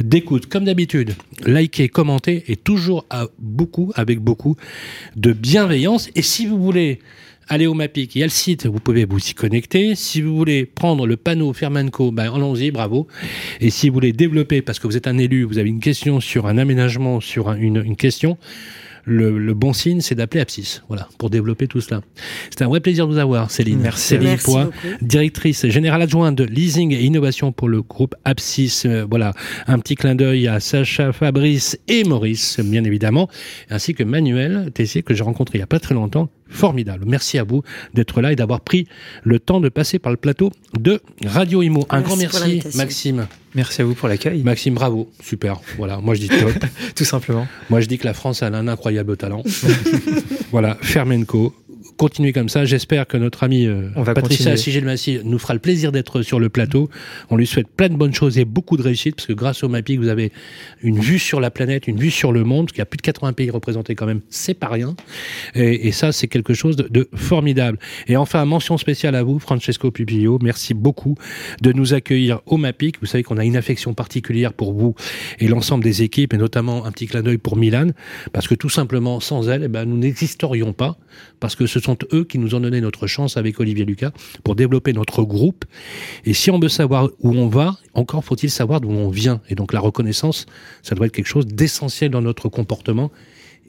d'écoute. 0.00 0.46
Comme 0.46 0.64
d'habitude, 0.64 1.14
likez, 1.46 1.88
commentez 1.88 2.44
et 2.48 2.56
toujours 2.56 3.04
à 3.10 3.26
beaucoup, 3.38 3.92
avec 3.94 4.20
beaucoup 4.20 4.56
de 5.16 5.32
bienveillance. 5.32 6.08
Et 6.14 6.22
si 6.22 6.46
vous 6.46 6.58
voulez 6.62 7.00
aller 7.48 7.66
au 7.66 7.74
MAPIC, 7.74 8.14
il 8.16 8.20
y 8.20 8.22
a 8.22 8.26
le 8.26 8.30
site, 8.30 8.64
vous 8.64 8.80
pouvez 8.80 9.04
vous 9.04 9.18
y 9.18 9.34
connecter. 9.34 9.94
Si 9.94 10.22
vous 10.22 10.34
voulez 10.34 10.64
prendre 10.64 11.06
le 11.06 11.18
panneau 11.18 11.52
Fermanco, 11.52 12.10
ben 12.10 12.32
allons-y, 12.34 12.70
bravo. 12.70 13.06
Et 13.60 13.68
si 13.68 13.88
vous 13.90 13.94
voulez 13.94 14.14
développer, 14.14 14.62
parce 14.62 14.78
que 14.78 14.86
vous 14.86 14.96
êtes 14.96 15.06
un 15.06 15.18
élu, 15.18 15.42
vous 15.44 15.58
avez 15.58 15.68
une 15.68 15.80
question 15.80 16.20
sur 16.20 16.46
un 16.46 16.56
aménagement, 16.56 17.20
sur 17.20 17.50
un- 17.50 17.56
une, 17.56 17.82
une 17.84 17.96
question, 17.96 18.38
le, 19.04 19.38
le 19.38 19.54
bon 19.54 19.72
signe, 19.72 20.00
c'est 20.00 20.14
d'appeler 20.14 20.40
Apsis, 20.40 20.82
voilà, 20.88 21.08
pour 21.18 21.30
développer 21.30 21.66
tout 21.66 21.80
cela. 21.80 22.00
C'est 22.50 22.62
un 22.62 22.68
vrai 22.68 22.80
plaisir 22.80 23.06
de 23.06 23.12
vous 23.12 23.18
avoir, 23.18 23.50
Céline. 23.50 23.80
Merci. 23.80 24.08
Céline 24.08 24.28
Merci 24.28 24.44
Poix, 24.44 24.64
beaucoup. 24.64 24.78
directrice 25.02 25.66
générale 25.68 26.02
adjointe 26.02 26.36
de 26.36 26.44
leasing 26.44 26.92
et 26.92 27.02
innovation 27.02 27.52
pour 27.52 27.68
le 27.68 27.82
groupe 27.82 28.14
Apsis. 28.24 28.82
Euh, 28.86 29.06
voilà, 29.08 29.32
un 29.66 29.78
petit 29.78 29.94
clin 29.94 30.14
d'œil 30.14 30.48
à 30.48 30.60
Sacha, 30.60 31.12
Fabrice 31.12 31.78
et 31.88 32.04
Maurice, 32.04 32.60
bien 32.60 32.84
évidemment, 32.84 33.28
ainsi 33.70 33.94
que 33.94 34.02
Manuel 34.04 34.70
Tessier 34.72 35.02
que 35.02 35.14
j'ai 35.14 35.24
rencontré 35.24 35.58
il 35.58 35.60
n'y 35.60 35.64
a 35.64 35.68
pas 35.68 35.80
très 35.80 35.94
longtemps. 35.94 36.28
Formidable. 36.48 37.04
Merci 37.06 37.38
à 37.38 37.44
vous 37.44 37.62
d'être 37.94 38.20
là 38.20 38.32
et 38.32 38.36
d'avoir 38.36 38.60
pris 38.60 38.86
le 39.22 39.38
temps 39.38 39.60
de 39.60 39.68
passer 39.68 39.98
par 39.98 40.12
le 40.12 40.16
plateau 40.16 40.52
de 40.78 41.00
Radio 41.24 41.62
Imo. 41.62 41.86
Un 41.90 42.00
Merci 42.00 42.08
grand 42.08 42.16
merci. 42.16 42.76
Maxime. 42.76 43.26
Merci 43.54 43.82
à 43.82 43.84
vous 43.84 43.94
pour 43.94 44.08
l'accueil. 44.08 44.42
Maxime, 44.42 44.74
bravo. 44.74 45.10
Super. 45.22 45.60
Voilà, 45.76 45.98
moi 45.98 46.14
je 46.14 46.20
dis 46.20 46.28
top. 46.28 46.52
Tout 46.94 47.04
simplement. 47.04 47.46
Moi, 47.70 47.80
je 47.80 47.86
dis 47.86 47.98
que 47.98 48.04
la 48.04 48.14
France 48.14 48.42
a 48.42 48.46
un 48.46 48.68
incroyable 48.68 49.16
talent. 49.16 49.42
voilà, 50.50 50.76
Fermenco. 50.82 51.54
Continuez 51.96 52.32
comme 52.32 52.48
ça. 52.48 52.64
J'espère 52.64 53.06
que 53.06 53.16
notre 53.16 53.44
ami 53.44 53.66
euh, 53.66 53.88
On 53.96 54.02
va 54.02 54.14
Patricia. 54.14 54.56
Sigel-Massy 54.56 55.20
nous 55.24 55.38
fera 55.38 55.54
le 55.54 55.60
plaisir 55.60 55.92
d'être 55.92 56.22
sur 56.22 56.40
le 56.40 56.48
plateau. 56.48 56.90
On 57.30 57.36
lui 57.36 57.46
souhaite 57.46 57.68
plein 57.68 57.88
de 57.88 57.94
bonnes 57.94 58.14
choses 58.14 58.38
et 58.38 58.44
beaucoup 58.44 58.76
de 58.76 58.82
réussite 58.82 59.16
parce 59.16 59.26
que 59.26 59.32
grâce 59.32 59.62
au 59.62 59.68
MAPIC, 59.68 60.00
vous 60.00 60.08
avez 60.08 60.32
une 60.82 60.98
vue 60.98 61.18
sur 61.18 61.40
la 61.40 61.50
planète, 61.50 61.86
une 61.86 61.98
vue 61.98 62.10
sur 62.10 62.32
le 62.32 62.44
monde, 62.44 62.66
parce 62.66 62.72
qu'il 62.72 62.80
y 62.80 62.82
a 62.82 62.86
plus 62.86 62.96
de 62.96 63.02
80 63.02 63.32
pays 63.34 63.50
représentés 63.50 63.94
quand 63.94 64.06
même. 64.06 64.20
C'est 64.28 64.54
pas 64.54 64.68
rien. 64.68 64.96
Et, 65.54 65.88
et 65.88 65.92
ça, 65.92 66.12
c'est 66.12 66.28
quelque 66.28 66.54
chose 66.54 66.76
de, 66.76 66.88
de 66.88 67.08
formidable. 67.14 67.78
Et 68.06 68.16
enfin, 68.16 68.44
mention 68.44 68.76
spéciale 68.78 69.14
à 69.14 69.22
vous, 69.22 69.38
Francesco 69.38 69.90
Pupillo. 69.90 70.38
Merci 70.42 70.74
beaucoup 70.74 71.16
de 71.62 71.72
nous 71.72 71.94
accueillir 71.94 72.40
au 72.46 72.56
MAPIC. 72.56 72.96
Vous 73.00 73.06
savez 73.06 73.22
qu'on 73.22 73.38
a 73.38 73.44
une 73.44 73.56
affection 73.56 73.94
particulière 73.94 74.52
pour 74.52 74.72
vous 74.72 74.94
et 75.38 75.48
l'ensemble 75.48 75.84
des 75.84 76.02
équipes, 76.02 76.34
et 76.34 76.38
notamment 76.38 76.84
un 76.84 76.92
petit 76.92 77.06
clin 77.06 77.22
d'œil 77.22 77.38
pour 77.38 77.56
Milan, 77.56 77.88
parce 78.32 78.48
que 78.48 78.54
tout 78.54 78.68
simplement, 78.68 79.20
sans 79.20 79.48
elle, 79.48 79.64
eh 79.64 79.68
ben, 79.68 79.84
nous 79.84 79.96
n'existerions 79.96 80.72
pas, 80.72 80.96
parce 81.44 81.56
que 81.56 81.66
ce 81.66 81.78
sont 81.78 81.98
eux 82.14 82.24
qui 82.24 82.38
nous 82.38 82.54
ont 82.54 82.60
donné 82.60 82.80
notre 82.80 83.06
chance 83.06 83.36
avec 83.36 83.60
Olivier 83.60 83.84
Lucas 83.84 84.12
pour 84.44 84.56
développer 84.56 84.94
notre 84.94 85.24
groupe. 85.24 85.66
Et 86.24 86.32
si 86.32 86.50
on 86.50 86.58
veut 86.58 86.70
savoir 86.70 87.10
où 87.20 87.32
on 87.32 87.48
va, 87.48 87.76
encore 87.92 88.24
faut-il 88.24 88.50
savoir 88.50 88.80
d'où 88.80 88.88
on 88.88 89.10
vient. 89.10 89.42
Et 89.50 89.54
donc 89.54 89.74
la 89.74 89.80
reconnaissance, 89.80 90.46
ça 90.82 90.94
doit 90.94 91.04
être 91.04 91.12
quelque 91.12 91.26
chose 91.26 91.46
d'essentiel 91.46 92.10
dans 92.10 92.22
notre 92.22 92.48
comportement. 92.48 93.12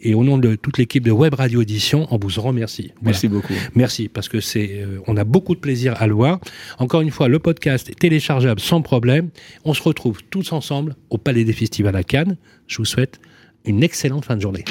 Et 0.02 0.14
au 0.14 0.24
nom 0.24 0.38
de 0.38 0.56
toute 0.56 0.78
l'équipe 0.78 1.04
de 1.04 1.12
Web 1.12 1.34
Radio 1.34 1.62
Édition, 1.62 2.08
on 2.12 2.18
vous 2.18 2.40
en 2.40 2.44
remercie. 2.44 2.94
Voilà. 3.02 3.08
Merci 3.08 3.28
beaucoup. 3.28 3.54
Merci 3.76 4.08
parce 4.08 4.30
que 4.30 4.40
c'est, 4.40 4.80
euh, 4.80 5.00
on 5.08 5.18
a 5.18 5.26
beaucoup 5.26 5.54
de 5.54 5.60
plaisir 5.60 6.02
à 6.02 6.08
le 6.08 6.14
voir. 6.14 6.40
Encore 6.80 7.02
une 7.02 7.12
fois, 7.12 7.28
le 7.28 7.40
podcast 7.40 7.90
est 7.90 8.00
téléchargeable 8.00 8.62
sans 8.62 8.82
problème. 8.84 9.32
On 9.66 9.74
se 9.74 9.84
retrouve 9.84 10.22
tous 10.30 10.54
ensemble 10.54 10.96
au 11.10 11.18
Palais 11.18 11.44
des 11.44 11.52
Festivals 11.52 11.98
à 11.98 12.04
Cannes. 12.04 12.38
Je 12.68 12.78
vous 12.78 12.86
souhaite 12.86 13.20
une 13.66 13.84
excellente 13.84 14.24
fin 14.24 14.38
de 14.38 14.42
journée. 14.42 14.64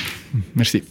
Merci. 0.57 0.82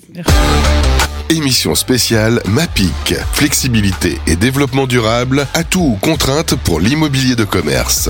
Émission 1.30 1.76
spéciale 1.76 2.41
MAPIC. 2.47 3.15
Flexibilité 3.34 4.19
et 4.28 4.36
développement 4.36 4.88
durable, 4.88 5.47
atouts 5.53 5.93
ou 5.93 5.95
contraintes 5.95 6.55
pour 6.55 6.80
l'immobilier 6.80 7.36
de 7.36 7.45
commerce. 7.45 8.09